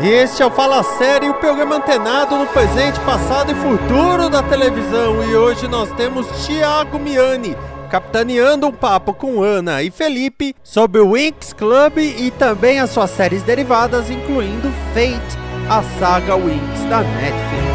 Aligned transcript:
Este 0.00 0.44
é 0.44 0.46
o 0.46 0.50
Fala 0.50 0.80
Série, 0.84 1.28
o 1.28 1.34
programa 1.34 1.76
antenado 1.76 2.36
no 2.36 2.46
presente, 2.46 3.00
passado 3.00 3.50
e 3.50 3.54
futuro 3.56 4.30
da 4.30 4.44
televisão. 4.44 5.24
E 5.28 5.34
hoje 5.34 5.66
nós 5.66 5.90
temos 5.96 6.24
Thiago 6.46 7.00
Miani, 7.00 7.56
capitaneando 7.90 8.68
um 8.68 8.72
papo 8.72 9.12
com 9.12 9.42
Ana 9.42 9.82
e 9.82 9.90
Felipe 9.90 10.54
sobre 10.62 11.00
o 11.00 11.14
Winx 11.14 11.52
Club 11.52 11.98
e 11.98 12.30
também 12.30 12.78
as 12.78 12.90
suas 12.90 13.10
séries 13.10 13.42
derivadas, 13.42 14.08
incluindo 14.08 14.72
Fate, 14.94 15.36
a 15.68 15.82
saga 15.98 16.36
Winx 16.36 16.84
da 16.88 17.00
Netflix. 17.00 17.67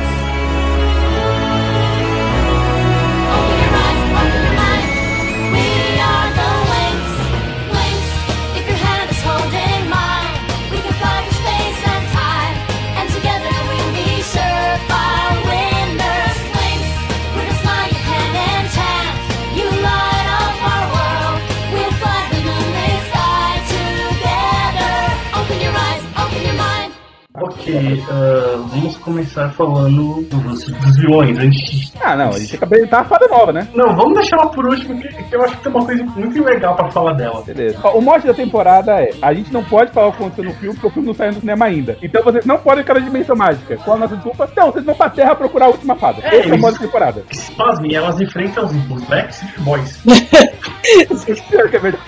Ok, 27.63 28.03
ah, 28.09 28.61
vamos 28.67 28.97
começar 28.97 29.49
falando 29.53 30.21
dos, 30.23 30.65
dos 30.65 30.97
vilões 30.97 31.37
antes. 31.39 31.93
Ah, 32.01 32.13
não, 32.13 32.29
a 32.29 32.37
gente 32.39 32.49
tem 32.49 32.57
que 32.59 32.63
apresentar 32.65 32.99
a 32.99 33.03
fada 33.05 33.25
nova, 33.29 33.53
né? 33.53 33.65
Não, 33.73 33.95
vamos 33.95 34.15
deixar 34.15 34.35
ela 34.37 34.49
por 34.49 34.65
último, 34.65 34.99
que, 35.01 35.07
que 35.07 35.33
eu 35.35 35.41
acho 35.43 35.55
que 35.55 35.63
tem 35.63 35.71
uma 35.71 35.85
coisa 35.85 36.03
muito 36.03 36.43
legal 36.43 36.75
pra 36.75 36.91
falar 36.91 37.13
dela. 37.13 37.41
Beleza. 37.41 37.79
Ó, 37.81 37.97
O 37.97 38.01
mote 38.01 38.27
da 38.27 38.33
temporada 38.33 38.91
é: 39.01 39.11
a 39.21 39.33
gente 39.33 39.53
não 39.53 39.63
pode 39.63 39.91
falar 39.93 40.07
o 40.07 40.11
que 40.11 40.17
aconteceu 40.17 40.43
no 40.43 40.53
filme, 40.55 40.73
porque 40.75 40.87
o 40.87 40.91
filme 40.91 41.07
não 41.07 41.15
saiu 41.15 41.31
no 41.33 41.39
cinema 41.39 41.65
ainda. 41.65 41.97
Então 42.03 42.21
vocês 42.21 42.45
não 42.45 42.57
podem 42.57 42.83
ficar 42.83 42.95
na 42.95 42.99
dimensão 42.99 43.35
mágica. 43.35 43.77
Qual 43.77 43.95
a 43.95 43.99
nossa 44.01 44.15
desculpa? 44.15 44.49
Não, 44.57 44.71
vocês 44.71 44.83
vão 44.85 44.95
pra 44.95 45.09
terra 45.09 45.33
procurar 45.35 45.65
a 45.65 45.69
última 45.69 45.95
fada. 45.95 46.19
É, 46.21 46.35
Esse 46.39 46.49
é 46.49 46.51
o 46.51 46.55
isso. 46.55 46.57
modo 46.61 46.73
da 46.73 46.79
temporada. 46.79 47.23
Pasmem, 47.57 47.95
elas 47.95 48.19
enfrentam 48.19 48.65
os, 48.65 48.71
os 48.91 49.03
Backstreet 49.05 49.59
Boys. 49.59 49.99
Pior 51.49 51.69
que 51.69 51.77
é 51.77 51.79
verdade. 51.79 52.03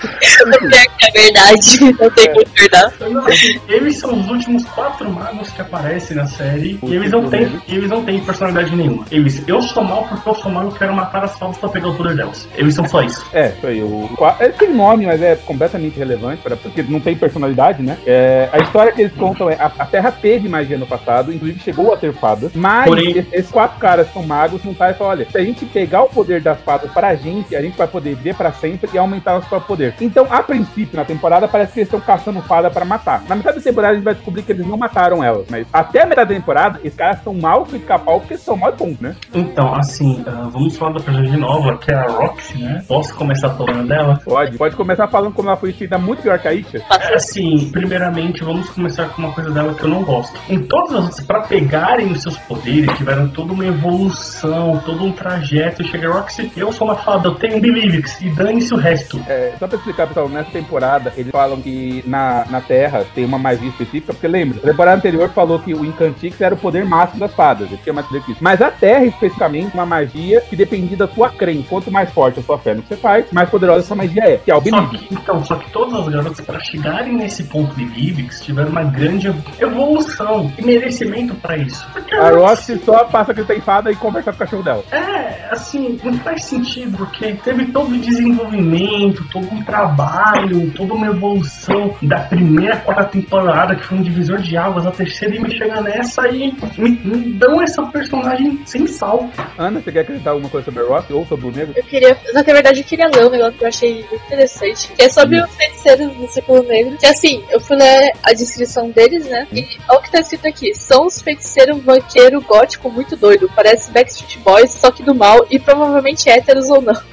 É 1.02 1.10
verdade, 1.10 1.80
não 1.98 2.10
tem 2.10 2.26
como 2.32 2.44
discordar. 2.44 2.92
Não, 3.10 3.26
assim, 3.26 3.58
eles 3.68 3.98
são 3.98 4.12
os 4.18 4.28
últimos 4.28 4.64
quatro 4.66 5.10
magos 5.10 5.45
que 5.52 5.60
aparecem 5.60 6.16
na 6.16 6.26
série 6.26 6.78
e 6.82 6.94
eles 6.94 7.10
não 7.10 7.28
têm, 7.28 7.60
eles 7.68 7.88
não 7.90 8.04
têm 8.04 8.20
personalidade 8.20 8.74
nenhuma. 8.74 9.04
Eles, 9.10 9.42
eu 9.46 9.60
sou 9.62 9.84
mal 9.84 10.04
porque 10.08 10.28
eu 10.28 10.34
sou 10.34 10.50
mal 10.50 10.64
e 10.64 10.66
eu 10.66 10.72
quero 10.72 10.94
matar 10.94 11.24
as 11.24 11.38
fadas 11.38 11.56
pra 11.58 11.68
pegar 11.68 11.88
o 11.88 11.94
poder 11.94 12.16
delas. 12.16 12.48
Eles 12.56 12.74
são 12.74 12.86
só 12.88 13.02
isso. 13.02 13.24
É, 13.32 13.52
aí. 13.62 13.82
O, 13.82 14.08
ele 14.40 14.52
tem 14.54 14.72
nome, 14.74 15.06
mas 15.06 15.20
é 15.22 15.36
completamente 15.36 15.98
relevante, 15.98 16.42
pra- 16.42 16.56
porque 16.56 16.82
não 16.82 17.00
tem 17.00 17.16
personalidade, 17.16 17.82
né? 17.82 17.96
É, 18.06 18.48
a 18.52 18.58
história 18.58 18.92
que 18.92 19.02
eles 19.02 19.12
contam 19.14 19.48
é: 19.50 19.54
a, 19.54 19.70
a 19.78 19.84
Terra 19.86 20.10
teve 20.12 20.48
magia 20.48 20.78
no 20.78 20.86
passado, 20.86 21.32
inclusive 21.32 21.60
chegou 21.60 21.92
a 21.92 21.96
ter 21.96 22.12
fadas, 22.12 22.52
mas 22.54 22.86
Porém- 22.86 23.18
es- 23.18 23.26
esses 23.32 23.50
quatro 23.50 23.78
caras 23.78 24.12
são 24.12 24.22
magos, 24.22 24.62
não 24.64 24.74
tá 24.74 24.90
e 24.90 24.94
falam: 24.94 25.12
olha, 25.12 25.26
se 25.30 25.36
a 25.38 25.44
gente 25.44 25.64
pegar 25.66 26.02
o 26.02 26.08
poder 26.08 26.40
das 26.40 26.58
fadas 26.60 26.90
pra 26.92 27.14
gente, 27.14 27.54
a 27.56 27.62
gente 27.62 27.76
vai 27.76 27.86
poder 27.86 28.14
viver 28.14 28.34
pra 28.34 28.52
sempre 28.52 28.88
e 28.92 28.98
aumentar 28.98 29.34
nosso 29.34 29.48
próprio 29.48 29.66
poder. 29.68 29.94
Então, 30.00 30.26
a 30.30 30.42
princípio, 30.42 30.96
na 30.96 31.04
temporada, 31.04 31.46
parece 31.48 31.72
que 31.72 31.80
eles 31.80 31.88
estão 31.88 32.00
caçando 32.00 32.40
fada 32.42 32.70
pra 32.70 32.84
matar. 32.84 33.22
Na 33.28 33.34
metade 33.36 33.56
da 33.58 33.62
temporada, 33.62 33.92
a 33.92 33.96
gente 33.96 34.04
vai 34.04 34.14
descobrir 34.14 34.42
que 34.42 34.52
eles 34.52 34.66
não 34.66 34.76
mataram 34.76 35.22
mas 35.50 35.66
até 35.72 36.02
a 36.02 36.06
metade 36.06 36.30
da 36.30 36.34
temporada, 36.34 36.80
esses 36.82 36.96
caras 36.96 37.22
são 37.22 37.34
mal 37.34 37.64
com 37.64 37.72
pica-pau 37.72 38.20
porque 38.20 38.36
são 38.36 38.56
mal 38.56 38.72
bons, 38.72 38.98
né? 39.00 39.16
Então, 39.34 39.74
assim, 39.74 40.22
ah, 40.26 40.48
vamos 40.50 40.76
falar 40.76 40.92
da 40.92 41.00
personagem 41.00 41.38
nova, 41.38 41.76
que 41.78 41.90
é 41.90 41.94
a 41.94 42.06
Roxy, 42.06 42.58
né? 42.58 42.84
Posso 42.86 43.14
começar 43.14 43.50
falando 43.50 43.86
dela? 43.86 44.20
Pode, 44.24 44.56
pode 44.56 44.76
começar 44.76 45.08
falando 45.08 45.32
como 45.32 45.48
ela 45.48 45.56
foi 45.56 45.72
feita 45.72 45.98
muito 45.98 46.22
pior 46.22 46.38
que 46.38 46.48
a 46.48 46.52
Isha. 46.52 46.82
É, 46.90 47.14
Assim, 47.16 47.70
primeiramente, 47.70 48.44
vamos 48.44 48.68
começar 48.70 49.08
com 49.08 49.22
uma 49.22 49.32
coisa 49.32 49.50
dela 49.50 49.74
que 49.74 49.82
eu 49.82 49.88
não 49.88 50.02
gosto. 50.02 50.38
Em 50.48 50.60
todas 50.62 50.92
as 50.92 51.04
outras, 51.04 51.26
pra 51.26 51.40
pegarem 51.42 52.12
os 52.12 52.22
seus 52.22 52.36
poderes, 52.38 52.90
tiveram 52.96 53.28
toda 53.28 53.52
uma 53.52 53.66
evolução, 53.66 54.80
todo 54.84 55.04
um 55.04 55.12
trajeto. 55.12 55.84
Chega 55.84 56.08
a 56.08 56.12
Roxy, 56.12 56.52
eu 56.56 56.72
sou 56.72 56.86
uma 56.86 56.96
fada, 56.96 57.28
eu 57.28 57.34
tenho 57.34 57.60
Believix, 57.60 58.20
e 58.20 58.30
dane-se 58.30 58.72
o 58.74 58.76
resto. 58.76 59.20
É, 59.28 59.54
só 59.58 59.66
pra 59.66 59.78
explicar, 59.78 60.06
pessoal, 60.06 60.28
nessa 60.28 60.50
temporada 60.50 61.12
eles 61.16 61.30
falam 61.30 61.60
que 61.60 62.02
na, 62.06 62.44
na 62.50 62.60
Terra 62.60 63.04
tem 63.14 63.24
uma 63.24 63.38
magia 63.38 63.68
específica, 63.68 64.12
porque 64.12 64.28
lembra, 64.28 64.58
a 64.58 64.70
temporada 64.70 64.96
anterior 64.96 65.25
falou 65.28 65.58
que 65.58 65.74
o 65.74 65.84
Incantix 65.84 66.40
era 66.40 66.54
o 66.54 66.58
poder 66.58 66.84
máximo 66.84 67.20
das 67.20 67.34
fadas, 67.34 67.68
ele 67.68 67.80
tinha 67.82 67.92
mais 67.92 68.06
poder 68.06 68.22
que 68.22 68.32
isso. 68.32 68.42
Mas 68.42 68.60
a 68.60 68.70
Terra, 68.70 69.04
especificamente, 69.04 69.74
uma 69.74 69.86
magia 69.86 70.40
que 70.40 70.56
dependia 70.56 70.96
da 70.96 71.08
sua 71.08 71.30
crença. 71.30 71.66
Quanto 71.68 71.90
mais 71.90 72.10
forte 72.10 72.40
a 72.40 72.42
sua 72.42 72.58
fé 72.58 72.74
no 72.74 72.82
que 72.82 72.88
você 72.88 72.96
faz, 72.96 73.30
mais 73.32 73.48
poderosa 73.48 73.80
essa 73.80 73.94
magia 73.94 74.22
é, 74.22 74.36
que 74.36 74.50
é 74.50 74.54
o 74.54 74.62
Só 74.62 74.86
que, 74.86 75.08
então, 75.10 75.44
só 75.44 75.54
que 75.56 75.70
todas 75.70 76.00
as 76.00 76.08
garotas, 76.08 76.40
pra 76.40 76.60
chegarem 76.60 77.14
nesse 77.14 77.44
ponto 77.44 77.74
de 77.74 77.84
Believix, 77.84 78.40
tiveram 78.40 78.70
uma 78.70 78.84
grande 78.84 79.32
evolução 79.58 80.52
e 80.58 80.62
merecimento 80.62 81.34
pra 81.36 81.56
isso. 81.56 81.86
Porque 81.92 82.14
A 82.14 82.30
Roxy 82.30 82.78
só 82.84 83.04
passa 83.04 83.34
que 83.34 83.42
tem 83.44 83.60
fada 83.60 83.90
e 83.90 83.96
conversa 83.96 84.32
com 84.32 84.36
o 84.36 84.38
cachorro 84.38 84.62
dela. 84.62 84.84
É, 84.90 85.48
assim, 85.50 85.98
não 86.02 86.14
faz 86.18 86.44
sentido, 86.44 86.96
porque 86.96 87.34
teve 87.44 87.66
todo 87.66 87.94
o 87.94 87.98
desenvolvimento, 87.98 89.24
todo 89.30 89.46
um 89.52 89.62
trabalho, 89.62 90.70
toda 90.72 90.94
uma 90.94 91.06
evolução 91.06 91.94
da 92.02 92.20
primeira 92.20 92.76
quarta 92.76 93.04
temporada, 93.04 93.74
que 93.74 93.84
foi 93.84 93.98
um 93.98 94.02
divisor 94.02 94.38
de 94.38 94.56
águas, 94.56 94.86
a 94.86 94.90
terceira 94.90 95.15
e 95.24 95.40
me 95.40 95.56
chega 95.56 95.80
nessa 95.80 96.28
e 96.28 96.52
me, 96.78 96.90
me 96.90 97.32
dão 97.32 97.60
essa 97.62 97.82
personagem 97.86 98.60
sem 98.66 98.86
sal. 98.86 99.28
Ana, 99.58 99.80
você 99.80 99.92
quer 99.92 100.00
acrescentar 100.00 100.32
alguma 100.32 100.50
coisa 100.50 100.64
sobre 100.64 100.82
a 100.82 100.86
Roxy 100.86 101.12
ou 101.12 101.26
sobre 101.26 101.46
o 101.46 101.52
negro? 101.52 101.74
Eu 101.76 101.84
queria, 101.84 102.16
só 102.32 102.42
que 102.42 102.48
na 102.48 102.54
verdade 102.54 102.80
eu 102.80 102.84
queria 102.84 103.08
ler 103.08 103.26
um 103.26 103.30
negócio 103.30 103.58
que 103.58 103.64
eu 103.64 103.68
achei 103.68 103.94
muito 104.10 104.24
interessante, 104.26 104.88
que 104.88 105.02
é 105.02 105.08
sobre 105.08 105.40
os 105.40 105.54
feiticeiros 105.54 106.12
do 106.14 106.28
Círculo 106.28 106.62
Negro. 106.64 106.96
Que 106.98 107.06
assim, 107.06 107.42
eu 107.50 107.60
fui 107.60 107.76
ler 107.76 108.12
a 108.22 108.32
descrição 108.32 108.90
deles, 108.90 109.26
né? 109.26 109.46
E 109.52 109.66
olha 109.88 109.98
o 109.98 110.02
que 110.02 110.10
tá 110.10 110.20
escrito 110.20 110.46
aqui: 110.46 110.74
são 110.74 111.06
os 111.06 111.20
feiticeiros 111.20 111.82
vaqueiro 111.82 112.40
gótico 112.42 112.90
muito 112.90 113.16
doido, 113.16 113.50
parece 113.54 113.90
Backstreet 113.92 114.38
Boys, 114.40 114.72
só 114.72 114.90
que 114.90 115.02
do 115.02 115.14
mal, 115.14 115.46
e 115.50 115.58
provavelmente 115.58 116.28
héteros 116.28 116.68
ou 116.70 116.82
não. 116.82 116.94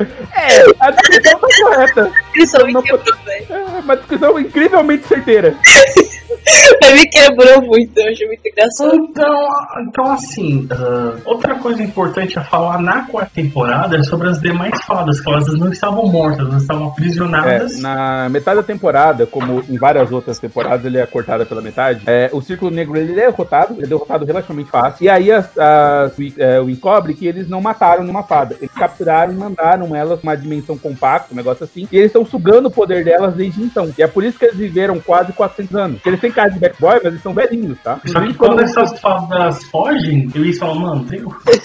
A 0.79 0.91
descrição 0.91 1.39
tá 1.39 1.47
correta. 1.61 2.11
Descrição 2.33 2.67
Não-. 2.67 2.83
É 3.49 3.79
uma 3.79 3.95
descrição 3.95 4.39
incrivelmente 4.39 5.07
certeira. 5.07 5.55
Me 6.93 7.07
quebrou 7.07 7.61
muito, 7.61 7.92
eu 7.95 8.11
achei 8.11 8.27
muito 8.27 8.47
engraçado. 8.47 8.95
Então, 8.95 9.47
então 9.81 10.11
assim, 10.11 10.67
ah, 10.71 11.15
outra 11.25 11.55
coisa 11.55 11.81
importante 11.83 12.37
a 12.39 12.43
falar 12.43 12.79
na 12.79 13.03
quarta 13.07 13.31
temporada 13.33 13.97
é 13.97 14.03
sobre 14.03 14.29
as 14.29 14.39
demais 14.39 14.81
fadas, 14.83 15.19
que 15.21 15.29
elas 15.29 15.47
não 15.59 15.71
estavam 15.71 16.07
mortas, 16.07 16.39
elas 16.47 16.61
estavam 16.61 16.87
aprisionadas. 16.87 17.77
É, 17.77 17.81
na 17.81 18.29
metade 18.29 18.57
da 18.57 18.63
temporada, 18.63 19.25
como 19.25 19.63
em 19.69 19.77
várias 19.77 20.11
outras 20.11 20.39
temporadas, 20.39 20.85
ele 20.85 20.97
é 20.97 21.05
cortado 21.05 21.45
pela 21.45 21.61
metade. 21.61 22.01
é, 22.07 22.29
o 22.33 22.41
Círculo 22.41 22.71
Negro 22.71 22.97
ele 22.97 23.13
é 23.13 23.15
derrotado, 23.27 23.73
ele 23.75 23.83
é 23.85 23.87
derrotado 23.87 24.25
relativamente 24.25 24.69
fácil. 24.69 25.03
E 25.03 25.09
aí 25.09 25.31
as, 25.31 25.49
as, 25.57 26.17
o- 26.17 26.33
é, 26.41 26.59
o 26.61 26.69
encobre 26.69 27.13
que 27.13 27.27
eles 27.27 27.47
não 27.49 27.61
mataram 27.61 28.01
nenhuma 28.03 28.23
fada. 28.23 28.55
Eles 28.59 28.73
capturaram 28.73 29.31
e 29.33 29.35
mandaram 29.35 29.95
elas 29.95 30.21
uma 30.23 30.35
dimensão 30.35 30.77
compacta, 30.77 31.33
um 31.33 31.37
negócio 31.37 31.63
assim. 31.63 31.87
E 31.91 31.97
eles 31.97 32.07
estão 32.07 32.25
sugando 32.25 32.67
o 32.67 32.71
poder 32.71 33.03
delas 33.03 33.33
desde 33.35 33.61
então. 33.61 33.91
E 33.97 34.01
é 34.03 34.07
por 34.07 34.23
isso 34.23 34.37
que 34.37 34.45
eles 34.45 34.57
viveram 34.57 34.99
quase 34.99 35.31
400 35.33 35.75
anos. 35.75 35.95
Porque 35.97 36.09
eles 36.09 36.21
têm 36.21 36.31
cara 36.31 36.49
de 36.49 36.59
backboy, 36.59 36.95
mas 36.95 37.05
eles 37.05 37.21
são 37.21 37.33
velhinhos, 37.33 37.72
tá? 37.75 37.99
Só 38.05 38.21
que 38.21 38.33
quando 38.33 38.61
essas 38.61 38.99
fadas 38.99 39.63
fogem, 39.65 40.29
eles 40.33 40.57
falam, 40.57 40.79
mano, 40.79 41.05
tem 41.05 41.19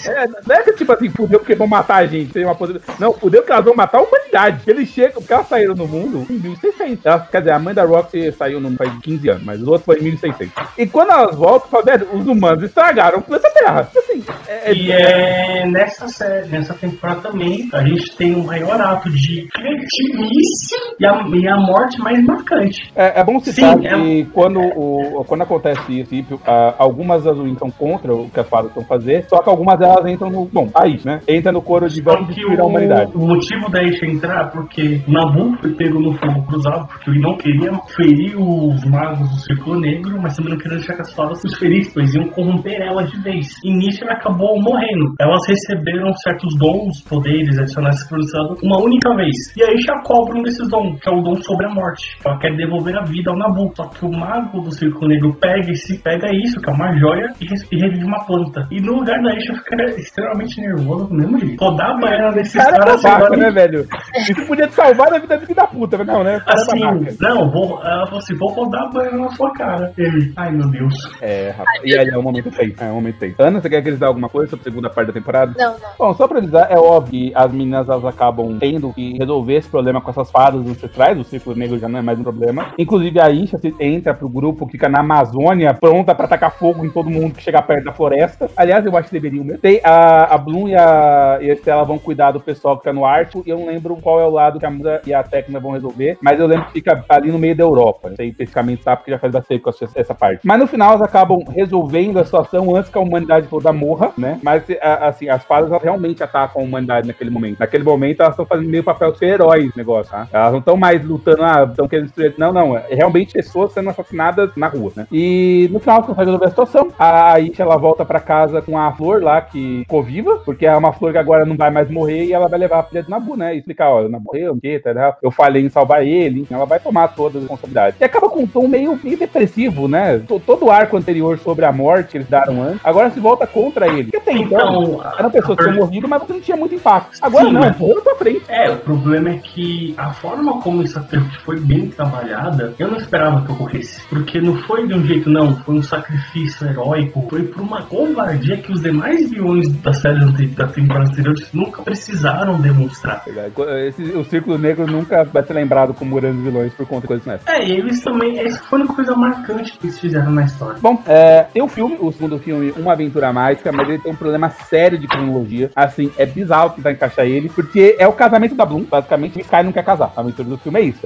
É, 0.05 0.27
não 0.27 0.55
é 0.55 0.63
que 0.63 0.73
tipo 0.73 0.91
assim, 0.91 1.09
fudeu 1.09 1.39
porque 1.39 1.55
vão 1.55 1.67
matar 1.67 1.97
a 1.97 2.05
gente, 2.05 2.31
tem 2.33 2.45
uma 2.45 2.55
possibilidade. 2.55 2.99
Não, 2.99 3.13
fudeu 3.13 3.43
que 3.43 3.51
elas 3.51 3.65
vão 3.65 3.75
matar 3.75 3.99
a 3.99 4.01
humanidade. 4.01 4.61
Eles 4.67 4.89
chegam, 4.89 5.21
porque 5.21 5.33
elas 5.33 5.47
saíram 5.47 5.75
no 5.75 5.87
mundo 5.87 6.25
em 6.29 6.37
1600. 6.37 7.05
Elas, 7.05 7.29
quer 7.29 7.39
dizer, 7.39 7.51
a 7.51 7.59
mãe 7.59 7.73
da 7.73 7.83
Roxy 7.83 8.31
saiu 8.33 8.59
no 8.59 8.69
faz 8.75 8.91
15 9.01 9.29
anos, 9.29 9.43
mas 9.43 9.61
os 9.61 9.67
outros 9.67 9.85
foi 9.85 9.99
em 9.99 10.03
1600. 10.03 10.53
E 10.77 10.87
quando 10.87 11.11
elas 11.11 11.35
voltam, 11.35 11.69
falam, 11.69 11.85
velho, 11.85 12.07
os 12.13 12.27
humanos 12.27 12.63
estragaram 12.63 13.19
o 13.19 13.21
planeta 13.21 13.49
Terra. 13.53 13.83
Tipo 13.83 13.99
Assim, 13.99 14.23
é, 14.47 14.73
E 14.73 14.91
é 14.91 15.65
nessa 15.67 16.07
série, 16.07 16.47
nessa 16.47 16.73
temporada 16.73 17.21
também, 17.21 17.69
a 17.73 17.83
gente 17.83 18.15
tem 18.15 18.35
o 18.35 18.43
maior 18.43 18.79
ato 18.79 19.09
de 19.09 19.47
cretinice 19.51 20.75
e 20.99 21.05
a, 21.05 21.27
e 21.27 21.47
a 21.47 21.57
morte 21.57 21.99
mais 21.99 22.23
marcante. 22.23 22.91
É, 22.95 23.19
é 23.19 23.23
bom 23.23 23.39
citar 23.39 23.77
Sim, 23.77 23.87
é- 23.87 23.93
que 23.93 24.25
quando 24.31 24.49
quando, 24.49 24.59
o, 24.59 25.23
quando 25.25 25.41
acontece 25.43 25.98
tipo, 26.03 26.39
ah, 26.45 26.75
algumas 26.77 27.23
das 27.23 27.37
estão 27.37 27.71
contra 27.71 28.13
o 28.13 28.29
que 28.29 28.39
as 28.39 28.47
fadas 28.47 28.69
estão 28.69 28.83
fazer, 28.83 29.25
só 29.29 29.41
que 29.41 29.49
algumas 29.49 29.77
delas 29.79 30.05
entram 30.05 30.29
no. 30.29 30.45
Bom, 30.45 30.69
aí, 30.75 30.99
né? 31.05 31.19
Entra 31.27 31.51
no 31.51 31.61
coro 31.61 31.87
de 31.87 32.01
vamos 32.01 32.27
destruir 32.27 32.59
a 32.59 32.65
humanidade. 32.65 33.11
o, 33.15 33.25
motivo 33.25 33.69
da 33.69 33.83
Isha 33.83 34.05
entrar 34.05 34.47
é 34.47 34.49
porque 34.49 35.01
Nabu 35.07 35.55
foi 35.61 35.73
pego 35.73 35.99
no 35.99 36.13
fogo 36.13 36.45
cruzado, 36.47 36.87
porque 36.87 37.09
ele 37.09 37.19
não 37.19 37.37
queria 37.37 37.71
ferir 37.95 38.35
os 38.37 38.83
magos 38.85 39.29
do 39.29 39.39
Círculo 39.41 39.79
Negro, 39.79 40.19
mas 40.21 40.35
também 40.35 40.53
não 40.53 40.59
queria 40.59 40.77
deixar 40.77 40.95
que 40.95 41.01
as 41.01 41.13
fadas 41.13 41.43
os 41.43 41.57
ferissem, 41.57 41.93
pois 41.93 42.13
iam 42.13 42.29
corromper 42.29 42.81
elas 42.81 43.09
de 43.11 43.21
vez. 43.21 43.47
E 43.63 43.71
nisso 43.71 44.03
ela 44.03 44.13
acabou 44.13 44.61
morrendo. 44.61 45.13
Elas 45.19 45.41
receberam 45.47 46.13
certos 46.23 46.55
dons, 46.57 47.01
poderes 47.01 47.57
adicionais 47.57 48.03
cruzados 48.03 48.61
uma 48.63 48.79
única 48.81 49.15
vez. 49.15 49.35
E 49.55 49.63
a 49.63 49.73
Isha 49.73 49.93
cobra 50.03 50.39
um 50.39 50.43
desses 50.43 50.67
dons, 50.69 50.99
que 50.99 51.09
é 51.09 51.11
o 51.11 51.21
dom 51.21 51.35
sobre 51.41 51.65
a 51.65 51.73
morte. 51.73 52.17
Ela 52.25 52.37
quer 52.39 52.55
devolver 52.55 52.97
a 52.97 53.03
vida 53.03 53.31
ao 53.31 53.37
Nabu. 53.37 53.71
Só 53.75 53.87
que 53.87 54.05
o 54.05 54.11
mago 54.11 54.61
do 54.61 54.71
Círculo 54.71 55.07
Negro 55.07 55.33
pega, 55.39 55.71
esse, 55.71 55.88
pega 55.97 56.27
isso, 56.33 56.59
que 56.61 56.69
é 56.69 56.73
uma 56.73 56.95
joia, 56.97 57.33
e, 57.41 57.45
e 57.75 57.79
revive 57.79 58.05
uma 58.05 58.23
planta. 58.25 58.67
E 58.71 58.79
no 58.81 58.95
lugar 58.97 59.21
da 59.21 59.35
Isha 59.35 59.53
fica 59.55 59.83
extremamente 59.99 60.61
nervoso 60.61 61.07
do 61.07 61.13
mesmo 61.15 61.39
jeito. 61.39 61.63
Rodar 61.63 61.91
a 61.91 61.99
baiana 61.99 62.31
desses 62.33 62.53
Cara, 62.53 62.75
é 62.75 62.79
caras 62.79 63.01
babaca, 63.01 63.25
agora- 63.25 63.37
né, 63.41 63.51
velho? 63.51 63.87
Isso 64.17 64.45
podia 64.45 64.67
te 64.67 64.73
salvar 64.73 65.09
da 65.09 65.19
vida 65.19 65.37
do 65.37 65.45
filho 65.45 65.55
da 65.55 65.67
puta, 65.67 65.97
mas 65.97 66.07
não, 66.07 66.23
né? 66.23 66.39
Cara, 66.45 66.59
é 66.59 66.61
Assim, 66.61 66.79
babaca. 66.79 67.15
não, 67.21 67.49
vou, 67.51 67.79
ela 67.83 68.05
falou 68.05 68.19
assim, 68.19 68.35
vou 68.37 68.49
rodar 68.51 68.83
a 68.83 68.89
baiana 68.89 69.17
na 69.17 69.29
sua 69.31 69.51
cara. 69.53 69.91
Ele, 69.97 70.31
ai 70.37 70.51
meu 70.51 70.69
Deus. 70.69 70.93
É, 71.21 71.49
rapaz. 71.51 71.81
E 71.83 71.97
aí 71.97 72.07
é 72.07 72.17
um 72.17 72.21
momento 72.23 72.51
feio. 72.51 72.75
É 72.79 72.85
um 72.85 72.95
momento 72.95 73.17
feio. 73.19 73.35
Ana, 73.39 73.61
você 73.61 73.69
quer 73.69 73.81
que 73.81 73.89
eles 73.89 73.99
dêem 73.99 74.07
alguma 74.07 74.29
coisa 74.29 74.49
sobre 74.49 74.61
a 74.61 74.71
segunda 74.71 74.89
parte 74.89 75.07
da 75.07 75.13
temporada? 75.13 75.53
Não, 75.57 75.71
não. 75.73 75.79
Bom, 75.97 76.13
só 76.13 76.27
pra 76.27 76.37
avisar, 76.39 76.67
é 76.71 76.77
óbvio 76.77 77.09
que 77.09 77.31
as 77.35 77.51
meninas 77.51 77.87
elas 77.89 78.05
acabam 78.05 78.57
tendo 78.59 78.93
que 78.93 79.17
resolver 79.17 79.55
esse 79.55 79.69
problema 79.69 80.01
com 80.01 80.09
essas 80.11 80.29
fadas 80.31 80.61
ancestrais, 80.67 81.17
o 81.19 81.23
círculo 81.23 81.55
negro 81.55 81.77
já 81.79 81.87
não 81.87 81.99
é 81.99 82.01
mais 82.01 82.19
um 82.19 82.23
problema. 82.23 82.67
Inclusive 82.77 83.19
a 83.19 83.29
Isha 83.29 83.57
se- 83.57 83.73
entra 83.79 84.13
pro 84.13 84.29
grupo 84.29 84.65
que 84.65 84.73
fica 84.73 84.87
na 84.89 84.99
Amazônia, 84.99 85.73
pronta 85.79 86.13
pra 86.13 86.27
tacar 86.27 86.51
fogo 86.51 86.85
em 86.85 86.89
todo 86.89 87.09
mundo 87.09 87.33
que 87.35 87.41
chegar 87.43 87.61
perto 87.63 87.85
da 87.85 87.93
floresta. 87.93 88.49
Aliás, 88.55 88.85
eu 88.85 88.95
acho 88.97 89.09
que 89.09 89.13
deveriam 89.19 89.43
mesmo. 89.43 89.59
Tem 89.59 89.79
a, 89.83 90.33
a 90.35 90.37
Bloom 90.37 90.67
e 90.69 90.75
a, 90.75 91.39
e 91.41 91.49
a 91.49 91.53
Estela 91.53 91.83
vão 91.83 91.97
cuidar 91.97 92.31
do 92.31 92.39
pessoal 92.39 92.77
que 92.77 92.83
tá 92.83 92.93
no 92.93 93.05
Ártico, 93.05 93.43
e 93.45 93.49
eu 93.49 93.57
não 93.59 93.67
lembro 93.67 93.95
qual 93.97 94.19
é 94.19 94.25
o 94.25 94.29
lado 94.29 94.59
que 94.59 94.65
a 94.65 94.69
Musa 94.71 95.01
e 95.05 95.13
a 95.13 95.23
Tecna 95.23 95.59
vão 95.59 95.71
resolver, 95.71 96.17
mas 96.21 96.39
eu 96.39 96.47
lembro 96.47 96.65
que 96.67 96.73
fica 96.73 97.03
ali 97.09 97.31
no 97.31 97.39
meio 97.39 97.55
da 97.55 97.63
Europa. 97.63 98.09
Não 98.09 98.15
sei 98.15 98.29
especificamente 98.29 98.83
tá, 98.83 98.95
porque 98.95 99.11
já 99.11 99.19
faz 99.19 99.31
bastante 99.33 99.61
com 99.61 99.69
essa 99.95 100.13
parte. 100.15 100.41
Mas 100.45 100.59
no 100.59 100.67
final 100.67 100.89
elas 100.91 101.01
acabam 101.01 101.43
resolvendo 101.49 102.19
a 102.19 102.25
situação 102.25 102.75
antes 102.75 102.91
que 102.91 102.97
a 102.97 103.01
humanidade 103.01 103.47
toda 103.47 103.71
morra, 103.71 104.11
né? 104.17 104.39
Mas 104.43 104.63
a- 104.81 105.07
assim, 105.07 105.29
as 105.29 105.43
fadas 105.43 105.69
realmente 105.81 106.23
atacam 106.23 106.61
a 106.61 106.65
humanidade 106.65 107.07
naquele 107.07 107.29
momento. 107.29 107.59
Naquele 107.59 107.83
momento 107.83 108.21
elas 108.21 108.33
estão 108.33 108.45
fazendo 108.45 108.69
meio 108.69 108.83
papel 108.83 109.11
de 109.11 109.17
ser 109.19 109.25
heróis 109.27 109.73
negócio, 109.75 110.11
tá? 110.11 110.27
Elas 110.31 110.51
não 110.51 110.59
estão 110.59 110.77
mais 110.77 111.03
lutando, 111.03 111.43
ah, 111.43 111.65
estão 111.69 111.87
querendo 111.87 112.05
destruir. 112.05 112.33
Não, 112.37 112.51
não. 112.51 112.77
É 112.77 112.95
realmente 112.95 113.33
pessoas 113.33 113.71
sendo 113.71 113.89
assassinadas 113.89 114.51
na 114.55 114.67
rua, 114.67 114.91
né? 114.95 115.07
E 115.11 115.68
no 115.69 115.79
final 115.79 116.01
consegue 116.03 116.25
resolver 116.25 116.45
a 116.45 116.49
situação. 116.49 116.87
A 116.97 117.39
Isha 117.39 117.63
ela 117.63 117.77
volta 117.77 118.03
pra 118.05 118.19
casa 118.19 118.61
com 118.61 118.77
a 118.77 118.91
flor 118.93 119.21
lá 119.23 119.41
que 119.41 119.79
ficou 119.83 120.03
viva, 120.03 120.37
porque 120.45 120.65
é 120.65 120.75
uma 120.75 120.93
flor 120.93 121.11
que 121.11 121.17
agora 121.17 121.45
não 121.45 121.55
vai 121.55 121.69
mais 121.69 121.89
morrer 121.89 122.25
e 122.25 122.33
ela 122.33 122.47
vai 122.47 122.59
levar 122.59 122.79
a 122.79 122.83
filha 122.83 123.03
do 123.03 123.09
Nabu, 123.09 123.35
né? 123.35 123.55
E 123.55 123.59
explicar, 123.59 123.89
ó, 123.89 124.07
Nabu 124.07 124.25
morreu, 124.33 124.53
o 124.53 124.59
quê, 124.59 124.79
tá, 124.79 125.17
eu 125.23 125.31
falhei 125.31 125.63
em 125.65 125.69
salvar 125.69 126.03
ele, 126.05 126.45
ela 126.51 126.65
vai 126.65 126.79
tomar 126.79 127.07
toda 127.09 127.37
a 127.37 127.41
responsabilidade. 127.41 127.95
E 127.99 128.03
acaba 128.03 128.29
com 128.29 128.41
um 128.41 128.47
tom 128.47 128.67
meio, 128.67 128.99
meio 129.03 129.17
depressivo, 129.17 129.87
né? 129.87 130.19
To- 130.27 130.39
Todo 130.39 130.65
o 130.65 130.71
arco 130.71 130.97
anterior 130.97 131.37
sobre 131.39 131.65
a 131.65 131.71
morte 131.71 132.09
que 132.11 132.17
eles 132.17 132.27
deram 132.27 132.61
antes, 132.61 132.79
agora 132.83 133.09
se 133.11 133.19
volta 133.19 133.45
contra 133.45 133.87
ele. 133.87 134.05
Porque 134.11 134.17
até 134.17 134.31
então, 134.33 134.83
Então, 134.83 135.01
eram 135.17 135.29
pessoas 135.31 135.57
que 135.57 135.63
tinham 135.63 135.75
morrido, 135.77 136.07
mas 136.07 136.21
você 136.21 136.33
não 136.33 136.41
tinha 136.41 136.57
muito 136.57 136.75
impacto. 136.75 137.17
Agora 137.21 137.45
Sim, 137.45 137.51
não, 137.53 137.61
mas- 137.61 137.77
morreu 137.77 138.01
tua 138.01 138.15
frente. 138.15 138.41
É, 138.47 138.69
o 138.71 138.77
problema 138.77 139.29
é 139.29 139.37
que 139.37 139.93
a 139.97 140.11
forma 140.13 140.59
como 140.61 140.81
isso 140.83 140.99
foi 141.45 141.59
bem 141.59 141.87
trabalhada, 141.89 142.73
eu 142.79 142.87
não 142.89 142.97
esperava 142.97 143.45
que 143.45 143.51
ocorresse. 143.51 144.01
Porque 144.07 144.39
não 144.41 144.55
foi 144.63 144.87
de 144.87 144.93
um 144.93 145.03
jeito, 145.05 145.29
não, 145.29 145.58
foi 145.65 145.75
um 145.75 145.83
sacrifício 145.83 146.67
heróico, 146.67 147.25
foi 147.29 147.43
por 147.43 147.61
uma 147.61 147.81
covardia 147.83 148.57
que 148.57 148.71
os 148.71 148.81
demais 148.81 149.29
vilões 149.29 149.69
da 149.81 149.93
série 149.93 150.19
da 150.47 150.67
temporada 150.67 151.09
anterior 151.09 151.35
nunca 151.53 151.81
precisaram 151.81 152.59
demonstrar. 152.59 153.23
Verdade. 153.25 153.53
Esse- 153.87 154.03
o 154.17 154.23
Círculo 154.25 154.57
Negro 154.57 154.85
nunca 154.87 155.23
vai 155.23 155.43
ser 155.43 155.53
lembrado 155.53 155.93
como 155.93 156.15
grandes 156.15 156.41
vilões 156.43 156.73
por 156.73 156.85
conta 156.87 157.01
de 157.01 157.07
coisas 157.07 157.25
nessa. 157.25 157.49
É, 157.51 157.65
e 157.65 157.71
eles 157.71 158.01
também, 158.01 158.39
essa 158.39 158.61
foi 158.63 158.81
uma 158.81 158.93
coisa 158.93 159.15
marcante 159.15 159.77
que 159.77 159.85
eles 159.87 159.99
fizeram 159.99 160.31
na 160.31 160.43
história. 160.43 160.77
Bom, 160.81 161.01
é, 161.05 161.43
tem 161.53 161.61
o 161.61 161.67
filme, 161.67 161.97
o 161.99 162.11
segundo 162.11 162.39
filme, 162.39 162.71
Uma 162.77 162.93
Aventura 162.93 163.31
Mágica, 163.33 163.71
mas 163.71 163.87
ele 163.89 163.99
tem 163.99 164.11
um 164.11 164.15
problema 164.15 164.49
sério 164.49 164.97
de 164.97 165.07
cronologia. 165.07 165.69
Assim, 165.75 166.11
é 166.17 166.25
bizarro 166.25 166.71
tentar 166.71 166.91
encaixar 166.91 167.25
ele, 167.25 167.49
porque 167.49 167.95
é 167.99 168.07
o 168.07 168.13
casamento 168.13 168.55
da 168.55 168.65
Bloom. 168.65 168.83
Basicamente, 168.83 169.37
o 169.37 169.41
Sky 169.41 169.63
não 169.63 169.71
quer 169.71 169.83
casar. 169.83 170.11
A 170.15 170.21
aventura 170.21 170.47
do 170.49 170.57
filme 170.57 170.79
é 170.79 170.83
isso. 170.83 170.99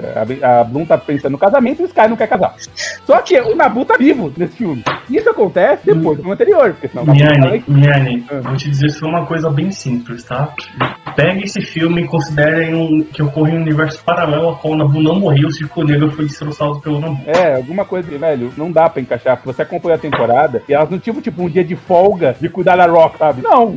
A, 0.43 0.61
a 0.61 0.63
Bloom 0.63 0.85
tá 0.85 0.97
pensando 0.97 1.31
no 1.33 1.37
casamento 1.37 1.81
e 1.81 1.85
o 1.85 1.87
Sky 1.87 2.07
não 2.07 2.15
quer 2.15 2.27
casar. 2.27 2.55
Só 3.05 3.17
que 3.21 3.39
o 3.39 3.55
Nabu 3.55 3.85
tá 3.85 3.95
vivo 3.97 4.29
nesse 4.43 4.57
filme. 4.57 4.83
Isso 5.09 5.29
acontece 5.29 5.85
depois 5.85 6.17
do 6.17 6.23
filme 6.23 6.33
anterior, 6.33 6.71
porque 6.71 6.87
senão 6.87 7.05
Miane, 7.05 7.63
Miane, 7.67 8.25
Ah. 8.29 8.39
vou 8.41 8.55
te 8.55 8.69
dizer 8.69 8.89
só 8.89 9.07
uma 9.07 9.25
coisa 9.25 9.49
bem 9.49 9.71
simples, 9.71 10.23
tá? 10.23 10.53
Pegue 11.15 11.43
esse 11.43 11.61
filme 11.61 12.01
e 12.03 12.07
considerem 12.07 12.73
um, 12.75 13.03
que 13.03 13.21
ocorre 13.21 13.51
em 13.51 13.57
um 13.57 13.61
universo 13.61 14.03
paralelo 14.03 14.47
ao 14.47 14.55
qual 14.57 14.73
o 14.73 14.77
Nabu 14.77 15.01
não 15.01 15.19
morreu, 15.19 15.47
o 15.47 15.51
Círculo 15.51 15.87
Negro 15.87 16.11
foi 16.11 16.25
destroçado 16.25 16.79
pelo 16.79 16.99
Nabu. 16.99 17.19
É, 17.27 17.55
alguma 17.55 17.85
coisa, 17.85 18.09
que, 18.09 18.17
velho, 18.17 18.51
não 18.57 18.71
dá 18.71 18.89
pra 18.89 19.01
encaixar. 19.01 19.37
porque 19.37 19.51
Você 19.53 19.61
acompanha 19.61 19.95
a 19.95 19.99
temporada 19.99 20.63
e 20.67 20.73
elas 20.73 20.89
não 20.89 20.97
tinham, 20.99 21.21
tipo, 21.21 21.41
um 21.43 21.49
dia 21.49 21.63
de 21.63 21.75
folga 21.75 22.35
de 22.39 22.49
cuidar 22.49 22.75
da 22.75 22.85
Rock, 22.87 23.17
sabe? 23.17 23.41
Não, 23.41 23.75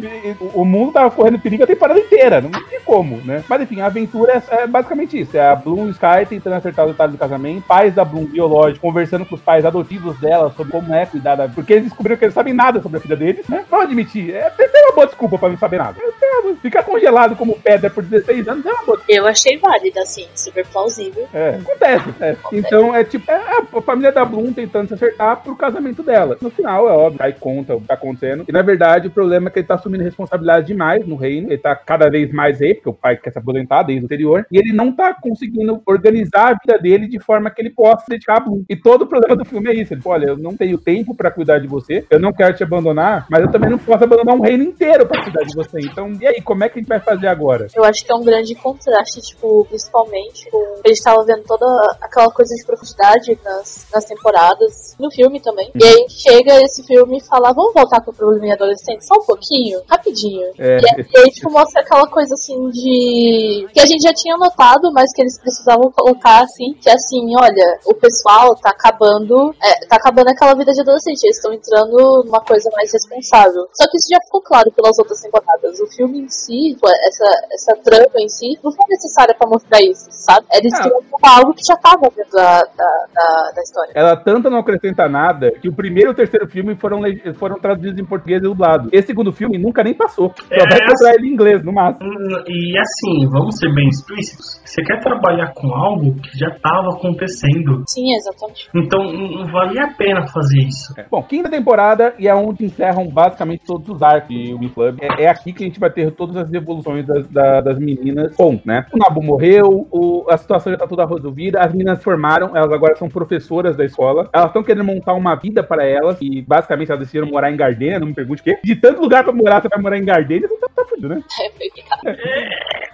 o 0.54 0.64
mundo 0.64 0.92
tava 0.92 1.10
correndo 1.10 1.38
perigo 1.38 1.64
a 1.64 1.66
temporada 1.66 1.98
inteira. 2.00 2.40
Não 2.40 2.50
tem 2.50 2.80
como, 2.84 3.16
né? 3.24 3.42
Mas 3.48 3.62
enfim, 3.62 3.80
a 3.80 3.86
aventura 3.86 4.42
é, 4.50 4.62
é 4.62 4.66
basicamente 4.66 5.18
isso. 5.20 5.36
É 5.36 5.50
a 5.50 5.54
Bloom 5.56 5.88
e 5.88 5.90
Sky 5.90 6.26
tentando 6.28 6.54
acertar 6.54 6.86
o 6.86 6.88
detalhe 6.88 7.12
do 7.12 7.18
casamento, 7.18 7.62
pais 7.66 7.94
da 7.94 8.04
Bloom 8.04 8.24
biológico 8.24 8.80
conversando 8.80 9.24
com 9.26 9.34
os 9.34 9.40
pais 9.40 9.64
adotivos 9.64 10.16
dela 10.18 10.50
sobre 10.56 10.72
como 10.72 10.94
é 10.94 11.06
cuidar 11.06 11.34
da. 11.36 11.48
Porque 11.48 11.72
eles 11.72 11.84
descobriram 11.84 12.16
que 12.16 12.24
eles 12.24 12.34
sabem 12.34 12.54
nada 12.54 12.80
sobre 12.80 12.98
a 12.98 13.00
filha 13.00 13.16
deles, 13.16 13.46
né? 13.48 13.64
Vamos 13.70 13.86
admitir, 13.86 14.34
é, 14.34 14.50
tem 14.50 14.84
uma 14.84 14.94
boa 14.94 15.06
desculpa 15.06 15.38
pra 15.38 15.48
não 15.48 15.58
saber 15.58 15.78
nada. 15.78 15.98
É, 16.00 16.54
Ficar 16.62 16.82
congelado 16.82 17.36
como 17.36 17.58
pedra 17.58 17.90
por 17.90 18.02
16 18.02 18.48
anos 18.48 18.64
é 18.64 18.72
uma 18.72 18.84
boa 18.84 19.00
Eu 19.08 19.26
achei 19.26 19.56
válida, 19.58 20.00
assim, 20.00 20.26
super 20.34 20.66
plausível. 20.66 21.26
é, 21.32 21.56
acontece. 21.60 22.14
é. 22.20 22.36
Então 22.52 22.94
é 22.94 23.04
tipo, 23.04 23.30
é 23.30 23.36
a 23.36 23.82
família 23.82 24.12
da 24.12 24.24
Bloom 24.24 24.52
tentando 24.52 24.88
se 24.88 24.94
acertar 24.94 25.42
pro 25.42 25.56
casamento 25.56 26.02
dela. 26.02 26.36
No 26.40 26.50
final, 26.50 26.88
é 26.88 26.92
óbvio, 26.92 27.22
aí 27.22 27.32
conta 27.32 27.74
o 27.74 27.80
que 27.80 27.86
tá 27.86 27.94
acontecendo. 27.94 28.44
E 28.48 28.52
na 28.52 28.62
verdade, 28.62 29.08
o 29.08 29.10
problema 29.10 29.48
é 29.48 29.50
que 29.50 29.58
ele 29.58 29.66
tá 29.66 29.74
assumindo 29.74 30.04
responsabilidade 30.04 30.66
demais 30.66 31.06
no 31.06 31.16
reino. 31.16 31.48
Ele 31.48 31.58
tá 31.58 31.74
cada 31.74 32.08
vez 32.08 32.32
mais 32.32 32.60
rei, 32.60 32.74
porque 32.74 32.88
o 32.88 32.94
pai 32.94 33.16
quer 33.16 33.32
se 33.32 33.38
aposentar 33.38 33.82
desde 33.82 34.04
o 34.04 34.06
anterior. 34.06 34.46
E 34.50 34.58
ele 34.58 34.72
não 34.72 34.92
tá 34.92 35.14
conseguindo 35.14 35.82
organizar 35.86 36.52
a 36.52 36.54
vida 36.54 36.78
dele 36.80 37.08
de 37.08 37.18
forma 37.18 37.50
que 37.50 37.60
ele 37.60 37.70
possa 37.70 38.04
dedicar 38.08 38.36
a 38.36 38.40
Bloom. 38.40 38.64
E 38.68 38.76
todo 38.76 39.02
o 39.02 39.06
problema 39.06 39.36
do 39.36 39.44
filme 39.44 39.70
é 39.70 39.74
isso. 39.74 39.94
Ele 39.94 40.00
fala, 40.02 40.16
olha, 40.16 40.26
eu 40.26 40.36
não 40.46 40.56
tenho 40.56 40.78
tempo 40.78 41.14
pra 41.14 41.30
cuidar 41.30 41.58
de 41.58 41.66
você, 41.66 42.04
eu 42.10 42.18
não 42.20 42.32
quero 42.32 42.54
te 42.56 42.62
abandonar, 42.62 43.26
mas 43.30 43.42
eu 43.42 43.50
também 43.50 43.70
não 43.70 43.78
posso 43.78 44.04
abandonar 44.04 44.34
um 44.34 44.40
reino 44.40 44.64
inteiro 44.64 45.06
pra 45.06 45.22
cuidar 45.22 45.42
de 45.44 45.54
você. 45.54 45.78
Então, 45.80 46.12
e 46.20 46.26
aí, 46.26 46.40
como 46.40 46.64
é 46.64 46.68
que 46.68 46.78
a 46.78 46.82
gente 46.82 46.88
vai 46.88 47.00
fazer 47.00 47.26
agora? 47.28 47.66
Eu 47.74 47.84
acho 47.84 48.04
que 48.04 48.12
é 48.12 48.14
um 48.14 48.24
grande 48.24 48.54
contraste, 48.54 49.20
tipo, 49.20 49.64
principalmente 49.68 50.48
com. 50.50 50.80
A 50.84 50.88
gente 50.88 51.02
tava 51.02 51.24
vendo 51.24 51.42
toda 51.44 51.66
aquela 52.00 52.30
coisa 52.30 52.54
de 52.54 52.64
profundidade 52.64 53.38
nas, 53.44 53.86
nas 53.92 54.04
temporadas, 54.04 54.94
no 54.98 55.10
filme 55.10 55.40
também. 55.40 55.70
E 55.74 55.84
aí 55.84 56.06
chega 56.08 56.60
esse 56.62 56.84
filme 56.86 57.18
e 57.18 57.24
fala, 57.26 57.52
vamos 57.52 57.72
voltar 57.74 58.00
pro 58.00 58.12
probleminha 58.12 58.54
adolescente 58.54 59.04
só 59.06 59.14
um 59.16 59.24
pouquinho, 59.24 59.80
rapidinho. 59.88 60.46
É, 60.58 60.78
E, 60.78 60.84
aí- 61.00 61.06
e 61.14 61.18
aí, 61.18 61.30
tipo, 61.30 61.50
mostra 61.50 61.82
aquela 61.82 62.06
coisa 62.08 62.34
assim 62.34 62.70
de. 62.70 63.66
que 63.72 63.80
a 63.80 63.86
gente 63.86 64.02
já 64.02 64.12
tinha 64.14 64.36
notado, 64.36 64.92
mas 64.92 65.12
que 65.12 65.22
eles 65.22 65.38
precisavam 65.40 65.90
colocar 65.90 66.42
assim, 66.44 66.72
que 66.80 66.88
assim, 66.88 67.34
olha, 67.38 67.78
o 67.86 67.94
pessoal 67.94 68.54
tá 68.56 68.70
acabando. 68.70 69.54
é, 69.62 69.86
tá 69.86 69.96
acabando 69.96 70.25
aquela 70.30 70.54
vida 70.54 70.72
de 70.72 70.80
adolescente, 70.80 71.22
eles 71.24 71.36
estão 71.36 71.52
entrando 71.52 72.24
numa 72.24 72.40
coisa 72.40 72.68
mais 72.76 72.90
responsável. 72.92 73.66
Só 73.72 73.84
que 73.90 73.96
isso 73.96 74.08
já 74.12 74.18
ficou 74.26 74.42
claro 74.42 74.70
pelas 74.72 74.98
outras 74.98 75.20
temporadas. 75.20 75.78
O 75.80 75.86
filme 75.88 76.20
em 76.20 76.28
si, 76.28 76.76
essa, 77.06 77.28
essa 77.52 77.72
trama 77.82 78.16
em 78.18 78.28
si, 78.28 78.58
não 78.62 78.70
foi 78.72 78.84
necessária 78.88 79.34
pra 79.38 79.48
mostrar 79.48 79.80
isso, 79.82 80.06
sabe? 80.10 80.46
Eles 80.52 80.72
Ah. 80.74 80.82
queriam 80.82 81.00
algo 81.22 81.54
que 81.54 81.62
já 81.66 81.76
tava 81.76 82.08
dentro 82.14 82.32
da, 82.32 82.60
da, 82.76 82.90
da, 83.14 83.50
da 83.54 83.62
história. 83.62 83.92
Ela 83.94 84.16
tanto 84.16 84.50
não 84.50 84.58
acrescenta 84.58 85.08
nada 85.08 85.50
que 85.52 85.68
o 85.68 85.74
primeiro 85.74 86.10
e 86.10 86.12
o 86.12 86.16
terceiro 86.16 86.48
filme 86.48 86.76
foram, 86.76 87.00
foram 87.38 87.56
traduzidos 87.58 87.98
em 88.00 88.04
português 88.04 88.40
e 88.40 88.44
dublado. 88.44 88.88
Esse 88.92 89.08
segundo 89.08 89.32
filme 89.32 89.58
nunca 89.58 89.82
nem 89.82 89.94
passou. 89.94 90.32
Só 90.36 90.44
É, 90.50 90.58
vai 90.68 90.78
encontrar 90.84 91.14
ele 91.14 91.28
em 91.28 91.32
inglês, 91.32 91.64
no 91.64 91.72
máximo. 91.72 92.06
Hum, 92.08 92.44
E 92.48 92.78
assim, 92.78 93.28
vamos 93.30 93.56
ser 93.58 93.72
bem 93.74 93.88
explícitos. 93.88 94.60
Você 94.64 94.82
quer 94.82 95.00
trabalhar 95.00 95.52
com 95.54 95.72
algo 95.74 96.14
que 96.20 96.38
já 96.38 96.48
estava 96.48 96.88
acontecendo. 96.90 97.82
Sim, 97.88 98.14
exatamente. 98.14 98.68
Então 98.74 99.02
não 99.04 99.26
não 99.36 99.52
valia 99.52 99.84
a 99.84 99.94
pena 99.94 100.15
fazer 100.28 100.58
isso. 100.58 100.94
Bom, 101.10 101.22
quinta 101.22 101.48
temporada 101.48 102.14
e 102.18 102.28
é 102.28 102.34
onde 102.34 102.64
encerram 102.64 103.06
basicamente 103.08 103.64
todos 103.66 103.88
os 103.88 104.02
arcos 104.02 104.28
de 104.28 104.54
Wing 104.54 104.68
Club. 104.70 104.98
É, 105.00 105.24
é 105.24 105.28
aqui 105.28 105.52
que 105.52 105.64
a 105.64 105.66
gente 105.66 105.80
vai 105.80 105.90
ter 105.90 106.10
todas 106.12 106.36
as 106.36 106.52
evoluções 106.52 107.06
das, 107.06 107.26
da- 107.28 107.60
das 107.60 107.78
meninas. 107.78 108.34
Bom, 108.36 108.58
né? 108.64 108.86
O 108.92 108.98
Nabu 108.98 109.22
morreu, 109.22 109.86
o- 109.90 110.24
a 110.28 110.36
situação 110.36 110.72
já 110.72 110.78
tá 110.78 110.86
toda 110.86 111.04
resolvida, 111.06 111.60
as 111.60 111.72
meninas 111.72 112.02
formaram, 112.02 112.56
elas 112.56 112.72
agora 112.72 112.96
são 112.96 113.08
professoras 113.08 113.76
da 113.76 113.84
escola. 113.84 114.28
Elas 114.32 114.48
estão 114.48 114.62
querendo 114.62 114.84
montar 114.84 115.14
uma 115.14 115.34
vida 115.34 115.62
para 115.62 115.84
elas 115.84 116.16
e 116.20 116.42
basicamente 116.42 116.90
elas 116.90 117.00
decidiram 117.00 117.26
morar 117.28 117.50
em 117.50 117.56
Gardenia, 117.56 117.98
não 117.98 118.06
me 118.08 118.14
pergunte 118.14 118.40
o 118.40 118.44
quê. 118.44 118.58
De 118.62 118.76
tanto 118.76 119.00
lugar 119.00 119.24
pra 119.24 119.32
morar, 119.32 119.60
você 119.62 119.68
vai 119.68 119.80
morar 119.80 119.98
em 119.98 120.04
Gardenia, 120.04 120.48
você 120.48 120.56
tá, 120.58 120.68
tá 120.74 120.84
fudido, 120.84 121.08
né? 121.08 121.22
É. 122.06 122.16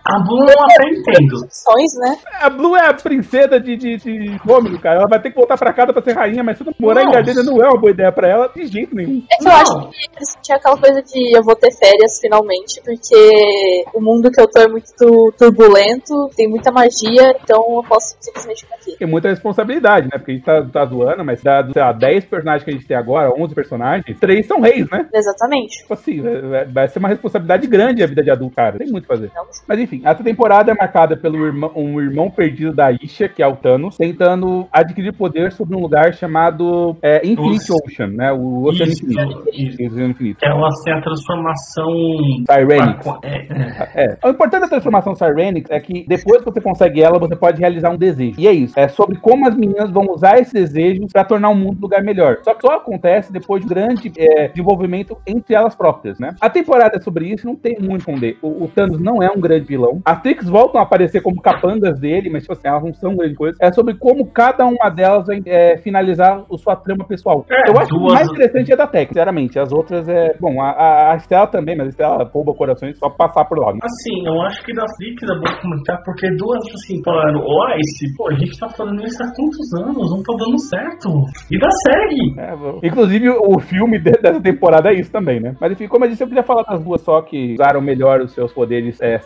A 0.05 0.19
Blue 0.19 0.45
eu 0.49 0.57
até 0.65 0.89
entendo. 0.91 1.37
Opções, 1.45 1.93
né? 2.01 2.19
A 2.41 2.51
Blue 2.51 2.77
é 2.77 2.89
a 2.89 2.93
princesa 2.95 3.61
de, 3.61 3.77
de, 3.77 3.97
de 3.99 4.39
Cômico, 4.41 4.79
cara. 4.81 4.97
Ela 4.99 5.09
vai 5.09 5.21
ter 5.23 5.31
que 5.31 5.37
voltar 5.37 5.57
pra 5.57 5.73
casa 5.73 5.93
pra 5.93 6.03
ser 6.03 6.13
rainha, 6.15 6.43
mas 6.43 6.59
se 6.59 6.65
não 6.65 6.73
morar 6.79 7.03
em 7.03 7.05
Nossa. 7.07 7.19
Gardenia 7.19 7.43
não 7.45 7.63
é 7.63 7.69
uma 7.69 7.79
boa 7.81 7.91
ideia 7.93 8.11
pra 8.11 8.29
ela 8.29 8.49
de 8.49 8.67
jeito 8.67 8.95
nenhum. 8.97 9.23
É 9.31 9.37
que 9.37 9.47
eu 9.49 9.53
acho 9.53 9.91
que 9.91 9.97
eles 10.17 10.37
tinham 10.43 10.59
aquela 10.59 10.77
coisa 10.77 11.03
de 11.03 11.37
eu 11.37 11.43
vou 11.45 11.55
ter 11.55 11.71
férias 11.73 12.19
finalmente, 12.21 12.83
porque 12.85 13.85
o 13.95 14.01
mundo 14.01 14.29
que 14.31 14.41
eu 14.41 14.49
tô 14.51 14.61
é 14.61 14.69
muito 14.69 14.87
tu- 14.99 15.33
turbulento, 15.39 16.29
tem 16.37 16.49
muita 16.49 16.73
magia, 16.73 17.37
então 17.41 17.63
eu 17.77 17.85
posso 17.89 18.17
simplesmente 18.21 18.63
ficar 18.65 18.75
aqui. 18.77 18.97
Tem 18.99 19.07
muita 19.09 19.29
responsabilidade, 19.29 20.09
né? 20.11 20.19
Porque 20.19 20.33
a 20.33 20.35
gente 20.35 20.45
tá, 20.45 20.63
tá 20.65 20.85
zoando, 20.85 21.25
mas 21.25 21.41
da, 21.43 21.65
sei 21.73 21.81
lá, 21.83 21.93
10 21.93 22.25
personagens 22.25 22.65
que 22.65 22.71
a 22.71 22.73
gente 22.75 22.87
tem 22.89 22.97
agora, 22.97 23.33
11 23.39 23.55
personagens, 23.55 24.19
3 24.19 24.47
são 24.47 24.61
reis, 24.61 24.89
né? 24.91 25.07
Exatamente. 25.15 25.79
Tipo 25.83 25.95
assim, 25.95 26.21
vai, 26.51 26.65
vai 26.65 26.89
ser 26.89 26.99
uma 26.99 27.09
responsabilidade 27.09 27.69
grande 27.69 28.03
a 28.03 28.07
vida 28.07 28.23
de 28.23 28.31
adulto, 28.33 28.57
cara. 28.57 28.79
Tem 28.79 28.89
muito 28.91 29.05
o 29.05 29.09
que 29.09 29.15
fazer. 29.15 29.31
Não. 29.35 29.45
Mas 29.69 29.79
enfim, 29.79 29.92
essa 30.05 30.23
temporada 30.23 30.71
é 30.71 30.75
marcada 30.75 31.17
pelo 31.17 31.45
irmão, 31.45 31.73
um 31.75 32.01
irmão 32.01 32.31
perdido 32.31 32.73
da 32.73 32.93
Isha, 32.93 33.29
que 33.29 33.43
é 33.43 33.47
o 33.47 33.57
Thanos, 33.57 33.97
tentando 33.97 34.67
adquirir 34.73 35.13
poder 35.13 35.53
sobre 35.53 35.77
um 35.77 35.81
lugar 35.81 36.15
chamado 36.15 36.97
é, 37.03 37.27
Infinite. 37.27 37.73
Ocean, 37.73 38.09
né? 38.09 38.33
O 38.33 38.65
Oceano 38.65 38.93
Isso, 38.93 39.05
Infinito. 39.05 39.45
isso. 39.53 39.87
Oceano 39.87 40.11
Infinito. 40.11 40.39
Ela 40.43 40.69
tem 40.85 40.95
a 40.95 41.01
transformação. 41.01 41.93
Tyranic. 42.47 43.09
É, 43.23 43.97
é. 43.97 44.13
É. 44.23 44.27
O 44.27 44.31
importante 44.31 44.63
da 44.63 44.69
transformação 44.69 45.15
Cyrenix 45.15 45.71
é 45.71 45.81
que 45.81 46.05
depois 46.07 46.39
que 46.39 46.51
você 46.51 46.61
consegue 46.61 47.03
ela, 47.03 47.19
você 47.19 47.37
pode 47.37 47.61
realizar 47.61 47.91
um 47.91 47.97
desejo. 47.97 48.35
E 48.39 48.47
é 48.47 48.53
isso. 48.53 48.79
É 48.79 48.89
sobre 48.89 49.17
como 49.17 49.47
as 49.49 49.55
meninas 49.55 49.91
vão 49.91 50.07
usar 50.11 50.39
esses 50.39 50.53
desejos 50.53 51.13
pra 51.13 51.25
tornar 51.25 51.51
o 51.51 51.55
mundo 51.55 51.79
um 51.79 51.83
lugar 51.83 52.03
melhor. 52.03 52.39
Só 52.43 52.55
que 52.55 52.63
só 52.63 52.77
acontece 52.77 53.33
depois 53.33 53.63
de 53.63 53.69
grande 53.69 54.13
é, 54.17 54.49
desenvolvimento 54.49 55.17
entre 55.27 55.55
elas 55.55 55.75
próprias, 55.75 56.19
né? 56.19 56.35
A 56.41 56.49
temporada 56.51 56.97
é 56.97 57.01
sobre 57.01 57.27
isso, 57.27 57.47
não 57.47 57.57
tem 57.57 57.79
muito 57.79 57.95
a 57.95 57.97
esconder. 57.99 58.39
O, 58.43 58.65
o 58.65 58.69
Thanos 58.69 59.01
não 59.01 59.23
é 59.23 59.31
um 59.31 59.41
grande 59.41 59.67
vilão. 59.67 59.82
As 60.05 60.21
Trix 60.23 60.49
voltam 60.49 60.81
a 60.81 60.85
aparecer 60.85 61.21
como 61.23 61.41
capangas 61.41 61.99
dele, 61.99 62.31
mas 62.31 62.43
tipo 62.43 62.53
assim, 62.53 62.69
elas 62.69 62.83
não 62.83 62.95
são 62.95 63.17
grande 63.17 63.35
coisa. 63.35 63.57
É 63.61 63.71
sobre 63.73 63.95
como 63.95 64.27
cada 64.27 64.65
uma 64.67 64.89
delas 64.91 65.27
vai 65.27 65.41
é, 65.47 65.77
finalizar 65.79 66.45
a 66.53 66.57
sua 66.59 66.77
trama 66.77 67.05
pessoal. 67.07 67.45
É, 67.51 67.71
Eu 67.71 67.79
acho 67.79 67.89
que 67.89 67.97
o 67.97 68.03
mais 68.03 68.29
interessante 68.31 68.73
é 68.73 68.77
da 68.77 68.87
Tech, 68.87 69.09
sinceramente. 69.09 69.59
As 69.59 69.73
outras 69.73 70.09
é. 70.09 70.35
Bom, 70.41 70.61
a, 70.61 70.71
a, 70.71 71.13
a 71.13 71.19
Stella 71.19 71.47
também, 71.47 71.77
mas 71.77 71.89
a 71.89 71.91
Stella 71.93 72.25
rouba 72.33 72.55
corações 72.55 72.99
só 72.99 73.09
pra 73.09 73.29
passar 73.29 73.45
por 73.47 73.59
lá. 73.59 73.73
né? 73.73 73.79
Assim, 73.83 74.27
eu 74.27 74.41
acho 74.43 74.63
que 74.65 74.73
das 74.75 74.91
Trix 74.97 75.23
é 75.23 75.35
bom 75.39 75.61
comentar, 75.63 76.03
porque 76.05 76.29
duas 76.37 76.61
assim 76.75 77.01
falaram, 77.05 77.41
ó, 77.41 77.69
esse, 77.79 78.15
pô, 78.17 78.29
a 78.29 78.35
gente 78.35 78.59
tá 78.59 78.69
falando 78.71 79.03
isso 79.05 79.23
há 79.23 79.27
tantos 79.27 79.73
anos, 79.83 80.11
não 80.11 80.23
tá 80.23 80.35
dando 80.39 80.59
certo. 80.59 81.09
E 81.51 81.59
dá 81.59 81.69
segue. 81.71 82.41
É, 82.41 82.87
Inclusive, 82.87 83.29
o 83.31 83.59
filme 83.61 83.99
de- 83.99 84.13
dessa 84.21 84.41
temporada 84.41 84.91
é 84.91 84.95
isso 84.95 85.11
também, 85.13 85.41
né? 85.41 85.55
Mas 85.61 85.73
enfim, 85.73 85.89
como 85.89 86.05
eu 86.05 86.09
disse, 86.11 86.23
eu 86.23 86.29
queria 86.29 86.43
falar 86.43 86.63
das 86.65 86.83
duas 86.83 87.01
só 87.03 87.21
que 87.23 87.55
usaram 87.55 87.81
melhor 87.81 88.21
os 88.21 88.33
seus 88.33 88.53
poderes 88.53 89.01
é, 89.01 89.19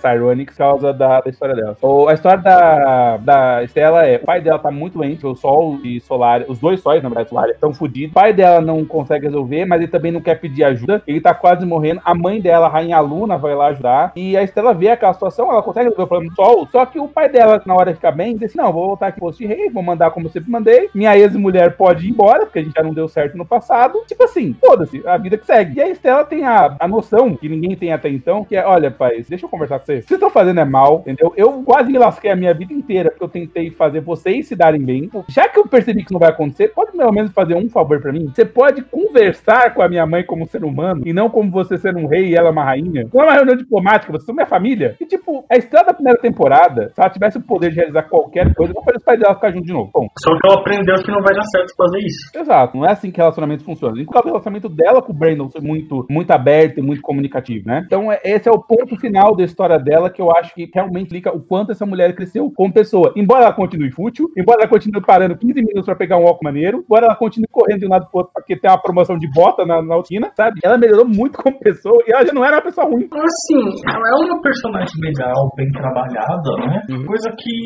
por 0.46 0.56
causa 0.56 0.92
da, 0.92 1.20
da 1.20 1.30
história 1.30 1.54
dela. 1.54 1.76
O- 1.82 2.08
a 2.08 2.14
história 2.14 2.38
da, 2.42 3.16
da 3.18 3.62
Stella 3.64 4.06
é: 4.06 4.16
o 4.16 4.24
pai 4.24 4.40
dela 4.40 4.58
tá 4.58 4.70
muito 4.70 4.98
doente, 4.98 5.26
o 5.26 5.34
Sol 5.34 5.78
e 5.84 6.00
Solar, 6.00 6.44
os 6.48 6.58
dois 6.58 6.80
sóis, 6.80 7.02
na 7.02 7.08
verdade, 7.08 7.28
Solar, 7.28 7.48
estão 7.50 7.72
fodidos. 7.74 8.10
O 8.10 8.14
pai 8.14 8.32
dela 8.32 8.60
não 8.60 8.84
consegue 8.84 9.26
resolver, 9.26 9.64
mas 9.64 9.80
ele 9.80 9.90
também 9.90 10.12
não 10.12 10.20
quer 10.20 10.36
pedir 10.36 10.64
ajuda. 10.64 11.02
Ele 11.06 11.20
tá 11.20 11.34
quase 11.34 11.64
morrendo. 11.66 12.00
A 12.04 12.14
mãe 12.14 12.40
dela, 12.40 12.66
a 12.66 12.68
Rainha 12.68 13.00
Luna, 13.00 13.36
vai 13.36 13.54
lá 13.54 13.66
ajudar. 13.68 14.12
E 14.16 14.36
a 14.36 14.42
Stella 14.46 14.72
vê 14.74 14.88
aquela 14.88 15.12
situação, 15.12 15.50
ela 15.50 15.62
consegue 15.62 15.84
resolver 15.86 16.04
o 16.04 16.06
problema 16.06 16.30
do 16.32 16.36
Sol. 16.36 16.66
Só 16.70 16.84
que 16.86 16.98
o 16.98 17.08
pai 17.08 17.28
dela, 17.28 17.60
na 17.66 17.74
hora 17.74 17.90
de 17.90 17.96
ficar 17.96 18.12
bem, 18.12 18.34
diz 18.36 18.50
assim: 18.50 18.58
não, 18.58 18.72
vou 18.72 18.86
voltar 18.88 19.08
aqui 19.08 19.20
pro 19.20 19.32
de 19.32 19.44
rei, 19.46 19.68
vou 19.70 19.82
mandar 19.82 20.10
como 20.12 20.26
eu 20.26 20.30
sempre 20.30 20.50
mandei. 20.50 20.88
Minha 20.94 21.16
ex-mulher 21.18 21.76
pode 21.76 22.06
ir 22.06 22.10
embora, 22.10 22.46
porque 22.46 22.60
a 22.60 22.62
gente 22.62 22.74
já 22.74 22.82
não 22.82 22.94
deu 22.94 23.08
certo 23.08 23.36
no 23.36 23.44
passado. 23.44 24.02
Tipo 24.06 24.24
assim, 24.24 24.54
foda-se, 24.64 25.02
a 25.06 25.16
vida 25.18 25.36
que 25.36 25.44
segue. 25.46 25.78
E 25.78 25.82
a 25.82 25.88
Estela 25.88 26.24
tem 26.24 26.44
a, 26.44 26.76
a 26.78 26.88
noção, 26.88 27.36
que 27.36 27.48
ninguém 27.48 27.76
tem 27.76 27.92
até 27.92 28.08
então, 28.08 28.44
que 28.44 28.56
é: 28.56 28.64
olha, 28.64 28.90
pai, 28.90 29.24
deixa 29.28 29.44
eu 29.44 29.50
conversar 29.50 29.78
com 29.78 29.86
você. 29.86 29.96
Vocês 30.02 30.10
estão 30.12 30.30
fazendo 30.36 30.60
é 30.60 30.64
mal, 30.66 30.98
entendeu? 31.00 31.32
Eu 31.34 31.62
quase 31.62 31.90
me 31.90 31.98
lasquei 31.98 32.30
a 32.30 32.36
minha 32.36 32.52
vida 32.52 32.74
inteira, 32.74 33.10
porque 33.10 33.24
eu 33.24 33.28
tentei 33.28 33.70
fazer 33.70 34.00
vocês 34.00 34.46
se 34.48 34.54
darem 34.54 34.82
bem. 34.84 35.08
Já 35.28 35.48
que 35.48 35.58
eu 35.58 35.66
percebi 35.66 36.00
que 36.00 36.06
isso 36.06 36.12
não 36.12 36.20
vai 36.20 36.28
acontecer, 36.28 36.68
pode 36.68 36.92
pelo 36.92 37.12
menos 37.12 37.32
fazer 37.32 37.54
um 37.54 37.68
favor 37.70 38.00
pra 38.00 38.12
mim? 38.12 38.30
Você 38.34 38.44
pode 38.44 38.82
conversar 38.82 39.72
com 39.72 39.80
a 39.82 39.88
minha 39.88 40.06
mãe 40.06 40.24
como 40.24 40.46
ser 40.46 40.62
humano, 40.64 41.02
e 41.06 41.12
não 41.12 41.30
como 41.30 41.50
você 41.50 41.78
ser 41.78 41.96
um 41.96 42.06
rei 42.06 42.28
e 42.30 42.34
ela 42.34 42.50
uma 42.50 42.64
rainha. 42.64 43.08
Não 43.12 43.22
é 43.22 43.24
uma 43.24 43.34
reunião 43.34 43.56
diplomática, 43.56 44.12
vocês 44.12 44.26
são 44.26 44.34
minha 44.34 44.46
família. 44.46 44.94
E 45.00 45.06
tipo, 45.06 45.44
a 45.50 45.56
Estela 45.56 45.84
da 45.86 45.94
primeira 45.94 46.18
temporada, 46.20 46.90
se 46.94 47.00
ela 47.00 47.10
tivesse 47.10 47.38
o 47.38 47.42
poder 47.42 47.70
de 47.70 47.76
realizar 47.76 48.02
qualquer 48.02 48.52
coisa, 48.54 48.72
eu 48.76 48.82
fazer 48.82 48.98
os 48.98 49.04
pais 49.04 49.18
dela 49.20 49.34
ficar 49.34 49.50
juntos 49.50 49.66
de 49.66 49.72
novo. 49.72 49.90
Bom, 49.92 50.06
Só 50.18 50.30
que 50.38 50.46
ela 50.46 50.60
aprendeu 50.60 50.96
que 50.96 51.10
não 51.10 51.22
vai 51.22 51.34
dar 51.34 51.44
certo 51.44 51.74
fazer 51.76 51.98
isso. 51.98 52.30
Exato, 52.38 52.76
não 52.76 52.84
é 52.86 52.92
assim 52.92 53.10
que 53.10 53.16
relacionamento 53.18 53.64
funciona. 53.64 54.00
Inclusive, 54.00 54.28
o 54.28 54.32
relacionamento 54.32 54.68
dela 54.68 55.00
com 55.02 55.12
o 55.12 55.14
Brandon 55.14 55.48
foi 55.48 55.60
muito, 55.60 56.06
muito 56.10 56.30
aberto 56.30 56.78
e 56.78 56.82
muito 56.82 57.00
comunicativo, 57.02 57.66
né? 57.68 57.82
Então, 57.86 58.10
é- 58.10 58.20
esse 58.24 58.48
é 58.48 58.52
o 58.52 58.60
ponto 58.62 58.96
final 58.98 59.34
da 59.36 59.44
história 59.44 59.78
dela 59.78 60.10
que 60.10 60.20
eu 60.20 60.25
acho 60.36 60.54
que 60.54 60.68
realmente 60.72 61.06
explica 61.06 61.34
o 61.34 61.40
quanto 61.40 61.72
essa 61.72 61.86
mulher 61.86 62.14
cresceu 62.14 62.50
como 62.54 62.72
pessoa. 62.72 63.12
Embora 63.16 63.44
ela 63.44 63.54
continue 63.54 63.90
fútil, 63.92 64.26
embora 64.36 64.62
ela 64.62 64.70
continue 64.70 65.02
parando 65.04 65.36
15 65.36 65.54
minutos 65.54 65.84
pra 65.84 65.96
pegar 65.96 66.18
um 66.18 66.24
óculos 66.24 66.42
maneiro, 66.42 66.84
embora 66.84 67.06
ela 67.06 67.16
continue 67.16 67.48
correndo 67.50 67.80
de 67.80 67.86
um 67.86 67.90
lado 67.90 68.06
pro 68.10 68.20
outro 68.20 68.32
porque 68.34 68.58
tem 68.58 68.70
uma 68.70 68.80
promoção 68.80 69.16
de 69.16 69.28
bota 69.32 69.64
na, 69.64 69.82
na 69.82 69.94
altina, 69.94 70.30
sabe? 70.36 70.60
Ela 70.62 70.78
melhorou 70.78 71.06
muito 71.06 71.38
como 71.38 71.58
pessoa 71.58 71.98
e 72.06 72.12
ela 72.12 72.24
já 72.26 72.32
não 72.32 72.44
era 72.44 72.56
uma 72.56 72.62
pessoa 72.62 72.86
ruim. 72.86 73.08
Assim, 73.10 73.62
ela 73.88 74.06
é 74.06 74.14
uma 74.22 74.40
personagem 74.42 74.96
legal, 75.02 75.50
bem 75.56 75.68
trabalhada, 75.72 76.50
né? 76.66 76.76
Coisa 77.06 77.30
que 77.36 77.56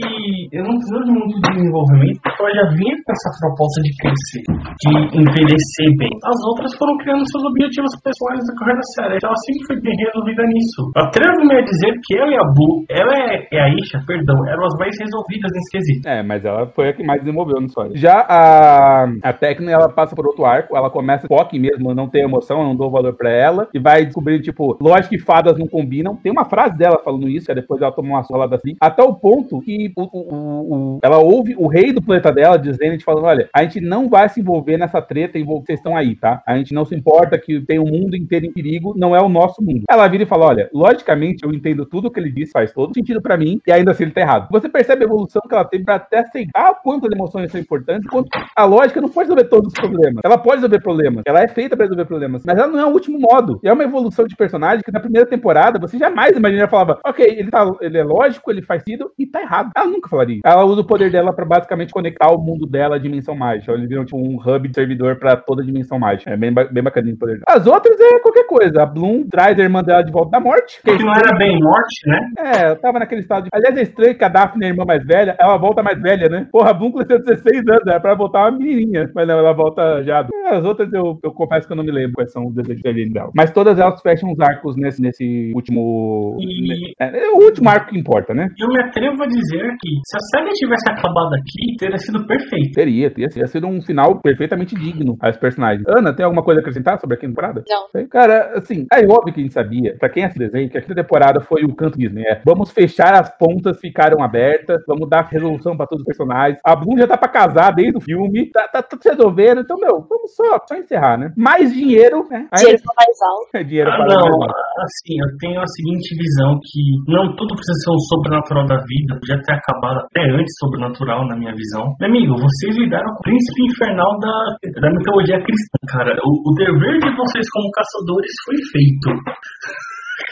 eu 0.52 0.64
não 0.64 0.74
preciso 0.78 1.04
de 1.04 1.12
muito 1.12 1.36
desenvolvimento, 1.40 2.18
porque 2.22 2.40
ela 2.42 2.52
já 2.54 2.66
vinha 2.76 2.96
com 3.02 3.10
essa 3.12 3.30
proposta 3.40 3.78
de 3.82 3.90
crescer, 4.00 4.44
de 4.46 4.90
envelhecer 5.16 5.90
bem. 5.98 6.12
As 6.24 6.40
outras 6.54 6.70
foram 6.78 6.96
criando 6.98 7.24
seus 7.28 7.44
objetivos 7.44 7.92
pessoais 8.02 8.40
na 8.46 8.54
carreira 8.56 8.84
séria. 8.96 9.18
Ela 9.20 9.38
sempre 9.46 9.62
foi 9.66 9.76
bem 9.80 9.96
resolvida 9.96 10.42
nisso. 10.48 10.80
Atrevo-me 10.96 11.54
a 11.56 11.62
dizer 11.64 11.92
que 12.04 12.12
ela 12.16 12.30
e 12.30 12.38
a 12.38 12.46
Ela 12.88 13.14
é, 13.14 13.48
é 13.52 13.60
a 13.60 13.68
Isha, 13.68 14.02
perdão, 14.06 14.46
eram 14.48 14.64
as 14.66 14.74
mais 14.78 14.96
resolvidas 14.98 15.50
nesse 15.54 15.70
quesito. 15.70 16.08
É, 16.08 16.22
mas 16.22 16.44
ela 16.44 16.66
foi 16.68 16.88
a 16.88 16.92
que 16.92 17.02
mais 17.02 17.20
desenvolveu 17.20 17.60
na 17.60 17.66
história. 17.66 17.92
Já 17.94 18.20
a, 18.28 19.04
a 19.22 19.32
Tecna, 19.32 19.70
ela 19.70 19.88
passa 19.88 20.14
por 20.14 20.26
outro 20.26 20.44
arco, 20.44 20.76
ela 20.76 20.90
começa 20.90 21.26
foque 21.26 21.58
mesmo, 21.58 21.94
não 21.94 22.08
tem 22.08 22.22
emoção, 22.22 22.62
não 22.62 22.74
dou 22.76 22.90
valor 22.90 23.14
pra 23.14 23.30
ela, 23.30 23.68
e 23.74 23.78
vai 23.78 24.04
descobrir, 24.04 24.40
tipo, 24.40 24.76
lógico 24.80 25.10
que 25.10 25.18
fadas 25.18 25.58
não 25.58 25.66
combinam. 25.66 26.16
Tem 26.16 26.32
uma 26.32 26.44
frase 26.44 26.76
dela 26.76 27.00
falando 27.04 27.28
isso, 27.28 27.46
que 27.46 27.52
é 27.52 27.54
depois 27.54 27.80
ela 27.82 27.92
toma 27.92 28.08
uma 28.10 28.22
solada 28.24 28.56
assim, 28.56 28.74
até 28.80 29.02
o 29.02 29.14
ponto 29.14 29.60
que 29.60 29.92
o, 29.96 30.02
o- 30.02 30.74
o- 30.96 30.98
ela 31.02 31.18
ouve 31.18 31.54
o 31.56 31.66
rei 31.66 31.92
do 31.92 32.02
planeta 32.02 32.32
dela 32.32 32.58
dizendo, 32.58 32.96
te 32.98 33.04
falando, 33.04 33.24
olha, 33.26 33.48
a 33.54 33.62
gente 33.62 33.80
não 33.80 34.08
vai 34.08 34.28
se 34.28 34.40
envolver 34.40 34.76
nessa 34.76 35.00
treta 35.02 35.38
e 35.38 35.42
vocês 35.44 35.78
estão 35.78 35.96
aí, 35.96 36.14
tá? 36.16 36.42
A 36.46 36.56
gente 36.56 36.72
não 36.74 36.84
se 36.84 36.94
importa 36.94 37.38
que 37.38 37.60
tem 37.60 37.78
o 37.78 37.84
mundo 37.84 38.16
inteiro 38.16 38.46
em 38.46 38.52
perigo, 38.52 38.94
não 38.96 39.14
é 39.14 39.20
o 39.22 39.28
nosso 39.28 39.62
mundo. 39.62 39.82
Ela 39.88 40.06
vira 40.08 40.22
e 40.24 40.26
fala, 40.26 40.46
olha, 40.46 40.70
logicamente 40.72 41.44
eu 41.44 41.52
entendo 41.52 41.84
tudo 41.86 42.10
que 42.10 42.18
ele 42.18 42.30
disse, 42.40 42.52
faz 42.52 42.72
todo 42.72 42.94
sentido 42.94 43.20
pra 43.20 43.36
mim, 43.36 43.60
e 43.66 43.72
ainda 43.72 43.92
assim 43.92 44.04
ele 44.04 44.12
tá 44.12 44.20
errado. 44.20 44.48
Você 44.50 44.68
percebe 44.68 45.04
a 45.04 45.06
evolução 45.06 45.42
que 45.48 45.54
ela 45.54 45.64
teve 45.64 45.84
pra 45.84 45.96
até 45.96 46.20
aceitar 46.20 46.74
quantas 46.82 47.10
emoções 47.12 47.50
são 47.50 47.60
importantes, 47.60 48.08
quanto 48.08 48.28
a 48.56 48.64
lógica 48.64 49.00
não 49.00 49.08
pode 49.08 49.28
resolver 49.28 49.48
todos 49.48 49.72
os 49.72 49.74
problemas. 49.74 50.20
Ela 50.24 50.38
pode 50.38 50.56
resolver 50.56 50.80
problemas, 50.80 51.22
ela 51.26 51.42
é 51.42 51.48
feita 51.48 51.76
pra 51.76 51.84
resolver 51.84 52.04
problemas, 52.04 52.42
mas 52.44 52.58
ela 52.58 52.68
não 52.68 52.80
é 52.80 52.86
o 52.86 52.92
último 52.92 53.18
modo. 53.18 53.60
E 53.62 53.68
é 53.68 53.72
uma 53.72 53.84
evolução 53.84 54.26
de 54.26 54.36
personagem 54.36 54.82
que 54.84 54.92
na 54.92 55.00
primeira 55.00 55.26
temporada 55.26 55.78
você 55.78 55.98
jamais 55.98 56.36
imaginaria 56.36 56.68
falava, 56.68 56.98
ok, 57.04 57.24
ele, 57.24 57.50
tá, 57.50 57.66
ele 57.80 57.98
é 57.98 58.04
lógico, 58.04 58.50
ele 58.50 58.62
faz 58.62 58.82
sentido 58.82 59.10
e 59.18 59.26
tá 59.26 59.40
errado. 59.40 59.70
Ela 59.76 59.86
nunca 59.86 60.08
falaria. 60.08 60.40
Ela 60.44 60.64
usa 60.64 60.80
o 60.80 60.86
poder 60.86 61.10
dela 61.10 61.32
pra 61.32 61.44
basicamente 61.44 61.92
conectar 61.92 62.30
o 62.30 62.38
mundo 62.38 62.66
dela 62.66 62.96
à 62.96 62.98
dimensão 62.98 63.34
mágica. 63.34 63.72
Eles 63.72 63.88
viram 63.88 64.04
tipo 64.04 64.18
um 64.18 64.36
hub 64.36 64.68
de 64.68 64.74
servidor 64.74 65.18
pra 65.18 65.36
toda 65.36 65.62
a 65.62 65.66
dimensão 65.66 65.98
mágica. 65.98 66.30
É 66.30 66.36
bem, 66.36 66.52
bem 66.52 66.82
bacaninho 66.82 67.14
o 67.14 67.18
poder 67.18 67.34
dela. 67.34 67.44
As 67.48 67.66
outras 67.66 67.98
é 68.00 68.20
qualquer 68.20 68.46
coisa. 68.46 68.82
A 68.82 68.86
Bloom 68.86 69.26
traz 69.28 69.58
a 69.58 69.62
irmã 69.62 69.82
dela 69.82 70.02
de 70.02 70.12
volta 70.12 70.30
da 70.30 70.40
morte. 70.40 70.80
Que 70.82 71.04
não 71.04 71.12
era 71.14 71.36
bem 71.36 71.58
morte, 71.60 72.06
né? 72.06 72.19
É, 72.38 72.70
eu 72.70 72.76
tava 72.80 72.98
naquele 72.98 73.20
estado 73.22 73.44
de. 73.44 73.48
Aliás, 73.52 73.76
é 73.76 73.82
estranho 73.82 74.16
que 74.16 74.24
a 74.24 74.28
Daphne 74.28 74.64
é 74.64 74.68
a 74.68 74.70
irmã 74.70 74.84
mais 74.84 75.04
velha, 75.04 75.36
ela 75.38 75.56
volta 75.56 75.82
mais 75.82 76.00
velha, 76.00 76.28
né? 76.28 76.46
Porra, 76.50 76.70
a 76.70 76.74
Bloom 76.74 76.92
cresceu 76.92 77.18
16 77.22 77.58
anos, 77.68 77.86
era 77.86 78.00
pra 78.00 78.14
voltar 78.14 78.48
uma 78.48 78.58
menininha. 78.58 79.10
Mas 79.14 79.26
não, 79.26 79.38
ela 79.38 79.52
volta 79.52 80.02
já. 80.04 80.26
É, 80.46 80.56
As 80.56 80.64
outras 80.64 80.92
eu, 80.92 81.18
eu 81.22 81.32
confesso 81.32 81.66
que 81.66 81.72
eu 81.72 81.76
não 81.76 81.84
me 81.84 81.92
lembro 81.92 82.12
quais 82.14 82.32
são 82.32 82.46
os 82.46 82.54
desejos 82.54 82.82
dela. 83.12 83.30
Mas 83.34 83.50
todas 83.52 83.78
elas 83.78 84.00
fecham 84.02 84.30
os 84.30 84.40
arcos 84.40 84.76
nesse, 84.76 85.00
nesse 85.02 85.52
último. 85.54 86.36
E 86.40 86.92
É, 87.00 87.24
é 87.24 87.30
o 87.30 87.44
último 87.44 87.68
arco 87.68 87.90
que 87.90 87.98
importa, 87.98 88.34
né? 88.34 88.48
eu 88.58 88.68
me 88.68 88.80
atrevo 88.82 89.22
a 89.22 89.26
dizer 89.26 89.76
que 89.80 89.88
se 90.06 90.16
a 90.16 90.20
série 90.36 90.50
tivesse 90.52 90.90
acabado 90.90 91.34
aqui, 91.34 91.76
teria 91.78 91.98
sido 91.98 92.26
perfeito. 92.26 92.72
Teria, 92.74 93.10
teria, 93.10 93.28
teria 93.28 93.46
sido 93.46 93.66
um 93.66 93.80
final 93.82 94.20
perfeitamente 94.20 94.74
digno 94.74 95.16
aos 95.20 95.36
personagens. 95.36 95.84
Ana, 95.88 96.14
tem 96.14 96.24
alguma 96.24 96.42
coisa 96.42 96.60
a 96.60 96.62
acrescentar 96.62 96.98
sobre 97.00 97.16
a 97.16 97.18
quinta 97.18 97.30
temporada? 97.30 97.62
Não. 97.68 98.08
Cara, 98.08 98.52
assim, 98.56 98.86
é 98.92 99.00
óbvio 99.06 99.32
que 99.32 99.40
a 99.40 99.42
gente 99.42 99.52
sabia, 99.54 99.96
pra 99.98 100.08
quem 100.08 100.24
assiste 100.24 100.38
desenho, 100.38 100.68
que 100.68 100.78
a 100.78 100.80
quinta 100.80 100.94
temporada 100.94 101.40
foi 101.40 101.64
o 101.64 101.74
canto 101.74 101.98
Disney. 102.10 102.22
É, 102.26 102.42
vamos 102.44 102.70
fechar 102.72 103.14
as 103.14 103.30
pontas, 103.38 103.78
ficaram 103.80 104.22
abertas, 104.22 104.82
vamos 104.86 105.08
dar 105.08 105.26
resolução 105.30 105.76
pra 105.76 105.86
todos 105.86 106.02
os 106.02 106.06
personagens. 106.06 106.58
A 106.64 106.74
Bloom 106.76 106.98
já 106.98 107.06
tá 107.06 107.16
pra 107.16 107.28
casar 107.28 107.72
desde 107.72 107.96
o 107.96 108.00
filme, 108.00 108.50
tá, 108.50 108.68
tá 108.68 108.82
tudo 108.82 109.02
se 109.02 109.08
resolvendo, 109.10 109.60
então, 109.62 109.76
meu, 109.78 110.02
vamos 110.08 110.34
só, 110.34 110.58
só 110.68 110.74
encerrar, 110.76 111.16
né? 111.18 111.32
Mais 111.36 111.72
dinheiro, 111.72 112.24
né? 112.30 112.46
Aí- 112.52 112.60
Dinheiro 112.60 112.82
foi 112.84 112.94
mais 112.98 113.16
alto. 113.22 113.48
é 113.54 113.62
dinheiro 113.64 113.90
Ah, 113.90 113.96
para 113.96 114.06
não, 114.14 114.38
mais. 114.38 114.52
assim, 114.84 115.14
eu 115.20 115.30
tenho 115.38 115.60
a 115.60 115.66
seguinte 115.66 116.14
visão 116.16 116.58
que 116.62 116.80
não 117.08 117.24
tudo 117.36 117.54
precisa 117.54 117.78
ser 117.84 117.90
um 117.90 118.00
sobrenatural 118.10 118.66
da 118.66 118.76
vida, 118.84 119.14
podia 119.20 119.40
ter 119.42 119.54
acabado 119.54 119.98
até 120.06 120.22
antes 120.34 120.52
sobrenatural 120.58 121.26
na 121.26 121.36
minha 121.36 121.54
visão. 121.54 121.94
Meu 122.00 122.08
amigo, 122.10 122.34
vocês 122.36 122.76
lidaram 122.76 123.06
com 123.14 123.20
o 123.20 123.22
príncipe 123.22 123.60
infernal 123.70 124.18
da, 124.18 124.34
da 124.80 124.90
mitologia 124.90 125.38
cristã, 125.42 125.78
cara. 125.88 126.12
O, 126.24 126.30
o 126.50 126.54
dever 126.54 126.98
de 126.98 127.10
vocês 127.16 127.46
como 127.50 127.70
caçadores 127.70 128.32
foi 128.44 128.56
feito. 128.72 129.10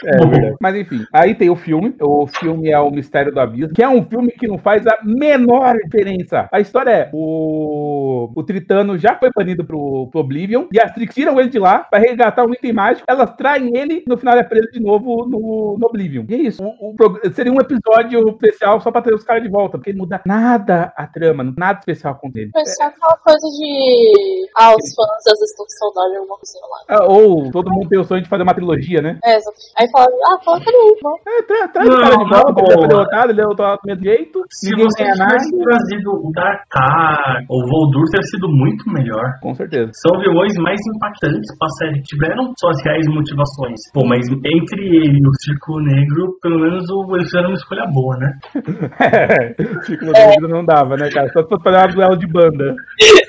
É 0.05 0.17
verdade. 0.17 0.55
Mas 0.61 0.75
enfim, 0.75 1.05
aí 1.13 1.35
tem 1.35 1.49
o 1.49 1.55
filme. 1.55 1.95
O 2.01 2.27
filme 2.27 2.69
é 2.69 2.79
O 2.79 2.89
Mistério 2.91 3.31
do 3.33 3.39
Abismo, 3.39 3.73
que 3.73 3.83
é 3.83 3.89
um 3.89 4.03
filme 4.03 4.31
que 4.31 4.47
não 4.47 4.57
faz 4.57 4.85
a 4.87 4.97
menor 5.03 5.75
diferença. 5.83 6.47
A 6.51 6.59
história 6.59 6.89
é: 6.91 7.09
o, 7.13 8.29
o 8.35 8.43
Tritano 8.43 8.97
já 8.97 9.15
foi 9.17 9.29
banido 9.35 9.63
pro, 9.65 10.07
pro 10.11 10.21
Oblivion 10.21 10.65
e 10.71 10.79
as 10.79 10.91
Trix 10.93 11.13
tiram 11.13 11.39
ele 11.39 11.49
de 11.49 11.59
lá 11.59 11.79
pra 11.79 11.99
resgatar 11.99 12.45
um 12.45 12.53
item 12.53 12.73
mágico. 12.73 13.05
Elas 13.09 13.33
traem 13.35 13.75
ele 13.77 14.03
e 14.05 14.09
no 14.09 14.17
final 14.17 14.37
é 14.37 14.43
preso 14.43 14.71
de 14.71 14.79
novo 14.79 15.25
no, 15.25 15.77
no 15.79 15.87
Oblivion. 15.87 16.25
E 16.29 16.35
é 16.35 16.37
isso. 16.37 16.63
O- 16.63 16.95
o 16.95 17.33
seria 17.33 17.51
um 17.51 17.59
episódio 17.59 18.27
especial 18.29 18.79
só 18.81 18.91
pra 18.91 19.01
ter 19.01 19.13
os 19.13 19.23
caras 19.23 19.43
de 19.43 19.49
volta, 19.49 19.77
porque 19.77 19.91
não 19.93 19.99
muda 19.99 20.21
nada 20.25 20.93
a 20.95 21.05
trama, 21.07 21.53
nada 21.57 21.79
especial 21.79 22.15
com 22.15 22.29
ele. 22.35 22.49
Foi 22.51 22.65
só 22.65 22.83
aquela 22.85 23.17
coisa 23.17 23.47
de. 23.57 24.47
Ah, 24.57 24.71
os 24.75 24.95
fãs 24.95 25.09
às 25.27 25.39
vezes 25.39 25.51
estão 25.51 25.65
com 25.65 25.71
saudade 25.71 26.11
de 26.11 26.17
alguma 26.17 26.37
coisinha 26.37 26.63
lá. 26.65 26.79
Ah, 26.97 27.05
Ou 27.05 27.51
todo 27.51 27.71
mundo 27.71 27.89
tem 27.89 27.99
o 27.99 28.03
sonho 28.03 28.21
de 28.21 28.29
fazer 28.29 28.43
uma 28.43 28.53
trilogia, 28.53 29.01
né? 29.01 29.19
É, 29.23 29.35
exato. 29.37 29.57
Aí 29.77 29.88
fala, 29.91 30.07
ah, 30.29 30.37
coloca 30.43 30.65
ele 30.67 30.77
aí, 30.77 30.93
bom. 31.01 31.15
É, 31.27 31.41
tra 31.43 31.67
traz 31.69 31.87
o 31.87 31.91
Não, 31.91 31.97
cara 31.99 32.17
de 32.17 32.29
volta, 32.29 32.61
ele 32.61 32.73
foi 32.79 32.87
derrotado, 32.87 33.25
ele 33.25 33.31
é 33.31 33.43
derrotado 33.43 33.79
do 33.83 33.87
mesmo 33.87 34.03
jeito, 34.03 34.37
Se 34.49 34.69
ninguém 34.71 34.85
você 34.85 35.03
ganha 35.03 35.15
nada. 35.15 35.37
tivesse 35.37 35.63
trazido 35.63 36.09
o 36.11 36.31
Darkar 36.33 37.43
ou 37.49 37.59
o 37.63 37.67
Voldur, 37.67 38.05
teria 38.11 38.27
sido 38.27 38.47
muito 38.49 38.83
melhor. 38.89 39.25
Com 39.41 39.53
certeza. 39.53 39.91
São 39.93 40.19
vilões 40.19 40.53
mais 40.57 40.79
impactantes 40.95 41.49
pra 41.57 41.67
série. 41.79 42.01
Tiveram 42.03 42.51
suas 42.59 42.77
reais 42.85 43.05
motivações. 43.07 43.79
Pô, 43.93 44.05
mas 44.05 44.27
entre 44.27 44.81
ele 44.85 45.17
e 45.19 45.27
o 45.27 45.33
Círculo 45.41 45.81
Negro, 45.83 46.37
pelo 46.41 46.59
menos 46.59 46.89
o- 46.89 47.15
eles 47.15 47.25
fizeram 47.25 47.49
uma 47.49 47.55
escolha 47.55 47.85
boa, 47.91 48.15
né? 48.17 48.29
É, 48.99 49.55
no 50.05 50.11
Dedo 50.13 50.47
não 50.47 50.63
dava, 50.65 50.95
né, 50.95 51.09
cara? 51.09 51.27
Só 51.33 51.41
se 51.43 51.49
fosse 51.49 51.63
fazer 51.63 51.77
uma 51.77 51.87
duelo 51.87 52.17
de 52.17 52.27
banda. 52.27 52.75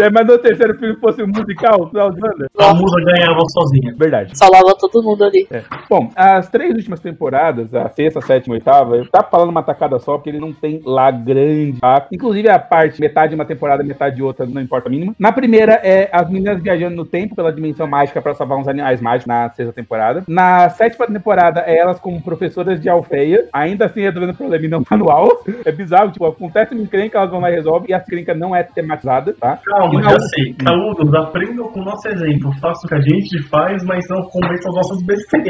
É, 0.00 0.08
mas 0.10 0.26
no 0.26 0.38
terceiro 0.38 0.78
filme 0.78 0.96
fosse 1.00 1.22
um 1.22 1.26
musical, 1.26 1.88
duelo 1.92 2.12
de 2.14 2.20
banda. 2.20 2.46
A 2.60 2.74
musa 2.74 2.96
ganhava 3.04 3.40
sozinha. 3.52 3.94
Verdade. 3.98 4.30
Salvava 4.36 4.72
todo 4.78 5.02
mundo 5.02 5.24
ali. 5.24 5.46
É. 5.54 5.62
Bom, 5.88 6.10
as 6.16 6.48
três 6.48 6.74
últimas 6.74 7.00
temporadas, 7.00 7.72
a 7.74 7.88
sexta, 7.88 8.18
a 8.18 8.22
sétima 8.22 8.54
e 8.54 8.56
a 8.56 8.58
oitava, 8.58 8.96
eu 8.96 9.08
tava 9.08 9.28
falando 9.28 9.50
uma 9.50 9.62
tacada 9.62 9.98
só, 9.98 10.14
porque 10.16 10.30
ele 10.30 10.40
não 10.40 10.52
tem 10.52 10.80
lá 10.84 11.10
grande. 11.10 11.80
Tá? 11.80 12.06
Inclusive 12.12 12.48
a 12.48 12.58
parte, 12.58 13.00
metade 13.00 13.30
de 13.30 13.34
uma 13.34 13.44
temporada, 13.44 13.82
metade 13.82 14.16
de 14.16 14.22
outra, 14.22 14.46
não 14.46 14.60
importa 14.60 14.88
a 14.88 14.90
mínima. 14.90 15.14
Na 15.18 15.32
primeira 15.32 15.74
é 15.82 16.08
as 16.12 16.28
meninas 16.28 16.62
viajando 16.62 16.96
no 16.96 17.04
tempo 17.04 17.36
pela 17.36 17.52
dimensão 17.52 17.86
mágica 17.86 18.20
pra 18.20 18.34
salvar 18.34 18.58
uns 18.58 18.68
animais 18.68 19.00
mágicos 19.00 19.26
na 19.26 19.50
sexta 19.50 19.72
temporada. 19.72 20.24
Na 20.26 20.68
sétima 20.70 21.06
temporada 21.06 21.60
é 21.66 21.76
elas 21.76 22.00
como 22.00 22.20
professoras 22.22 22.80
de 22.80 22.88
Alfeia, 22.88 23.48
ainda 23.52 23.86
assim 23.86 24.00
resolvendo 24.00 24.36
problema 24.36 24.64
e 24.64 24.68
não 24.68 24.82
manual. 24.90 25.28
É 25.64 25.70
bizarro, 25.70 26.10
tipo, 26.10 26.26
acontece 26.26 26.74
uma 26.74 26.82
encrenca, 26.82 27.18
elas 27.18 27.30
vão 27.30 27.40
lá 27.40 27.50
e 27.50 27.54
resolvem, 27.54 27.90
e 27.90 27.94
a 27.94 27.98
encrenca 27.98 28.34
não 28.34 28.54
é 28.54 28.62
tematizada, 28.62 29.34
tá? 29.34 29.58
Calma, 29.64 30.00
na 30.00 30.10
já 30.10 30.20
sei. 30.20 30.54
Alunos, 30.66 31.14
aprendam 31.14 31.68
com 31.68 31.80
o 31.80 31.84
nosso 31.84 32.08
exemplo. 32.08 32.52
Faça 32.60 32.80
o 32.84 32.88
que 32.88 32.94
a 32.94 33.00
gente 33.00 33.42
faz, 33.48 33.84
mas 33.84 34.04
não 34.08 34.22
cometam 34.22 34.70
as 34.70 34.74
nossas 34.76 35.02
besteiras. 35.02 35.43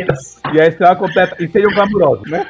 E 0.53 0.61
a 0.61 0.67
estrela 0.67 0.97
completa, 0.97 1.37
e 1.43 1.49
sejam 1.49 1.73
glamurosos, 1.75 2.31
né? 2.31 2.47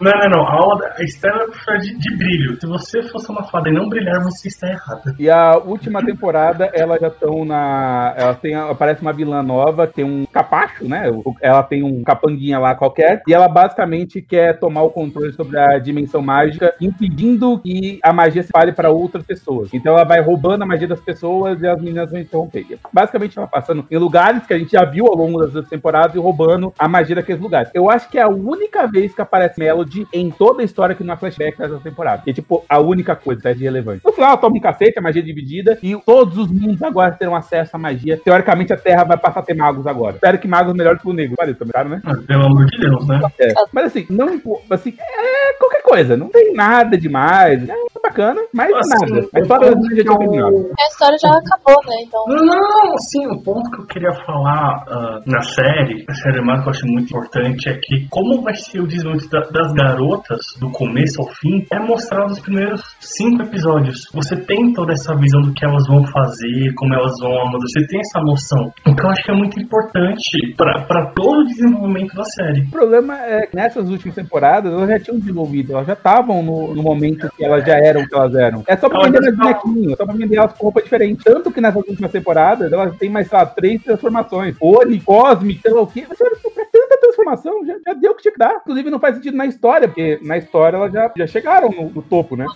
Não, 0.00 0.12
não, 0.12 0.30
não. 0.30 0.46
A, 0.46 0.52
aula 0.54 0.78
da- 0.78 0.94
a 0.98 1.02
estrela 1.02 1.46
foi 1.64 1.78
de, 1.78 1.98
de 1.98 2.16
brilho. 2.16 2.56
Se 2.60 2.66
você 2.66 3.02
fosse 3.04 3.30
uma 3.30 3.42
fada 3.44 3.68
e 3.68 3.72
não 3.72 3.88
brilhar, 3.88 4.22
você 4.22 4.48
está 4.48 4.68
errada. 4.68 5.14
E 5.18 5.28
a 5.28 5.56
última 5.56 6.04
temporada, 6.04 6.70
elas 6.72 7.00
já 7.00 7.08
estão 7.08 7.44
na. 7.44 8.14
Elas 8.16 8.38
têm, 8.38 8.54
aparece 8.54 9.02
uma 9.02 9.12
vilã 9.12 9.42
nova, 9.42 9.86
tem 9.86 10.04
um 10.04 10.24
capacho, 10.26 10.86
né? 10.88 11.10
O- 11.10 11.34
Ela 11.40 11.62
tem 11.62 11.82
um 11.82 12.02
capanguinha 12.04 12.58
lá 12.58 12.74
qualquer. 12.74 13.22
E 13.26 13.34
ela 13.34 13.48
basicamente 13.48 14.20
quer 14.22 14.58
tomar 14.58 14.82
o 14.82 14.90
controle 14.90 15.32
sobre 15.32 15.58
a 15.58 15.78
dimensão 15.78 16.22
mágica, 16.22 16.74
impedindo 16.80 17.58
que 17.58 17.98
a 18.02 18.12
magia 18.12 18.42
se 18.42 18.48
espalhe 18.48 18.72
para 18.72 18.90
outras 18.90 19.24
pessoas. 19.24 19.70
Então 19.72 19.94
ela 19.94 20.04
vai 20.04 20.20
roubando 20.20 20.62
a 20.62 20.66
magia 20.66 20.86
das 20.86 21.00
pessoas 21.00 21.60
e 21.60 21.66
as 21.66 21.78
meninas 21.80 22.10
vão 22.10 22.20
interromper. 22.20 22.58
Basicamente 22.92 23.36
ela 23.38 23.46
passando 23.48 23.84
em 23.90 23.96
lugares 23.96 24.46
que 24.46 24.54
a 24.54 24.58
gente 24.58 24.72
já 24.72 24.84
viu 24.84 25.06
ao 25.06 25.16
longo 25.16 25.44
das 25.46 25.68
temporadas 25.68 26.14
e 26.14 26.18
roubando 26.18 26.37
a 26.78 26.88
magia 26.88 27.16
daqueles 27.16 27.40
lugares. 27.40 27.70
Eu 27.74 27.90
acho 27.90 28.08
que 28.08 28.18
é 28.18 28.22
a 28.22 28.28
única 28.28 28.86
vez 28.86 29.14
que 29.14 29.20
aparece 29.20 29.58
Melody 29.58 30.06
em 30.12 30.30
toda 30.30 30.62
a 30.62 30.64
história 30.64 30.94
que 30.94 31.04
não 31.04 31.14
é 31.14 31.16
flashback 31.16 31.58
dessa 31.58 31.78
temporada. 31.80 32.22
Que 32.22 32.30
é 32.30 32.32
tipo 32.32 32.64
a 32.68 32.78
única 32.78 33.16
coisa 33.16 33.40
que 33.40 33.48
é 33.48 33.54
de 33.54 33.64
relevante. 33.64 34.02
No 34.04 34.12
final 34.12 34.30
ela 34.30 34.38
toma 34.38 34.56
um 34.56 34.60
cacete, 34.60 34.98
a 34.98 35.02
magia 35.02 35.22
é 35.22 35.24
dividida, 35.24 35.78
e 35.82 35.96
todos 36.04 36.38
os 36.38 36.50
mundos 36.50 36.82
agora 36.82 37.12
terão 37.12 37.34
acesso 37.34 37.76
à 37.76 37.78
magia. 37.78 38.20
Teoricamente 38.22 38.72
a 38.72 38.76
Terra 38.76 39.04
vai 39.04 39.16
passar 39.16 39.40
a 39.40 39.42
ter 39.42 39.54
magos 39.54 39.86
agora. 39.86 40.14
Espero 40.14 40.38
que 40.38 40.48
magos 40.48 40.74
melhor 40.74 40.98
que 40.98 41.08
o 41.08 41.12
negro. 41.12 41.36
Valeu, 41.38 41.54
também, 41.54 41.72
claro, 41.72 41.88
né? 41.88 42.00
Ah, 42.04 42.16
Pelo 42.26 42.46
amor 42.46 42.66
de 42.66 42.78
Deus, 42.78 43.06
né? 43.06 43.20
É. 43.40 43.52
Mas 43.72 43.86
assim, 43.86 44.06
não 44.10 44.28
assim, 44.70 44.94
é 44.98 45.52
qualquer 45.58 45.82
coisa, 45.82 46.16
não 46.16 46.28
tem 46.28 46.52
nada 46.52 46.96
demais. 46.96 47.68
É 47.68 47.74
bacana, 48.02 48.40
mas 48.52 48.72
Assim, 48.72 49.12
nada. 49.12 49.28
A 49.34 49.40
história 49.40 49.70
já 49.70 50.02
tinha 50.02 50.18
terminado. 50.18 50.70
A 50.78 50.88
história 50.88 51.18
já 51.18 51.30
acabou, 51.30 51.84
né? 51.86 51.96
Então. 52.02 52.24
Não, 52.28 52.94
assim, 52.94 53.26
o 53.26 53.42
ponto 53.42 53.70
que 53.70 53.80
eu 53.80 53.86
queria 53.86 54.12
falar 54.24 54.84
ah, 54.88 55.22
na 55.26 55.42
série, 55.42 56.04
mais 56.44 56.60
que 56.62 56.68
eu 56.68 56.70
acho 56.70 56.86
muito 56.86 57.04
importante, 57.06 57.68
é 57.68 57.74
que 57.80 58.06
como 58.10 58.42
vai 58.42 58.54
ser 58.54 58.80
o 58.80 58.86
desenvolvimento 58.86 59.30
da- 59.30 59.48
das 59.50 59.72
garotas, 59.72 60.40
do 60.60 60.70
começo 60.70 61.20
ao 61.20 61.28
fim, 61.34 61.64
é 61.72 61.78
mostrado 61.78 62.28
nos 62.28 62.40
primeiros 62.40 62.80
cinco 63.00 63.42
episódios. 63.42 64.08
Você 64.12 64.36
tem 64.36 64.72
toda 64.72 64.92
essa 64.92 65.14
visão 65.16 65.40
do 65.42 65.52
que 65.52 65.64
elas 65.64 65.86
vão 65.86 66.04
fazer, 66.06 66.72
como 66.76 66.94
elas 66.94 67.12
vão 67.20 67.32
amadurecer, 67.42 67.82
você 67.82 67.86
tem 67.88 68.00
essa 68.00 68.20
noção. 68.20 68.72
Então 68.86 69.06
eu 69.06 69.10
acho 69.10 69.22
que 69.24 69.30
é 69.30 69.34
muito 69.34 69.60
importante 69.60 70.54
pra 70.56 71.06
todo 71.14 71.40
o 71.40 71.46
desenvolvimento 71.46 72.14
da 72.14 72.24
série. 72.24 72.62
O 72.62 72.70
problema 72.70 73.18
é 73.18 73.46
que 73.46 73.56
nessas 73.56 73.88
últimas 73.88 74.14
temporadas 74.14 74.72
elas 74.72 74.88
já 74.88 74.98
tinham 75.00 75.18
desenvolvido, 75.18 75.72
elas 75.72 75.86
já 75.86 75.92
estavam 75.94 76.42
no, 76.42 76.74
no 76.74 76.82
momento 76.82 77.28
que 77.36 77.44
elas 77.44 77.64
já 77.64 77.76
eram 77.78 78.02
o 78.02 78.08
que 78.08 78.14
elas 78.14 78.34
eram. 78.34 78.62
É 78.66 78.76
só 78.76 78.88
pra 78.88 78.98
Elas 79.00 79.12
vender 79.12 79.32
mais 79.36 79.60
bonequinhos, 79.62 79.92
é 79.92 79.96
só 79.96 80.04
pra 80.04 80.14
vender 80.14 80.36
elas 80.36 80.52
com 80.52 80.64
roupa 80.64 80.82
diferente. 80.82 81.24
Tanto 81.24 81.50
que 81.50 81.60
nessas 81.60 81.82
últimas 81.88 82.10
temporadas 82.10 82.72
elas 82.72 82.96
têm 82.96 83.10
mais, 83.10 83.28
sei 83.28 83.38
lá, 83.38 83.46
três 83.46 83.82
transformações. 83.82 84.56
Oni, 84.60 85.00
Cosmic, 85.00 85.60
sei 85.62 85.72
lá 85.72 85.82
o. 85.82 85.88
Pra 86.18 86.64
tanta 86.66 86.98
transformação, 86.98 87.57
já, 87.88 87.94
deu 87.94 88.12
o 88.12 88.14
que 88.14 88.22
tinha 88.22 88.32
que 88.32 88.38
dar. 88.38 88.56
Inclusive 88.56 88.90
não 88.90 88.98
faz 89.00 89.16
sentido 89.16 89.36
na 89.36 89.46
história, 89.46 89.88
porque 89.88 90.18
na 90.22 90.36
história 90.38 90.76
elas 90.76 90.92
já, 90.92 91.10
já 91.16 91.26
chegaram 91.26 91.70
no, 91.70 91.90
no 91.90 92.02
topo, 92.02 92.36
né? 92.36 92.46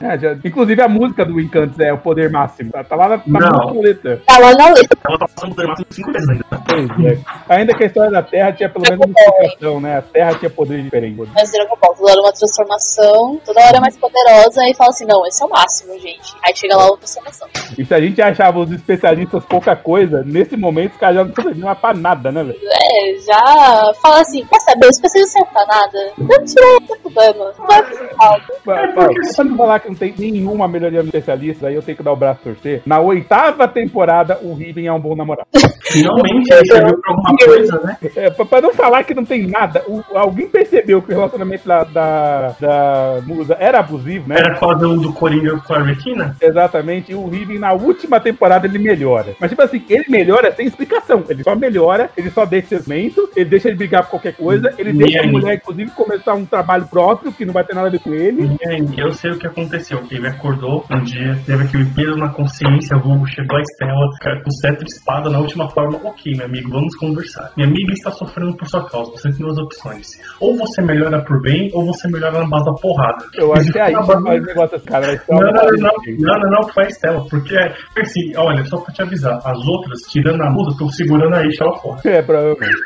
É, 0.00 0.18
já- 0.18 0.36
inclusive 0.44 0.80
a 0.82 0.88
música 0.88 1.24
do 1.24 1.40
Encantos 1.40 1.78
é 1.80 1.92
o 1.92 1.98
poder 1.98 2.30
máximo. 2.30 2.70
Tá, 2.72 2.84
tá 2.84 2.96
lá 2.96 3.08
na, 3.08 3.22
na 3.26 3.72
letra. 3.72 4.22
Tá 4.26 4.38
lá 4.38 4.52
na 4.54 4.68
letra. 4.68 4.98
Ela 5.06 5.18
tá 5.18 5.28
passando 5.28 5.54
por 5.54 5.66
máximo 5.66 5.86
cinco 5.90 6.12
vezes 6.12 6.28
ainda. 6.28 6.44
Pois 6.66 7.06
é. 7.06 7.18
Ainda 7.48 7.74
que 7.74 7.82
a 7.82 7.86
história 7.86 8.10
da 8.10 8.22
Terra 8.22 8.52
tinha 8.52 8.68
pelo 8.68 8.84
menos 8.88 9.04
uma 9.06 9.14
explicação, 9.18 9.80
né? 9.80 9.98
A 9.98 10.02
Terra 10.02 10.34
tinha 10.34 10.50
poder 10.50 10.82
diferente. 10.82 11.16
Mas 11.34 11.50
Dragon 11.52 11.76
Ball, 11.80 11.94
toda 11.94 12.10
hora 12.12 12.20
uma 12.20 12.32
transformação, 12.32 13.40
toda 13.44 13.60
hora 13.60 13.76
é 13.76 13.80
mais 13.80 13.96
poderosa 13.96 14.62
e 14.68 14.74
fala 14.74 14.90
assim, 14.90 15.06
não, 15.06 15.26
esse 15.26 15.42
é 15.42 15.46
o 15.46 15.50
máximo, 15.50 15.98
gente. 15.98 16.34
Aí 16.44 16.54
chega 16.54 16.76
lá 16.76 16.84
outra 16.84 16.98
transformação. 17.00 17.48
E 17.76 17.84
se 17.84 17.94
a 17.94 18.00
gente 18.00 18.20
achava 18.22 18.58
os 18.60 18.70
especialistas 18.70 19.44
pouca 19.44 19.74
coisa, 19.74 20.22
nesse 20.24 20.56
momento 20.56 20.92
os 20.92 20.98
caras 20.98 21.16
já 21.16 21.24
não 21.24 21.34
serviam 21.34 21.74
pra 21.74 21.94
nada, 21.94 22.30
né, 22.32 22.42
velho? 22.44 22.58
É, 22.62 23.18
já 23.20 23.92
fala 24.00 24.20
assim, 24.20 24.44
quer 24.64 24.72
saber, 24.72 24.86
os 24.88 24.96
especialistas 24.96 25.42
não 25.42 25.46
pra 25.52 25.66
nada. 25.66 26.12
Não 26.18 26.44
tirou 26.44 26.76
o 26.76 27.00
problema. 27.00 27.52
Não 27.58 27.66
vai. 27.66 28.92
Pra, 28.92 29.44
não 29.44 29.56
falar 29.56 29.80
que 29.80 29.88
não 29.88 29.94
tem 29.94 30.14
nenhuma 30.18 30.68
melhoria 30.68 31.00
no 31.02 31.06
especialista, 31.08 31.68
aí 31.68 31.74
eu 31.74 31.82
tenho 31.82 31.96
que 31.96 32.02
dar 32.02 32.12
o 32.12 32.16
braço 32.16 32.40
a 32.40 32.44
torcer. 32.44 32.82
Na 32.86 33.00
oitava 33.00 33.66
temporada, 33.68 34.38
o 34.42 34.54
Riven 34.54 34.86
é 34.86 34.92
um 34.92 35.00
bom 35.00 35.14
namorado. 35.16 35.46
Finalmente 35.90 36.52
ele 36.52 36.66
serviu 36.66 37.00
pra 37.00 37.12
alguma 37.12 37.36
coisa, 37.36 37.80
né? 37.80 37.96
É, 38.16 38.30
pra, 38.30 38.44
pra 38.44 38.60
não 38.60 38.72
falar 38.72 39.02
que 39.04 39.14
não 39.14 39.24
tem 39.24 39.46
nada, 39.46 39.82
o- 39.88 40.02
alguém 40.14 40.46
percebeu 40.48 41.02
que 41.02 41.10
o 41.12 41.14
relacionamento 41.16 41.66
da, 41.66 41.84
da, 41.84 42.54
da 42.60 43.20
musa 43.26 43.56
era 43.58 43.80
abusivo, 43.80 44.28
né? 44.28 44.36
Era 44.38 44.56
quase 44.58 44.84
o 44.84 44.96
do 44.96 45.12
Coringa 45.12 45.56
com 45.58 45.74
a 45.74 45.78
Arlequina. 45.78 46.36
Exatamente, 46.40 47.12
e 47.12 47.14
o 47.14 47.26
Riven 47.28 47.58
na 47.58 47.72
última 47.72 48.20
temporada 48.20 48.66
ele 48.66 48.78
melhora. 48.78 49.34
Mas 49.40 49.50
tipo 49.50 49.62
assim, 49.62 49.82
ele 49.88 50.04
melhora 50.08 50.52
sem 50.52 50.66
explicação. 50.66 51.24
Ele 51.28 51.42
só 51.42 51.54
melhora, 51.56 52.10
ele 52.16 52.30
só 52.30 52.44
deixa 52.44 52.68
segmento, 52.78 53.28
ele 53.34 53.48
deixa 53.50 53.68
ele 53.68 53.76
brigar 53.76 54.04
por 54.04 54.10
qualquer 54.10 54.34
coisa, 54.34 54.49
ele 54.78 54.92
deixa 54.92 55.20
a 55.20 55.22
aí? 55.22 55.30
mulher, 55.30 55.54
inclusive, 55.56 55.90
começar 55.90 56.34
um 56.34 56.44
trabalho 56.44 56.86
próprio, 56.86 57.32
que 57.32 57.44
não 57.44 57.52
vai 57.52 57.64
ter 57.64 57.74
nada 57.74 57.88
a 57.88 57.90
ver 57.90 58.00
com 58.00 58.12
ele. 58.12 58.56
Aí, 58.66 58.86
eu 58.96 59.12
sei 59.12 59.30
o 59.32 59.38
que 59.38 59.46
aconteceu. 59.46 60.02
Ele 60.10 60.26
acordou 60.26 60.84
um 60.90 61.02
dia, 61.02 61.38
teve 61.46 61.64
aquele 61.64 61.84
peso 61.86 62.16
na 62.16 62.28
consciência, 62.28 62.98
vulgo, 62.98 63.26
chegou 63.26 63.58
a 63.58 63.62
Estela, 63.62 64.08
cara, 64.20 64.42
com 64.42 64.50
cetro 64.50 64.84
e 64.84 64.90
espada 64.90 65.30
na 65.30 65.38
última 65.38 65.68
forma. 65.70 65.98
Ok, 66.04 66.32
meu 66.36 66.46
amigo, 66.46 66.70
vamos 66.70 66.96
conversar. 66.96 67.52
Minha 67.56 67.68
amiga 67.68 67.92
está 67.92 68.10
sofrendo 68.10 68.56
por 68.56 68.68
sua 68.68 68.88
causa. 68.88 69.10
Você 69.12 69.30
tem 69.30 69.38
duas 69.38 69.58
opções. 69.58 70.06
Ou 70.40 70.56
você 70.56 70.82
melhora 70.82 71.22
por 71.24 71.40
bem, 71.42 71.70
ou 71.72 71.86
você 71.86 72.08
melhora 72.08 72.40
na 72.40 72.48
base 72.48 72.64
da 72.64 72.72
porrada. 72.74 73.24
Eu 73.34 73.52
acho 73.54 73.72
que 73.72 73.78
é 73.78 73.82
aí 73.82 73.92
faz 73.92 74.08
o 74.08 74.22
negócio 74.22 74.76
desse 74.76 74.86
cara. 74.86 75.06
Ser 75.06 75.22
Não, 75.28 75.38
não, 75.38 75.52
não, 75.52 75.92
não, 76.18 76.40
não, 76.40 76.50
não, 76.50 76.68
foi 76.68 76.84
a 76.84 76.88
Estela, 76.88 77.24
porque 77.28 77.56
assim, 77.56 78.36
olha, 78.36 78.64
só 78.64 78.78
pra 78.78 78.92
te 78.92 79.02
avisar, 79.02 79.38
as 79.44 79.66
outras, 79.66 80.00
tirando 80.10 80.42
a 80.42 80.50
muda, 80.50 80.70
estão 80.70 80.88
segurando 80.88 81.34
a 81.34 81.40
lá 81.40 81.76
fora. 81.78 82.00
É, 82.04 82.22
provavelmente. 82.22 82.80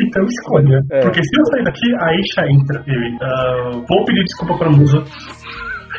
Então 0.00 0.24
escolha. 0.24 0.80
É. 0.90 0.97
Porque 1.02 1.20
se 1.22 1.40
eu 1.40 1.46
sair 1.46 1.64
daqui, 1.64 1.94
a 2.00 2.14
Isha 2.14 2.42
entra. 2.50 2.84
Ah, 3.22 3.70
vou 3.88 4.04
pedir 4.04 4.24
desculpa 4.24 4.58
pra 4.58 4.70
musa. 4.70 5.04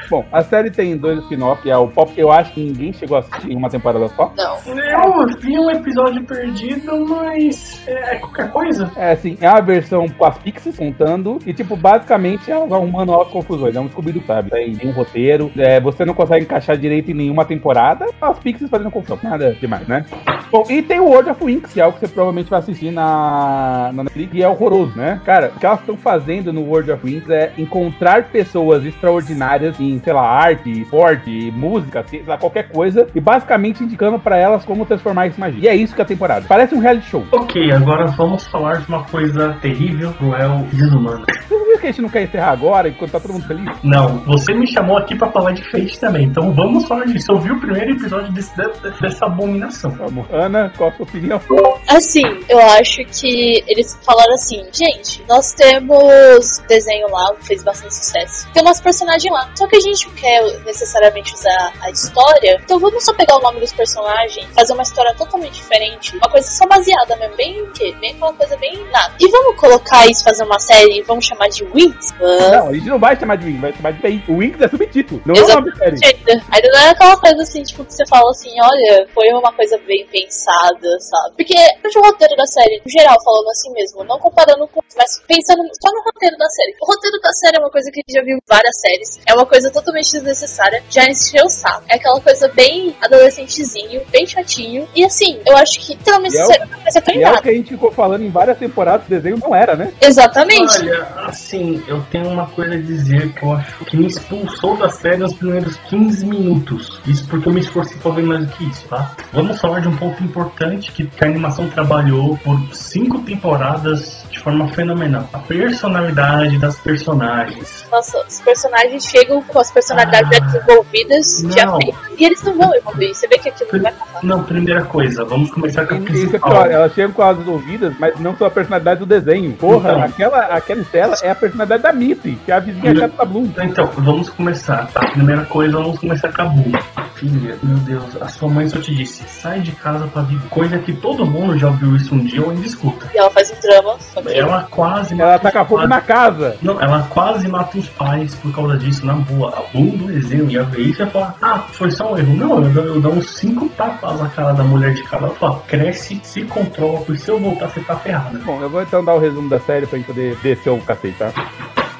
Bom, 0.09 0.25
a 0.31 0.41
série 0.41 0.71
tem 0.71 0.97
dois 0.97 1.19
spin-off, 1.19 1.61
que 1.61 1.69
é 1.69 1.77
o 1.77 1.87
Pop, 1.87 2.11
eu 2.17 2.31
acho 2.31 2.53
que 2.53 2.63
ninguém 2.63 2.91
chegou 2.91 3.17
a 3.17 3.19
assistir 3.19 3.51
em 3.51 3.55
uma 3.55 3.69
temporada 3.69 4.07
só. 4.09 4.33
Não. 4.35 4.57
Eu 4.65 5.27
vi 5.39 5.59
um 5.59 5.69
episódio 5.69 6.23
perdido, 6.23 7.05
mas 7.07 7.81
é 7.87 8.15
qualquer 8.15 8.51
coisa. 8.51 8.91
É 8.95 9.11
assim, 9.11 9.37
é 9.39 9.49
uma 9.49 9.61
versão 9.61 10.07
com 10.09 10.25
as 10.25 10.37
pixies 10.39 10.75
contando, 10.75 11.37
e 11.45 11.53
tipo, 11.53 11.75
basicamente 11.75 12.51
é 12.51 12.57
um 12.57 12.87
manual 12.87 13.25
de 13.25 13.31
confusões, 13.31 13.75
é 13.75 13.79
um 13.79 13.89
Scooby-Doo, 13.89 14.23
sabe? 14.25 14.49
Tem 14.49 14.77
um 14.83 14.91
roteiro, 14.91 15.51
é, 15.57 15.79
você 15.79 16.03
não 16.03 16.13
consegue 16.13 16.45
encaixar 16.45 16.75
direito 16.75 17.11
em 17.11 17.13
nenhuma 17.13 17.45
temporada, 17.45 18.07
as 18.19 18.39
pixies 18.39 18.69
fazendo 18.69 18.89
confusão, 18.89 19.19
nada 19.21 19.53
demais, 19.53 19.87
né? 19.87 20.05
Bom, 20.51 20.65
e 20.67 20.81
tem 20.81 20.99
o 20.99 21.05
World 21.05 21.29
of 21.29 21.45
Winx, 21.45 21.73
que 21.73 21.79
é 21.79 21.85
o 21.85 21.93
que 21.93 21.99
você 21.99 22.07
provavelmente 22.07 22.49
vai 22.49 22.59
assistir 22.59 22.89
na, 22.89 23.91
na 23.93 24.03
Netflix, 24.03 24.33
e 24.33 24.41
é 24.41 24.49
horroroso, 24.49 24.97
né? 24.97 25.21
Cara, 25.23 25.51
o 25.55 25.59
que 25.59 25.65
elas 25.65 25.79
estão 25.81 25.95
fazendo 25.95 26.51
no 26.51 26.61
World 26.61 26.91
of 26.91 27.05
Winx 27.05 27.29
é 27.29 27.51
encontrar 27.57 28.23
pessoas 28.25 28.83
extraordinárias 28.83 29.79
em, 29.79 29.98
sei 30.03 30.13
lá, 30.13 30.21
arte, 30.21 30.69
esporte, 30.81 31.51
música, 31.51 32.03
sei 32.09 32.23
lá, 32.25 32.37
qualquer 32.37 32.69
coisa, 32.69 33.07
e 33.13 33.19
basicamente 33.19 33.83
indicando 33.83 34.19
pra 34.19 34.37
elas 34.37 34.65
como 34.65 34.85
transformar 34.85 35.27
isso 35.27 35.37
em 35.37 35.41
magia. 35.41 35.59
E 35.63 35.67
é 35.67 35.75
isso 35.75 35.93
que 35.95 36.01
é 36.01 36.03
a 36.03 36.07
temporada. 36.07 36.45
Parece 36.47 36.75
um 36.75 36.79
reality 36.79 37.07
show. 37.09 37.25
Ok, 37.31 37.71
agora 37.71 38.05
vamos 38.07 38.45
falar 38.47 38.77
de 38.81 38.87
uma 38.87 39.03
coisa 39.05 39.57
terrível, 39.61 40.13
cruel 40.13 40.65
e 40.71 40.75
desumana. 40.75 41.25
Você 41.47 41.55
não 41.55 41.65
viu 41.65 41.77
que 41.79 41.87
a 41.87 41.91
gente 41.91 42.01
não 42.01 42.09
quer 42.09 42.23
encerrar 42.23 42.51
agora, 42.51 42.89
enquanto 42.89 43.11
tá 43.11 43.19
todo 43.19 43.33
mundo 43.33 43.47
feliz? 43.47 43.69
Não, 43.83 44.17
você 44.19 44.53
me 44.53 44.67
chamou 44.71 44.97
aqui 44.97 45.15
pra 45.15 45.29
falar 45.31 45.51
de 45.51 45.63
Fate 45.71 45.99
também, 45.99 46.25
então 46.25 46.51
vamos 46.53 46.85
falar 46.87 47.05
disso. 47.05 47.31
Eu 47.31 47.39
vi 47.39 47.51
o 47.51 47.59
primeiro 47.59 47.91
episódio 47.91 48.31
desse- 48.33 48.55
de- 48.55 48.99
dessa 49.01 49.25
abominação. 49.25 49.91
Vamos. 49.91 50.25
Ana, 50.31 50.71
qual 50.77 50.89
a 50.89 50.93
sua 50.93 51.03
opinião? 51.05 51.39
Assim, 51.87 52.21
eu 52.47 52.59
acho 52.59 53.03
que 53.05 53.63
eles 53.67 53.97
falaram 54.05 54.33
assim, 54.33 54.61
gente, 54.71 55.23
nós 55.27 55.53
temos 55.53 56.61
desenho 56.67 57.07
lá, 57.11 57.33
fez 57.41 57.63
bastante 57.63 57.95
sucesso. 57.95 58.51
Tem 58.53 58.61
umas 58.61 58.79
personagens 58.81 59.31
lá. 59.31 59.49
Só 59.55 59.67
que 59.67 59.75
a 59.75 59.79
gente 59.79 59.88
não 60.05 60.13
quer 60.13 60.59
necessariamente 60.61 61.33
usar 61.33 61.73
a 61.81 61.89
história. 61.89 62.59
Então 62.63 62.79
vamos 62.79 63.03
só 63.03 63.13
pegar 63.13 63.37
o 63.37 63.41
nome 63.41 63.59
dos 63.59 63.73
personagens, 63.73 64.47
fazer 64.53 64.73
uma 64.73 64.83
história 64.83 65.13
totalmente 65.15 65.53
diferente. 65.53 66.15
Uma 66.17 66.29
coisa 66.29 66.49
só 66.49 66.65
baseada 66.67 67.15
mesmo, 67.15 67.35
bem 67.35 67.61
o 67.61 67.71
quê? 67.71 67.95
Bem 67.99 68.11
aquela 68.15 68.33
coisa 68.33 68.57
bem 68.57 68.85
nada. 68.91 69.13
E 69.19 69.27
vamos 69.29 69.59
colocar 69.59 70.05
isso, 70.07 70.23
fazer 70.23 70.43
uma 70.43 70.59
série 70.59 70.99
e 70.99 71.01
vamos 71.01 71.25
chamar 71.25 71.49
de 71.49 71.63
Wings? 71.63 72.11
Vamos. 72.19 72.51
Não, 72.51 72.67
a 72.69 72.73
gente 72.73 72.87
não 72.87 72.99
vai 72.99 73.19
chamar 73.19 73.35
de 73.37 73.45
Wink, 73.45 73.59
vai 73.59 73.73
chamar 73.73 73.91
de 73.93 74.01
TI. 74.01 74.23
O 74.27 74.37
Wink 74.37 74.63
é 74.63 74.67
subtítulo, 74.67 75.21
não 75.25 75.35
é 75.35 75.43
o 75.43 75.47
nome 75.47 75.71
da 75.71 75.77
série. 75.77 76.15
Ainda 76.51 76.69
não 76.71 76.79
é 76.79 76.89
aquela 76.89 77.17
coisa 77.17 77.41
assim, 77.43 77.63
tipo, 77.63 77.83
que 77.85 77.93
você 77.93 78.05
fala 78.07 78.29
assim, 78.31 78.51
olha, 78.61 79.07
foi 79.13 79.29
uma 79.29 79.51
coisa 79.53 79.77
bem 79.85 80.05
pensada, 80.07 80.99
sabe? 80.99 81.35
Porque 81.37 81.53
o 81.97 82.01
roteiro 82.01 82.35
da 82.35 82.45
série, 82.45 82.81
no 82.85 82.91
geral, 82.91 83.15
falando 83.23 83.49
assim 83.49 83.71
mesmo, 83.73 84.03
não 84.03 84.19
comparando 84.19 84.67
com. 84.67 84.79
Mas 84.97 85.21
pensando 85.27 85.61
só 85.81 85.91
no 85.91 86.03
roteiro 86.03 86.37
da 86.37 86.47
série. 86.49 86.75
O 86.81 86.85
roteiro 86.85 87.19
da 87.21 87.31
série 87.33 87.57
é 87.57 87.59
uma 87.59 87.71
coisa 87.71 87.91
que 87.91 87.99
a 87.99 88.01
gente 88.01 88.13
já 88.13 88.23
viu 88.23 88.37
em 88.37 88.41
várias 88.47 88.79
séries. 88.79 89.19
É 89.25 89.33
uma 89.33 89.45
coisa 89.45 89.71
totalmente 89.79 90.11
desnecessária. 90.11 90.83
Já 90.89 91.05
encheu 91.05 91.45
o 91.45 91.49
saco. 91.49 91.83
É 91.87 91.95
aquela 91.95 92.19
coisa 92.21 92.47
bem 92.49 92.95
adolescentezinho, 93.01 94.01
bem 94.11 94.25
chatinho. 94.27 94.87
E 94.95 95.03
assim, 95.03 95.39
eu 95.45 95.57
acho 95.57 95.79
que 95.79 95.93
literalmente 95.93 96.35
E 96.35 96.39
é 96.39 96.43
não 96.43 97.15
E 97.15 97.23
é 97.23 97.31
o 97.31 97.41
que 97.41 97.49
a 97.49 97.53
gente 97.53 97.69
ficou 97.69 97.91
falando 97.91 98.23
em 98.23 98.29
várias 98.29 98.57
temporadas, 98.57 99.07
o 99.07 99.09
desenho 99.09 99.37
não 99.37 99.55
era, 99.55 99.75
né? 99.75 99.91
Exatamente. 100.01 100.79
Olha, 100.81 101.07
assim, 101.25 101.83
eu 101.87 102.01
tenho 102.11 102.27
uma 102.27 102.47
coisa 102.47 102.75
a 102.75 102.81
dizer 102.81 103.33
que 103.33 103.43
eu 103.43 103.53
acho 103.53 103.85
que 103.85 103.97
me 103.97 104.07
expulsou 104.07 104.77
da 104.77 104.89
série 104.89 105.17
nos 105.17 105.33
primeiros 105.33 105.77
15 105.89 106.25
minutos. 106.25 107.01
Isso 107.05 107.27
porque 107.27 107.47
eu 107.47 107.53
me 107.53 107.61
esforcei 107.61 107.97
pra 107.97 108.11
ver 108.11 108.23
mais 108.23 108.45
do 108.45 108.51
que 108.53 108.65
isso, 108.65 108.85
tá? 108.87 109.15
Vamos 109.31 109.59
falar 109.59 109.79
de 109.79 109.87
um 109.87 109.95
ponto 109.95 110.23
importante 110.23 110.91
que 110.91 111.09
a 111.21 111.25
animação 111.25 111.69
trabalhou 111.69 112.37
por 112.37 112.59
cinco 112.73 113.19
temporadas 113.19 114.23
de 114.29 114.39
forma 114.39 114.67
fenomenal. 114.73 115.27
A 115.33 115.39
personalidade 115.39 116.57
das 116.57 116.77
personagens. 116.79 117.85
Nossa, 117.91 118.23
os 118.27 118.39
personagens 118.41 119.05
chegam 119.05 119.41
com 119.41 119.59
as 119.59 119.68
personalidades 119.71 120.29
já 120.37 120.39
desenvolvidas, 120.45 121.43
já 121.55 121.65
Não. 121.65 121.77
feitas, 121.77 121.99
e 122.17 122.25
eles 122.25 122.43
não 122.43 122.57
vão 122.57 122.75
evoluir. 122.75 123.13
Você 123.13 123.27
vê 123.27 123.37
que 123.37 123.49
aquilo 123.49 123.69
não 123.73 123.81
vai 123.81 123.91
acabar. 123.91 124.19
Não, 124.23 124.43
primeira 124.43 124.83
coisa, 124.85 125.23
vamos 125.25 125.51
começar 125.51 125.85
com 125.85 125.95
a 125.95 125.97
Isso 125.97 126.07
é 126.07 126.11
principal. 126.11 126.49
pior, 126.51 126.71
elas 126.71 126.93
chegam 126.93 127.11
com 127.11 127.23
as 127.23 127.47
ouvidas, 127.47 127.93
mas 127.99 128.19
não 128.19 128.35
são 128.35 128.47
a 128.47 128.51
personalidade 128.51 128.99
do 128.99 129.05
desenho. 129.05 129.53
Porra, 129.53 129.89
Então. 129.91 130.03
aquela, 130.03 130.39
aquela 130.45 130.81
Estela 130.81 131.15
é 131.21 131.29
a 131.31 131.35
personalidade 131.35 131.83
da 131.83 131.93
Mitty, 131.93 132.37
que 132.45 132.51
é 132.51 132.55
a 132.55 132.59
vizinha 132.59 132.95
chata 132.95 133.15
da 133.17 133.25
Bloom. 133.25 133.49
Então, 133.61 133.89
vamos 133.97 134.29
começar, 134.29 134.87
tá? 134.91 135.07
Primeira 135.11 135.45
coisa, 135.45 135.73
vamos 135.77 135.99
começar 135.99 136.31
com 136.33 136.41
a 136.41 136.45
Bu. 136.45 136.71
Filha, 137.15 137.57
meu 137.61 137.77
Deus, 137.79 138.21
a 138.21 138.29
sua 138.29 138.47
mãe 138.47 138.69
só 138.69 138.79
te 138.79 138.95
disse, 138.95 139.23
sai 139.27 139.59
de 139.59 139.73
casa 139.73 140.07
pra 140.07 140.21
vir. 140.21 140.39
Coisa 140.49 140.77
que 140.79 140.93
todo 140.93 141.25
mundo 141.25 141.57
já 141.57 141.67
ouviu 141.67 141.93
isso 141.97 142.15
um 142.15 142.19
dia 142.23 142.41
ou 142.41 142.49
ainda 142.51 142.65
escuta. 142.65 143.07
E 143.13 143.17
ela 143.17 143.29
faz 143.29 143.51
um 143.51 143.59
drama. 143.61 143.97
ok? 144.15 144.37
Ela 144.39 144.67
quase 144.71 145.13
Ela 145.19 145.31
mata 145.33 145.43
taca 145.43 145.61
os 145.63 145.67
fogo 145.67 145.77
pais. 145.79 145.89
na 145.89 145.99
casa. 146.01 146.55
Não, 146.61 146.81
ela 146.81 147.03
quase 147.09 147.47
mata 147.49 147.77
os 147.77 147.89
pais 147.89 148.35
por 148.35 148.53
causa 148.55 148.77
disso 148.77 149.05
na 149.05 149.13
boa. 149.15 149.48
Do 149.73 150.07
desenho 150.07 150.49
ia 150.49 150.63
ver 150.63 150.81
isso 150.81 151.01
e 151.01 151.05
ia 151.05 151.11
falar, 151.11 151.35
ah, 151.41 151.59
foi 151.71 151.91
só 151.91 152.13
um 152.13 152.17
erro. 152.17 152.35
Não, 152.35 152.63
eu 152.63 152.69
dou, 152.69 152.83
eu 152.85 153.01
dou 153.01 153.13
uns 153.13 153.29
cinco 153.37 153.67
tapas 153.69 154.19
na 154.19 154.29
cara 154.29 154.53
da 154.53 154.63
mulher 154.63 154.93
de 154.93 155.03
cara. 155.03 155.25
Ela 155.25 155.35
fala, 155.35 155.59
cresce, 155.67 156.19
se 156.23 156.43
controla, 156.43 156.99
porque 157.01 157.21
se 157.21 157.29
eu 157.29 157.39
voltar, 157.39 157.69
você 157.69 157.81
tá 157.81 157.95
ferrada. 157.97 158.39
Bom, 158.39 158.61
eu 158.61 158.69
vou 158.69 158.81
então 158.81 159.03
dar 159.03 159.15
o 159.15 159.19
resumo 159.19 159.49
da 159.49 159.59
série 159.59 159.85
pra 159.85 159.97
gente 159.97 160.07
poder 160.07 160.35
descer 160.37 160.69
o 160.69 160.79
cacete, 160.81 161.17
tá? 161.17 161.33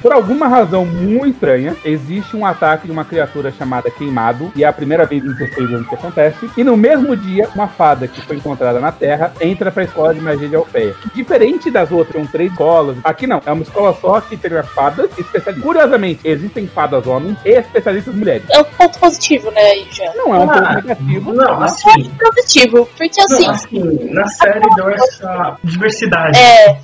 Por 0.00 0.12
alguma 0.12 0.48
razão 0.48 0.84
muito 0.84 1.34
estranha, 1.34 1.76
existe 1.84 2.36
um 2.36 2.44
ataque 2.46 2.86
de 2.86 2.92
uma 2.92 3.04
criatura 3.04 3.52
chamada 3.52 3.90
Queimado, 3.90 4.50
e 4.56 4.64
é 4.64 4.66
a 4.66 4.72
primeira 4.72 5.04
vez 5.04 5.22
em 5.24 5.32
16 5.32 5.70
anos 5.70 5.88
que 5.88 5.94
acontece. 5.94 6.50
E 6.56 6.64
no 6.64 6.76
mesmo 6.76 7.16
dia, 7.16 7.48
uma 7.54 7.68
fada 7.68 8.08
que 8.08 8.20
foi 8.22 8.36
encontrada 8.36 8.80
na 8.80 8.92
Terra 8.92 9.32
entra 9.40 9.70
pra 9.70 9.84
escola 9.84 10.14
de 10.14 10.20
magia 10.20 10.48
de 10.48 10.56
Alfeia. 10.56 10.94
Diferente 11.14 11.70
das 11.70 11.90
outras, 11.90 12.16
são 12.16 12.26
três 12.26 12.50
escolas. 12.50 12.96
Aqui 13.04 13.26
não, 13.26 13.40
é 13.44 13.52
uma 13.52 13.62
escola 13.62 13.94
só 14.00 14.20
que 14.20 14.36
tem 14.36 14.50
fadas 14.62 15.10
e 15.16 15.20
especialistas. 15.20 15.62
Curiosamente, 15.62 16.20
existem 16.24 16.66
fadas 16.66 17.06
homens 17.06 17.36
e 17.44 17.50
especialistas 17.50 18.14
mulheres. 18.14 18.42
É 18.50 18.60
um 18.60 18.64
ponto 18.64 18.98
positivo, 18.98 19.50
né, 19.50 19.60
já. 19.90 20.12
Não 20.14 20.34
é 20.34 20.38
um 20.38 20.50
Ah, 20.50 20.54
ponto 20.54 20.86
negativo. 20.86 21.32
Não, 21.32 21.62
assim, 21.62 22.10
Positivo, 22.18 22.88
porque 22.96 23.20
assim, 23.20 23.46
não, 23.46 23.50
assim, 23.50 24.12
na 24.12 24.26
série 24.28 24.60
deu 24.74 24.90
essa 24.90 25.56
diversidade. 25.64 26.38
É. 26.38 26.78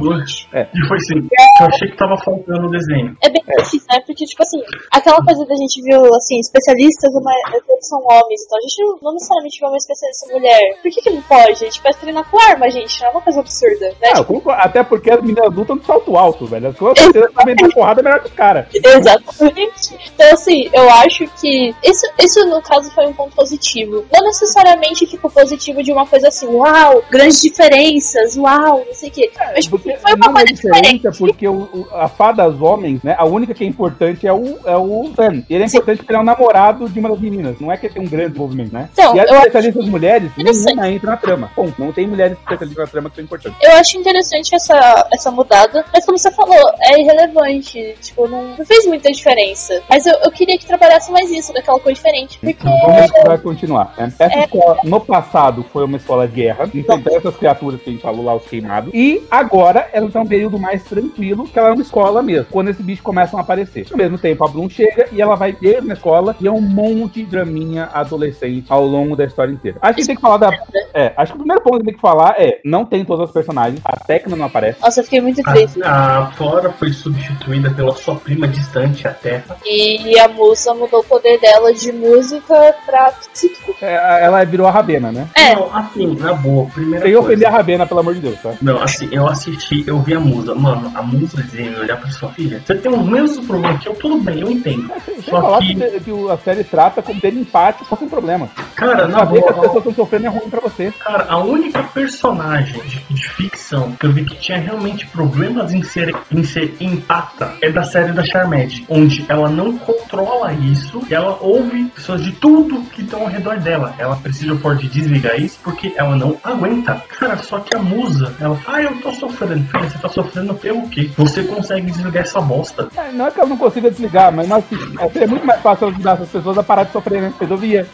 É. 0.53 0.67
E 0.75 0.89
foi 0.89 0.97
assim, 0.97 1.29
eu 1.61 1.67
achei 1.67 1.89
que 1.91 1.97
tava 1.97 2.17
faltando 2.25 2.63
no 2.63 2.71
desenho. 2.71 3.06
É 3.21 3.29
difícil, 3.57 3.87
né? 3.91 4.01
Porque, 4.07 4.25
tipo 4.25 4.43
assim, 4.43 4.61
aquela 4.91 5.23
coisa 5.25 5.45
da 5.47 5.55
gente 5.57 5.83
viu, 5.83 6.15
assim, 6.15 6.39
especialistas, 6.41 7.13
mas 7.23 7.37
todos 7.67 7.87
são 7.89 7.99
homens, 8.01 8.43
então 8.45 8.59
a 8.59 8.63
gente 8.63 8.83
não, 8.83 8.99
não 9.03 9.13
necessariamente 9.15 9.61
vê 9.61 9.67
uma 9.67 9.77
especialista 9.77 10.33
mulher. 10.33 10.75
Por 10.83 10.91
que 10.91 11.03
que 11.03 11.11
não 11.11 11.23
pode? 11.23 11.51
A 11.53 11.55
gente 11.55 11.81
pode 11.83 11.97
treinar 11.99 12.31
com 12.31 12.39
arma, 12.41 12.71
gente, 12.71 13.01
não 13.01 13.09
é 13.09 13.11
uma 13.11 13.21
coisa 13.21 13.41
absurda, 13.41 13.89
né? 14.01 14.13
Ah, 14.15 14.25
concordo, 14.25 14.61
até 14.63 14.83
porque 14.83 15.11
as 15.11 15.21
meninas 15.21 15.55
lutam 15.55 15.77
de 15.77 15.85
salto 15.87 16.17
alto, 16.17 16.47
velho. 16.47 16.69
As 16.69 16.77
coisas 16.77 16.99
sabem 17.35 17.55
dar 17.55 17.69
porrada 17.73 18.03
melhor 18.03 18.21
que 18.21 18.27
os 18.29 18.33
caras. 18.35 18.67
Exatamente. 18.75 19.97
Então, 20.15 20.33
assim, 20.33 20.69
eu 20.73 20.91
acho 20.91 21.27
que 21.41 21.75
isso, 21.85 22.07
isso, 22.19 22.45
no 22.47 22.61
caso, 22.63 22.91
foi 22.93 23.07
um 23.07 23.13
ponto 23.13 23.35
positivo. 23.35 24.05
Não 24.13 24.25
necessariamente 24.25 25.07
ficou 25.07 25.31
positivo 25.31 25.83
de 25.83 25.93
uma 25.93 26.07
coisa 26.07 26.29
assim, 26.29 26.47
uau, 26.47 27.03
grandes 27.11 27.41
diferenças, 27.41 28.37
uau, 28.37 28.85
não 28.87 28.95
sei 28.95 29.09
o 29.09 29.13
quê. 29.13 29.31
Mas, 29.39 29.65
tipo, 29.65 29.79
Porque 29.79 29.97
foi 29.99 30.15
uma 30.15 30.27
é 30.27 30.33
coisa 30.33 30.47
diferente, 30.47 30.99
diferente. 31.09 31.19
porque 31.19 31.49
o, 31.49 31.55
o- 31.63 31.87
a 31.93 32.09
fada 32.09 32.49
dos 32.51 32.61
homens, 32.61 33.03
né? 33.03 33.15
A 33.19 33.25
única 33.37 33.55
que 33.55 33.65
é 33.65 33.67
importante 33.67 34.27
é 34.27 34.33
o, 34.33 34.59
é 34.65 34.77
o 34.77 35.13
Sam. 35.15 35.43
Ele 35.49 35.65
é 35.65 35.69
Sim. 35.69 35.77
importante 35.77 35.99
porque 35.99 36.13
ele 36.13 36.19
é 36.19 36.21
o 36.21 36.25
namorado 36.25 36.89
de 36.89 36.99
uma 36.99 37.11
das 37.11 37.21
meninas. 37.21 37.61
Não 37.61 37.71
é 37.71 37.77
que 37.77 37.87
ele 37.87 37.95
tem 37.95 38.03
um 38.03 38.09
grande 38.09 38.33
envolvimento, 38.35 38.73
né? 38.73 38.89
Então, 38.93 39.15
e 39.15 39.21
as 39.21 39.29
eu 39.29 39.35
acho 39.35 39.47
especialistas 39.47 39.89
mulheres, 39.89 40.31
nenhuma 40.37 40.91
entra 40.91 41.11
na 41.11 41.17
trama. 41.17 41.51
Bom, 41.57 41.73
não 41.79 41.93
tem 41.93 42.07
mulheres 42.07 42.37
especialistas 42.39 42.85
na 42.85 42.91
trama 42.91 43.11
que 43.11 43.17
são 43.17 43.25
importantes. 43.25 43.59
Eu 43.63 43.73
acho 43.77 43.99
interessante 43.99 44.55
essa, 44.55 45.09
essa 45.13 45.31
mudada, 45.31 45.85
mas 45.93 46.05
como 46.05 46.19
você 46.19 46.31
falou, 46.33 46.71
é 46.81 47.01
irrelevante, 47.01 47.97
tipo, 48.01 48.29
não, 48.29 48.57
não 48.57 48.65
fez 48.65 48.87
muita 48.87 49.11
diferença. 49.11 49.81
Mas 49.89 50.07
eu, 50.07 50.15
eu 50.25 50.31
queria 50.31 50.59
que 50.59 50.67
trabalhasse 50.67 51.11
mais 51.13 51.31
isso, 51.31 51.53
daquela 51.53 51.79
coisa 51.79 51.97
diferente, 51.97 52.39
porque... 52.39 52.57
Então, 52.57 52.79
vamos 52.81 53.11
vai 53.27 53.39
continuar. 53.39 53.95
né? 53.97 54.13
Essa 54.19 54.39
escola, 54.39 54.81
no 54.85 55.01
passado, 55.01 55.65
foi 55.73 55.85
uma 55.85 55.97
escola 55.97 56.27
de 56.27 56.35
guerra. 56.35 56.71
Então, 56.75 57.01
tem 57.01 57.17
essas 57.17 57.37
criaturas 57.37 57.81
que 57.81 57.91
a 57.91 57.93
gente 57.93 58.03
falou 58.03 58.25
lá, 58.25 58.35
os 58.35 58.47
queimados. 58.47 58.93
E 58.95 59.23
agora, 59.31 59.89
ela 59.93 60.11
tá 60.11 60.21
um 60.21 60.27
período 60.27 60.59
mais 60.59 60.83
tranquilo, 60.85 61.47
que 61.47 61.59
ela 61.59 61.69
é 61.69 61.73
uma 61.73 61.83
escola 61.83 62.23
mesmo. 62.23 62.47
Quando 62.51 62.69
esses 62.69 62.85
bichos 62.85 63.03
começam 63.27 63.39
a 63.39 63.43
aparecer. 63.43 63.87
Ao 63.91 63.99
mesmo 63.99 64.19
tempo, 64.19 64.45
a 64.45 64.49
Bloom 64.49 64.71
chega 64.71 65.09
e 65.13 65.21
ela 65.21 65.35
vai 65.35 65.57
mesmo 65.61 65.89
na 65.89 65.95
escola 65.95 66.37
e 66.41 66.47
é 66.47 66.51
um 66.51 66.61
monte 66.61 67.25
de 67.25 67.27
draminha 67.27 67.91
adolescente 67.93 68.67
ao 68.69 68.87
longo 68.87 69.17
da 69.17 69.25
história 69.25 69.53
inteira. 69.53 69.79
Acho 69.83 69.97
que 69.97 70.07
tem 70.07 70.17
que 70.17 70.23
falar 70.23 70.39
da. 70.39 70.51
É, 70.99 71.13
acho 71.15 71.33
que 71.33 71.37
o 71.37 71.41
primeiro 71.41 71.63
ponto 71.63 71.79
que 71.81 71.85
tem 71.85 71.95
que 71.95 72.01
falar 72.01 72.35
é: 72.39 72.59
não 72.65 72.85
tem 72.87 73.05
todas 73.05 73.29
as 73.29 73.33
personagens. 73.33 73.81
A 73.85 73.97
Tecna 73.99 74.35
não 74.35 74.47
aparece. 74.47 74.81
Nossa, 74.81 75.01
eu 75.01 75.05
fiquei 75.05 75.21
muito 75.21 75.43
triste. 75.43 75.83
A, 75.83 76.19
a 76.21 76.27
Flora 76.33 76.71
foi 76.73 76.91
substituída 76.91 77.71
pela 77.71 77.95
sua 77.95 78.15
prima 78.17 78.49
distante, 78.49 79.07
a 79.07 79.13
Terra. 79.13 79.59
E 79.67 80.19
a 80.19 80.27
musa 80.27 80.73
mudou 80.73 81.01
o 81.01 81.05
poder 81.05 81.39
dela 81.39 81.73
de 81.75 81.93
música 81.93 82.75
pra 82.87 83.13
psíquico. 83.33 83.75
É, 83.83 84.25
ela 84.25 84.43
virou 84.45 84.67
a 84.67 84.71
Rabena, 84.71 85.13
né? 85.13 85.29
É. 85.35 85.55
Não, 85.55 85.77
assim, 85.77 86.15
na 86.17 86.33
boa, 86.33 86.67
primeira 86.71 87.05
Sem 87.05 87.13
coisa. 87.13 87.29
ofender 87.29 87.49
a 87.49 87.51
Rabena, 87.51 87.87
pelo 87.87 88.01
amor 88.01 88.15
de 88.15 88.21
Deus, 88.21 88.41
tá? 88.41 88.55
Não, 88.63 88.83
assim, 88.83 89.09
eu 89.13 89.27
assisti, 89.29 89.85
eu 89.87 89.99
vi 90.01 90.15
a 90.15 90.21
musa. 90.21 90.55
Mano, 90.55 90.91
a 90.95 91.03
musa 91.03 91.43
dizendo, 91.43 91.81
olhar 91.81 91.99
pra 92.01 92.11
sua 92.11 92.31
filha. 92.31 92.63
Você 92.65 92.75
tem 92.75 92.91
os 92.91 93.05
mesmos 93.07 93.47
problemas 93.47 93.83
que 93.83 93.89
eu, 93.89 93.95
tudo 93.95 94.17
bem, 94.25 94.41
eu 94.41 94.51
entendo. 94.51 94.91
Sem 95.05 95.21
Só 95.23 95.43
falar 95.43 95.59
que- 95.59 95.75
que, 95.75 96.01
que 96.01 96.11
o- 96.13 96.31
a 96.31 96.39
série 96.39 96.65
trata 96.65 97.03
como 97.03 97.21
ter 97.21 97.35
empate 97.35 97.85
só 97.85 97.97
sem 97.97 98.09
problema. 98.09 98.49
Cara, 98.75 99.07
na 99.07 99.19
Saber 99.19 99.43
que 99.43 99.49
as 99.49 99.55
boa, 99.55 99.63
pessoas 99.67 99.87
estão 99.87 99.95
sofrendo 99.95 100.27
é 100.27 100.29
ruim 100.31 100.49
pra 100.49 100.61
você. 100.61 100.86
Cara, 100.93 101.27
a 101.29 101.39
única 101.39 101.83
personagem 101.83 102.81
de, 102.83 103.01
de 103.11 103.29
ficção 103.31 103.93
que 103.93 104.07
eu 104.07 104.13
vi 104.13 104.25
que 104.25 104.37
tinha 104.37 104.59
realmente 104.59 105.07
problemas 105.07 105.73
em 105.73 105.83
ser, 105.83 106.15
em 106.31 106.43
ser 106.43 106.77
empata 106.81 107.55
é 107.63 107.71
da 107.71 107.83
série 107.83 108.13
da 108.13 108.25
Charmed, 108.25 108.85
onde 108.89 109.25
ela 109.29 109.49
não 109.49 109.77
controla 109.79 110.53
isso 110.53 111.03
e 111.09 111.15
ela 111.15 111.39
ouve 111.41 111.85
pessoas 111.87 112.23
de 112.23 112.33
tudo 112.33 112.83
que 112.91 113.03
estão 113.03 113.23
ao 113.23 113.29
redor 113.29 113.59
dela. 113.59 113.95
Ela 113.99 114.17
precisa 114.17 114.55
pode 114.57 114.89
desligar 114.89 115.41
isso 115.41 115.59
porque 115.63 115.93
ela 115.97 116.17
não 116.17 116.37
aguenta. 116.43 117.03
Cara, 117.19 117.37
só 117.39 117.59
que 117.61 117.77
a 117.77 117.79
musa, 117.79 118.35
ela 118.41 118.57
fala, 118.57 118.79
ah, 118.79 118.83
eu 118.83 119.01
tô 119.01 119.13
sofrendo. 119.13 119.65
Filha, 119.69 119.89
você 119.89 119.99
tá 119.99 120.09
sofrendo 120.09 120.55
pelo 120.55 120.89
quê? 120.89 121.11
Você 121.17 121.45
consegue 121.45 121.91
desligar 121.91 122.23
essa 122.25 122.41
bosta. 122.41 122.89
É, 122.97 123.13
Não 123.13 123.27
é 123.27 123.31
que 123.31 123.41
ela 123.41 123.49
não 123.49 123.57
consiga 123.57 123.91
desligar, 123.91 124.33
mas 124.33 124.51
assim, 124.51 124.77
é, 125.15 125.27
muito 125.27 125.47
mais 125.47 125.61
fácil 125.61 125.89
ajudar 125.89 126.15
essas 126.15 126.29
pessoas 126.29 126.59
a 126.59 126.63
parar 126.63 126.85
de 126.85 126.93
sofrer, 126.93 127.23
né? 127.23 127.33
Resolvia. 127.41 127.87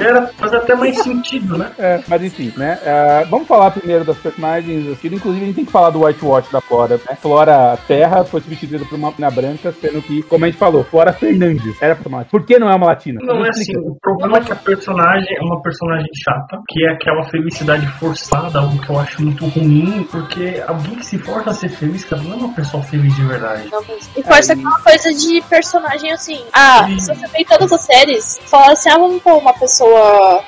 Era 0.00 0.26
fazer 0.28 0.56
até 0.56 0.74
mais 0.74 0.98
sentido, 1.02 1.58
né? 1.58 1.70
É, 1.78 2.00
mas 2.08 2.22
enfim, 2.22 2.52
né? 2.56 2.78
ah, 2.86 3.24
vamos 3.28 3.46
falar 3.46 3.70
primeiro 3.70 4.04
das 4.04 4.16
personagens. 4.18 4.90
aqui. 4.92 5.08
Inclusive, 5.08 5.42
a 5.44 5.46
gente 5.46 5.56
tem 5.56 5.64
que 5.64 5.72
falar 5.72 5.90
do 5.90 6.04
Whitewash 6.04 6.50
da 6.50 6.60
Flora, 6.60 6.96
né? 7.08 7.16
Flora 7.20 7.76
Terra 7.86 8.24
foi 8.24 8.40
substituída 8.40 8.84
por 8.84 8.96
uma 8.96 9.10
menina 9.10 9.30
branca, 9.30 9.72
sendo 9.80 10.00
que, 10.02 10.22
como 10.22 10.44
a 10.44 10.48
gente 10.48 10.58
falou, 10.58 10.84
Flora 10.84 11.12
Fernandes 11.12 11.80
era 11.82 11.94
pra 11.94 12.08
uma 12.08 12.18
latina. 12.18 12.30
Por 12.30 12.46
que 12.46 12.58
não 12.58 12.70
é 12.70 12.74
uma 12.74 12.86
latina? 12.86 13.20
Não 13.22 13.40
Me 13.40 13.46
é 13.46 13.50
assim, 13.50 13.76
o 13.76 13.96
problema 14.00 14.38
é 14.38 14.40
que 14.40 14.52
a 14.52 14.56
personagem 14.56 15.36
é 15.36 15.42
uma 15.42 15.60
personagem 15.62 16.06
chata, 16.24 16.60
que 16.68 16.84
é 16.86 16.92
aquela 16.92 17.22
felicidade 17.24 17.86
forçada, 17.98 18.58
algo 18.60 18.78
que 18.80 18.90
eu 18.90 18.98
acho 18.98 19.22
muito 19.22 19.46
ruim, 19.46 20.06
porque 20.10 20.62
alguém 20.66 20.94
que 20.96 21.06
se 21.06 21.18
força 21.18 21.50
a 21.50 21.54
ser 21.54 21.68
feliz, 21.68 22.04
cara, 22.04 22.22
não 22.22 22.32
é 22.32 22.36
uma 22.36 22.54
pessoa 22.54 22.82
feliz 22.82 23.14
de 23.14 23.22
verdade. 23.24 23.68
E 24.16 24.22
força 24.22 24.52
Aí- 24.54 24.58
aquela 24.58 24.80
coisa 24.80 25.12
de 25.14 25.40
personagem 25.42 26.12
assim. 26.12 26.42
Ah, 26.52 26.84
Sim. 26.86 26.98
se 26.98 27.14
você 27.14 27.26
vê 27.28 27.38
em 27.38 27.44
todas 27.44 27.72
as 27.72 27.80
séries, 27.82 28.38
fala 28.46 28.72
assim, 28.72 28.88
ah, 28.90 28.98
vamos 28.98 29.22
pôr 29.22 29.38
uma 29.38 29.52
pessoa 29.52 29.73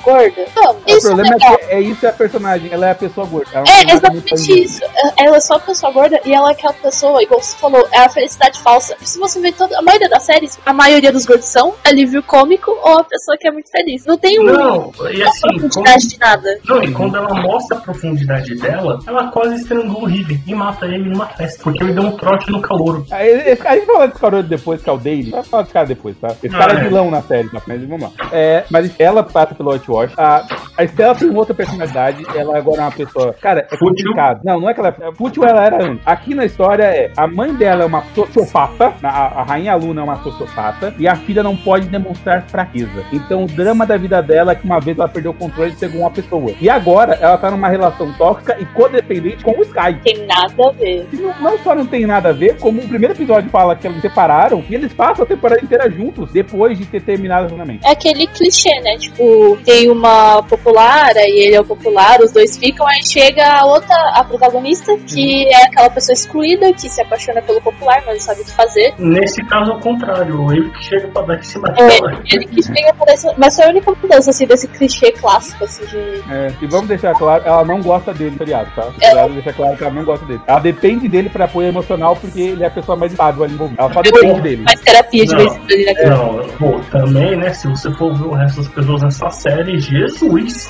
gorda. 0.02 0.44
Vamos, 0.54 0.82
O 0.86 0.90
isso 0.96 1.06
é 1.06 1.14
problema 1.14 1.34
legal. 1.36 1.54
é 1.54 1.56
que 1.58 1.72
é 1.74 1.80
isso 1.80 2.06
é 2.06 2.08
a 2.08 2.12
personagem, 2.12 2.68
ela 2.72 2.86
é 2.86 2.90
a 2.90 2.94
pessoa 2.94 3.26
gorda. 3.26 3.50
É, 3.54 3.62
nada 3.62 3.92
exatamente 3.92 4.62
isso. 4.64 4.80
Ela 5.18 5.36
é 5.36 5.40
só 5.40 5.54
uma 5.54 5.60
pessoa 5.60 5.92
gorda 5.92 6.20
e 6.24 6.32
ela 6.34 6.48
é 6.50 6.52
aquela 6.52 6.72
pessoa, 6.74 7.22
igual 7.22 7.40
você 7.42 7.56
falou, 7.56 7.86
é 7.92 7.98
a 7.98 8.08
felicidade 8.08 8.58
falsa. 8.60 8.96
Se 9.00 9.18
você 9.18 9.40
vê 9.40 9.52
toda 9.52 9.78
a 9.78 9.82
maioria 9.82 10.08
das 10.08 10.22
séries, 10.24 10.58
a 10.64 10.72
maioria 10.72 11.12
dos 11.12 11.24
gordos 11.26 11.46
são 11.46 11.74
alívio 11.84 12.22
cômico 12.22 12.70
ou 12.70 12.98
a 13.00 13.04
pessoa 13.04 13.36
que 13.38 13.48
é 13.48 13.50
muito 13.50 13.70
feliz. 13.70 14.04
Não 14.06 14.18
tem 14.18 14.38
um 14.40 14.44
Não, 14.44 14.92
e 15.10 15.22
assim, 15.22 15.40
quando, 15.42 15.60
profundidade 15.60 16.08
de 16.08 16.18
nada. 16.18 16.58
não, 16.68 16.82
e 16.82 16.92
quando 16.92 17.16
ela 17.16 17.34
mostra 17.34 17.78
a 17.78 17.80
profundidade 17.80 18.54
dela, 18.56 18.98
ela 19.06 19.28
quase 19.28 19.56
estrangula 19.56 20.00
o 20.00 20.04
Riven 20.06 20.42
e 20.46 20.54
mata 20.54 20.86
ele 20.86 21.08
numa 21.10 21.26
festa, 21.26 21.62
porque 21.62 21.82
ele 21.82 21.92
deu 21.92 22.02
um 22.04 22.16
trote 22.16 22.50
no 22.50 22.60
calouro. 22.60 23.04
Aí, 23.10 23.28
esse- 23.50 23.66
A 23.66 23.74
gente 23.74 23.86
fala 23.86 24.06
desse 24.06 24.20
cara 24.20 24.42
depois, 24.42 24.80
que 24.82 24.88
é 24.88 24.92
o 24.92 24.96
Daily. 24.98 25.30
Vai 25.30 25.42
falar 25.42 25.62
desse 25.62 25.72
cara 25.74 25.86
depois, 25.86 26.16
tá? 26.18 26.28
Esse 26.42 26.54
Ah, 26.54 26.58
cara 26.58 26.74
é 26.74 26.76
é. 26.76 26.84
vilão 26.84 27.10
na 27.10 27.22
série, 27.22 27.48
tá? 27.48 27.60
Mas 27.66 27.80
vamos 27.82 28.02
lá. 28.02 28.10
É, 28.32 28.64
mas 28.70 28.90
ela 28.98 29.15
passa 29.22 29.54
pelo 29.54 29.72
Whitewash. 29.72 30.12
A, 30.16 30.44
a 30.76 30.84
Estela 30.84 31.14
tem 31.14 31.34
outra 31.34 31.54
personalidade. 31.54 32.24
Ela 32.34 32.58
agora 32.58 32.82
é 32.82 32.84
uma 32.84 32.92
pessoa. 32.92 33.34
Cara, 33.40 33.60
é 33.60 33.76
Fútil? 33.76 34.06
complicado. 34.06 34.40
Não, 34.44 34.60
não 34.60 34.68
é 34.68 34.74
que 34.74 34.80
ela 34.80 34.88
é. 34.88 35.12
Fútil 35.12 35.44
ela 35.44 35.64
era 35.64 35.84
antes. 35.84 36.06
Aqui 36.06 36.34
na 36.34 36.44
história 36.44 36.84
é: 36.84 37.10
a 37.16 37.26
mãe 37.26 37.54
dela 37.54 37.82
é 37.82 37.86
uma 37.86 38.02
sociopata. 38.14 38.92
A, 39.02 39.40
a 39.40 39.42
rainha 39.42 39.74
Luna 39.74 40.00
é 40.00 40.04
uma 40.04 40.22
sociopata. 40.22 40.94
E 40.98 41.08
a 41.08 41.16
filha 41.16 41.42
não 41.42 41.56
pode 41.56 41.86
demonstrar 41.86 42.42
fraqueza. 42.42 43.04
Então 43.12 43.44
o 43.44 43.46
drama 43.46 43.86
da 43.86 43.96
vida 43.96 44.22
dela 44.22 44.52
é 44.52 44.54
que 44.54 44.64
uma 44.64 44.80
vez 44.80 44.98
ela 44.98 45.08
perdeu 45.08 45.30
o 45.32 45.34
controle 45.34 45.72
e 45.72 45.76
pegou 45.76 46.00
uma 46.00 46.10
pessoa. 46.10 46.52
E 46.60 46.68
agora 46.68 47.14
ela 47.14 47.38
tá 47.38 47.50
numa 47.50 47.68
relação 47.68 48.12
tóxica 48.14 48.56
e 48.60 48.64
codependente 48.66 49.42
com 49.42 49.52
o 49.52 49.62
Sky. 49.62 49.94
Tem 50.02 50.26
nada 50.26 50.54
a 50.58 50.70
ver. 50.72 51.08
Não, 51.12 51.34
não 51.40 51.58
só 51.58 51.74
não 51.74 51.86
tem 51.86 52.06
nada 52.06 52.30
a 52.30 52.32
ver, 52.32 52.58
como 52.58 52.80
o 52.80 52.88
primeiro 52.88 53.14
episódio 53.14 53.50
fala 53.50 53.76
que 53.76 53.86
eles 53.86 54.00
separaram 54.00 54.64
e 54.68 54.74
eles 54.74 54.92
passam 54.92 55.24
a 55.24 55.26
temporada 55.28 55.62
inteira 55.62 55.90
juntos 55.90 56.32
depois 56.32 56.78
de 56.78 56.86
ter 56.86 57.02
terminado 57.02 57.46
o 57.46 57.56
relacionamento. 57.56 57.86
É 57.86 57.90
aquele 57.90 58.26
clichê, 58.26 58.80
né? 58.80 58.96
Tipo, 59.06 59.56
tem 59.64 59.88
uma 59.88 60.42
popular, 60.42 61.16
aí 61.16 61.30
ele 61.46 61.54
é 61.54 61.60
o 61.60 61.64
popular, 61.64 62.20
os 62.20 62.32
dois 62.32 62.56
ficam, 62.56 62.86
aí 62.86 63.04
chega 63.06 63.44
a 63.46 63.64
outra, 63.64 63.94
a 64.14 64.24
protagonista, 64.24 64.96
que 65.06 65.46
é 65.48 65.64
aquela 65.64 65.88
pessoa 65.90 66.12
excluída, 66.12 66.72
que 66.72 66.88
se 66.88 67.00
apaixona 67.00 67.40
pelo 67.40 67.60
popular, 67.60 68.02
mas 68.04 68.14
não 68.16 68.20
sabe 68.20 68.40
o 68.40 68.44
que 68.44 68.50
fazer. 68.50 68.94
Nesse 68.98 69.44
caso, 69.44 69.72
ao 69.72 69.80
contrário, 69.80 70.52
ele 70.52 70.70
que 70.70 70.84
chega 70.84 71.06
pra 71.08 71.22
dar 71.22 71.38
em 71.38 71.42
cima 71.42 71.68
É, 71.78 71.86
dela. 71.86 72.20
ele 72.32 72.46
que 72.46 72.62
chega 72.62 72.92
parece. 72.98 73.28
Mas 73.36 73.54
foi 73.54 73.64
a 73.64 73.68
única 73.68 73.92
mudança, 74.02 74.30
assim, 74.30 74.46
desse 74.46 74.66
clichê 74.68 75.12
clássico, 75.12 75.64
assim, 75.64 75.84
de. 75.86 75.96
É, 76.32 76.52
e 76.60 76.66
vamos 76.66 76.88
deixar 76.88 77.14
claro, 77.14 77.42
ela 77.46 77.64
não 77.64 77.80
gosta 77.80 78.12
dele 78.12 78.32
no 78.32 78.38
feriado, 78.38 78.70
tá? 78.74 78.88
Ela 79.00 79.28
deixa 79.28 79.52
claro 79.52 79.76
que 79.76 79.84
ela 79.84 79.92
não 79.92 80.04
gosta 80.04 80.26
dele. 80.26 80.40
Ela 80.46 80.60
depende 80.60 81.08
dele 81.08 81.28
pra 81.28 81.44
apoio 81.44 81.68
emocional 81.68 82.16
porque 82.16 82.40
ele 82.40 82.64
é 82.64 82.66
a 82.66 82.70
pessoa 82.70 82.96
mais 82.96 83.12
estável 83.12 83.44
ali 83.44 83.54
envolvida. 83.54 83.82
Ela 83.82 83.92
só 83.92 84.02
depende 84.02 84.40
dele. 84.40 84.64
Faz 84.64 84.80
terapia 84.80 85.26
de 85.26 85.36
vez 85.36 85.54
em 85.54 85.58
quando 85.58 86.08
na 86.08 86.16
Não, 86.16 86.48
pô, 86.58 86.80
também, 86.90 87.36
né? 87.36 87.52
Se 87.52 87.68
você 87.68 87.90
for 87.92 88.14
ver 88.14 88.24
o 88.24 88.32
resto 88.32 88.56
das 88.62 88.68
pessoas 88.68 88.85
nessa 88.94 89.30
série, 89.30 89.78
Jesus! 89.78 90.68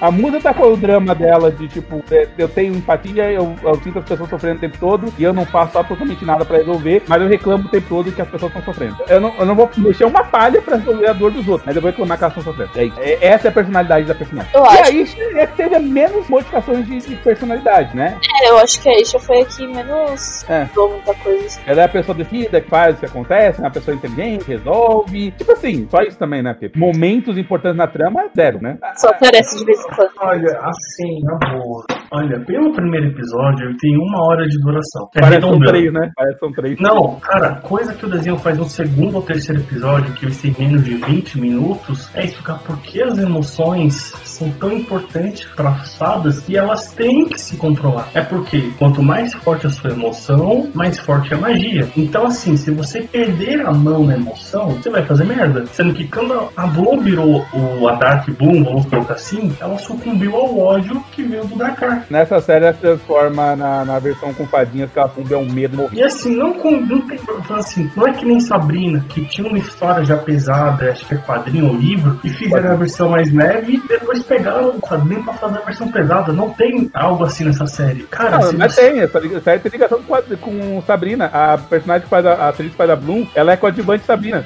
A 0.00 0.10
Musa 0.10 0.40
tá 0.40 0.54
com 0.54 0.72
o 0.72 0.76
drama 0.76 1.14
dela 1.14 1.50
de 1.50 1.68
tipo, 1.68 2.02
é, 2.10 2.26
eu 2.38 2.48
tenho 2.48 2.74
empatia, 2.74 3.30
eu, 3.30 3.54
eu 3.62 3.74
sinto 3.76 3.98
as 3.98 4.04
pessoas 4.04 4.30
sofrendo 4.30 4.56
o 4.56 4.60
tempo 4.60 4.78
todo 4.78 5.12
e 5.18 5.22
eu 5.22 5.32
não 5.32 5.44
faço 5.44 5.78
absolutamente 5.78 6.24
nada 6.24 6.44
pra 6.44 6.58
resolver, 6.58 7.02
mas 7.06 7.20
eu 7.22 7.28
reclamo 7.28 7.64
o 7.64 7.68
tempo 7.68 7.86
todo 7.88 8.12
que 8.12 8.20
as 8.22 8.28
pessoas 8.28 8.50
estão 8.54 8.64
sofrendo. 8.64 8.96
Eu 9.08 9.20
não, 9.20 9.34
eu 9.38 9.46
não 9.46 9.54
vou 9.54 9.70
mexer 9.76 10.04
uma 10.04 10.24
palha 10.24 10.60
pra 10.62 10.76
resolver 10.76 11.06
a 11.08 11.12
dor 11.12 11.30
dos 11.30 11.46
outros, 11.46 11.66
mas 11.66 11.76
eu 11.76 11.82
vou 11.82 11.90
reclamar 11.90 12.18
que 12.18 12.24
elas 12.24 12.36
estão 12.36 12.52
sofrendo. 12.52 12.78
É 12.78 12.84
isso. 12.86 13.00
É- 13.00 13.18
essa 13.26 13.48
é 13.48 13.50
a 13.50 13.52
personalidade 13.52 14.06
da 14.06 14.14
personagem. 14.14 14.50
Eu 14.54 14.62
e 14.64 14.68
acho. 14.68 14.82
aí 14.82 15.08
é 15.36 15.46
que 15.46 15.56
teve 15.56 15.78
menos 15.78 16.28
modificações 16.28 16.86
de, 16.86 16.98
de 16.98 17.16
personalidade, 17.16 17.94
né? 17.96 18.18
É, 18.42 18.50
eu 18.50 18.58
acho 18.58 18.80
que 18.80 18.88
a 18.88 19.00
Isha 19.00 19.18
foi 19.18 19.40
aqui 19.42 19.66
menos. 19.66 20.44
É. 20.48 20.64
mudou 20.64 20.90
muita 20.90 21.14
coisa. 21.14 21.46
assim. 21.46 21.60
Ela 21.66 21.82
é 21.82 21.84
a 21.84 21.88
pessoa 21.88 22.16
decidida, 22.16 22.60
que 22.60 22.68
faz 22.68 22.96
o 22.96 23.00
que 23.00 23.06
acontece, 23.06 23.60
é 23.60 23.64
uma 23.64 23.70
pessoa 23.70 23.94
inteligente, 23.94 24.44
resolve. 24.46 25.30
Tipo 25.32 25.52
assim, 25.52 25.86
só 25.90 26.00
isso 26.02 26.18
também, 26.18 26.42
né? 26.42 26.54
Porque 26.54 26.78
momentos 26.78 27.33
importantes 27.38 27.76
na 27.76 27.86
trama, 27.86 28.28
zero, 28.34 28.60
né? 28.60 28.78
Só 28.96 29.08
aparece 29.08 29.58
de 29.58 29.64
vez 29.64 29.78
em 29.80 29.88
quando. 29.94 30.12
Olha, 30.20 30.58
assim, 30.60 31.20
na 31.22 31.36
boa. 31.36 31.84
Olha, 32.10 32.40
pelo 32.40 32.72
primeiro 32.72 33.08
episódio, 33.08 33.68
ele 33.68 33.76
tem 33.78 33.96
uma 33.96 34.26
hora 34.26 34.46
de 34.46 34.58
duração. 34.58 35.08
É 35.14 35.20
Parece 35.20 35.46
redondão. 35.46 35.72
três, 35.72 35.92
né? 35.92 36.10
Parece 36.14 36.38
são 36.38 36.52
três. 36.52 36.78
Não, 36.80 37.20
cara, 37.20 37.56
coisa 37.56 37.94
que 37.94 38.06
o 38.06 38.08
desenho 38.08 38.38
faz 38.38 38.58
no 38.58 38.64
segundo 38.64 39.16
ou 39.16 39.22
terceiro 39.22 39.60
episódio, 39.60 40.12
que 40.14 40.24
eles 40.24 40.40
têm 40.40 40.54
menos 40.58 40.84
de 40.84 40.94
20 40.94 41.40
minutos, 41.40 42.08
é 42.14 42.24
explicar 42.24 42.58
por 42.58 42.78
que 42.78 43.02
as 43.02 43.18
emoções 43.18 44.12
são 44.24 44.50
tão 44.52 44.72
importantes 44.72 45.46
para 45.54 45.70
as 45.70 45.96
fadas 45.96 46.48
e 46.48 46.56
elas 46.56 46.92
têm 46.92 47.26
que 47.26 47.40
se 47.40 47.56
controlar. 47.56 48.08
É 48.14 48.20
porque 48.20 48.70
quanto 48.78 49.02
mais 49.02 49.32
forte 49.34 49.66
a 49.66 49.70
sua 49.70 49.90
emoção, 49.90 50.70
mais 50.74 50.98
forte 50.98 51.34
a 51.34 51.38
magia. 51.38 51.88
Então, 51.96 52.26
assim, 52.26 52.56
se 52.56 52.70
você 52.70 53.02
perder 53.02 53.66
a 53.66 53.72
mão 53.72 54.04
na 54.04 54.14
emoção, 54.14 54.70
você 54.70 54.90
vai 54.90 55.04
fazer 55.04 55.24
merda. 55.24 55.66
Sendo 55.66 55.94
que 55.94 56.06
quando 56.08 56.48
a 56.56 56.66
Bloom 56.66 57.00
virou 57.00 57.44
o, 57.52 57.88
a 57.88 57.94
Dark 57.94 58.28
Bloom, 58.30 58.64
vamos 58.64 58.86
colocar 58.86 59.14
assim, 59.14 59.54
ela 59.60 59.78
sucumbiu 59.78 60.36
ao 60.36 60.58
ódio 60.58 61.02
que 61.12 61.22
veio 61.22 61.44
do 61.44 61.56
Dakar. 61.56 62.03
Nessa 62.10 62.40
série 62.40 62.64
ela 62.64 62.74
se 62.74 62.80
transforma 62.80 63.56
na, 63.56 63.84
na 63.84 63.98
versão 63.98 64.32
com 64.34 64.46
fadinhas 64.46 64.90
que 64.90 64.98
ela 64.98 65.08
fundo 65.08 65.32
é 65.34 65.36
um 65.38 65.50
medo 65.50 65.76
morrer. 65.76 65.96
E 65.98 66.02
assim, 66.02 66.34
não, 66.36 66.54
com, 66.54 66.70
não 66.72 67.00
tem 67.02 67.18
então, 67.18 67.56
assim, 67.56 67.90
não 67.96 68.06
é 68.06 68.12
que 68.12 68.24
nem 68.24 68.40
Sabrina, 68.40 69.04
que 69.08 69.24
tinha 69.26 69.46
uma 69.48 69.58
história 69.58 70.04
já 70.04 70.16
pesada, 70.16 70.90
acho 70.90 71.06
que 71.06 71.14
é 71.14 71.18
quadrinho 71.18 71.66
ou 71.68 71.74
livro, 71.74 72.18
e 72.24 72.30
fizeram 72.30 72.72
a 72.72 72.74
versão 72.74 73.08
mais 73.10 73.32
leve 73.32 73.74
e 73.74 73.88
depois 73.88 74.22
pegaram 74.22 74.68
o 74.68 74.80
quadrinho 74.80 75.22
pra 75.24 75.34
fazer 75.34 75.58
a 75.58 75.60
versão 75.62 75.88
pesada. 75.90 76.32
Não 76.32 76.50
tem 76.50 76.90
algo 76.94 77.24
assim 77.24 77.44
nessa 77.44 77.66
série. 77.66 78.02
Cara, 78.04 78.38
Não, 78.38 78.52
mas 78.54 78.74
você- 78.74 78.90
tem, 78.90 79.00
essa 79.00 79.40
série 79.40 79.58
tem 79.60 79.72
ligação 79.72 80.02
com, 80.02 80.14
a- 80.14 80.22
com 80.40 80.82
Sabrina. 80.86 81.26
A 81.32 81.58
personagem 81.58 82.02
que 82.02 82.08
faz 82.08 82.24
a, 82.26 82.32
a 82.34 82.48
atriz 82.48 82.70
que 82.70 82.76
faz 82.76 82.90
a 82.90 82.96
Bloom, 82.96 83.26
ela 83.34 83.52
é 83.52 83.56
coadjuvante 83.56 84.04
Sabrina. 84.04 84.44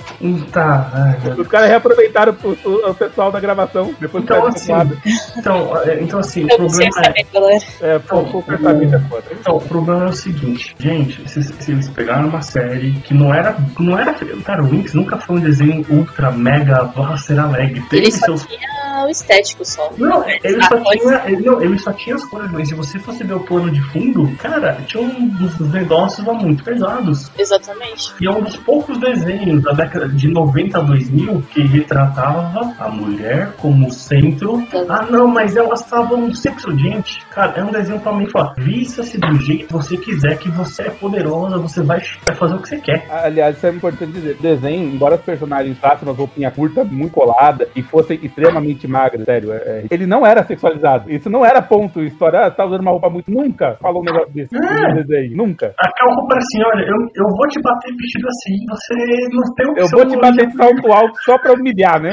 Tá. 0.53 1.17
Os 1.37 1.47
caras 1.49 1.69
reaproveitaram 1.69 2.37
o, 2.43 2.49
o- 2.69 2.91
o 2.91 2.95
pessoal 2.95 3.31
da 3.31 3.41
gravação, 3.41 3.95
depois 4.01 4.25
que 4.25 4.33
Então, 4.33 4.43
faz 4.43 4.55
assim, 4.57 4.99
então, 5.37 5.83
é, 5.83 6.01
então 6.03 6.19
assim, 6.21 6.45
o 6.45 6.49
Eu 6.51 6.59
não 6.59 6.67
problema 6.67 7.01
é. 7.05 7.21
Galera. 7.41 7.65
É, 7.81 7.99
pô, 7.99 8.23
pô, 8.25 8.43
pensamento 8.43 8.97
é. 8.97 9.03
Então, 9.33 9.57
o 9.57 9.61
problema 9.61 10.05
é 10.05 10.09
o 10.09 10.13
seguinte, 10.13 10.75
gente, 10.79 11.29
se, 11.29 11.43
se 11.43 11.73
eles 11.73 11.89
pegaram 11.89 12.29
uma 12.29 12.43
série 12.43 12.93
que 13.01 13.15
não 13.15 13.33
era. 13.33 13.57
Não 13.79 13.99
era. 13.99 14.15
Cara, 14.45 14.63
o 14.63 14.67
Winx 14.67 14.95
nunca 14.95 15.19
foi 15.19 15.37
um 15.37 15.41
desenho 15.41 15.85
ultra, 15.89 16.31
mega, 16.31 16.85
blaster 16.85 17.39
alegre. 17.39 17.83
Só 18.11 18.27
seus 18.27 18.47
tinha 18.47 18.78
estético 19.11 19.65
só. 19.65 19.91
Não, 19.97 20.25
ele 20.29 20.63
só, 20.63 20.75
Ah, 20.75 20.83
tinha, 20.93 21.23
ele, 21.27 21.43
não, 21.45 21.63
ele 21.63 21.79
só 21.79 21.93
tinha 21.93 22.17
as 22.17 22.25
cores, 22.25 22.51
mas 22.51 22.69
se 22.69 22.75
você 22.75 22.99
fosse 22.99 23.25
ver 23.25 23.35
o 23.35 23.41
plano 23.41 23.71
de 23.71 23.81
fundo, 23.83 24.29
cara, 24.37 24.79
tinha 24.87 25.03
um 25.03 25.29
dos 25.29 25.59
negócios 25.71 26.27
lá 26.27 26.35
muito 26.35 26.63
pesados. 26.65 27.31
Exatamente. 27.39 28.13
E 28.21 28.27
é 28.27 28.31
um 28.31 28.43
dos 28.43 28.57
poucos 28.57 28.99
desenhos 28.99 29.63
da 29.63 29.73
década 29.73 30.09
de 30.09 30.29
90 30.29 30.79
a 30.79 30.83
2000 30.83 31.43
que 31.51 31.63
retratava 31.63 32.75
a 32.79 32.89
mulher 32.89 33.53
como 33.59 33.91
centro. 33.91 34.67
Ah, 34.89 35.07
não, 35.11 35.27
mas 35.29 35.57
elas 35.57 35.81
estavam 35.81 36.33
sexo. 36.35 36.77
Gente, 36.79 37.25
cara, 37.31 37.53
é 37.59 37.65
um 37.65 37.71
desenho 37.71 38.01
pra 38.01 38.13
mim 38.13 38.29
falar: 38.29 38.55
vista-se 38.59 39.19
do 39.19 39.35
jeito 39.41 39.67
que 39.67 39.73
você 39.73 39.97
quiser, 39.97 40.39
que 40.39 40.51
você 40.51 40.83
é 40.83 40.91
poderosa, 40.91 41.59
você 41.59 41.83
vai, 41.83 42.03
vai 42.25 42.35
fazer 42.35 42.55
o 42.55 42.59
que 42.61 42.69
você 42.69 42.79
quer. 42.79 43.07
Aliás, 43.11 43.57
isso 43.57 43.67
é 43.67 43.71
importante 43.71 44.13
dizer. 44.13 44.37
O 44.39 44.43
desenho, 44.43 44.93
embora 44.93 45.17
os 45.17 45.23
personagens 45.23 45.77
usassem 45.79 46.07
umas 46.09 46.17
roupinhas 46.17 46.55
curtas, 46.55 46.89
muito 46.91 47.13
colada 47.13 47.69
e 47.75 47.83
fossem 47.83 48.19
extremamente 48.23 48.87
magros, 48.99 49.25
sério, 49.25 49.53
é- 49.53 49.57
é, 49.57 49.85
ele 49.91 50.07
não 50.07 50.27
era 50.27 50.45
sexualizado. 50.45 51.11
Isso 51.11 51.29
não 51.31 51.45
era 51.45 51.63
ponto. 51.63 52.03
História, 52.03 52.47
ah, 52.47 52.51
tá 52.51 52.65
usando 52.65 52.81
uma 52.83 52.91
roupa 52.91 53.09
muito. 53.11 53.31
Nunca 53.31 53.77
falou 53.81 54.03
um 54.03 54.05
negócio 54.05 54.33
desse 54.33 54.55
É. 54.57 54.95
desenho. 55.03 55.37
Nunca. 55.37 55.73
Aquela 55.79 56.15
roupa 56.15 56.37
assim: 56.37 56.61
olha, 56.65 56.83
eu, 56.83 56.97
eu 57.15 57.27
vou 57.37 57.49
te 57.49 57.61
bater 57.63 57.95
vestido 57.97 58.27
assim, 58.29 58.55
você 58.69 58.95
não 59.33 59.55
tem 59.55 59.67
o 59.71 59.75
que 59.75 59.81
Eu 59.81 59.89
vou 59.89 60.07
te 60.07 60.17
bater 60.21 60.47
de 60.47 60.57
salto 60.57 60.93
alto 60.93 61.15
só 61.25 61.39
pra 61.39 61.53
humilhar, 61.53 62.01
né? 62.01 62.13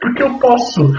Porque 0.00 0.22
eu 0.22 0.38
posso. 0.38 0.90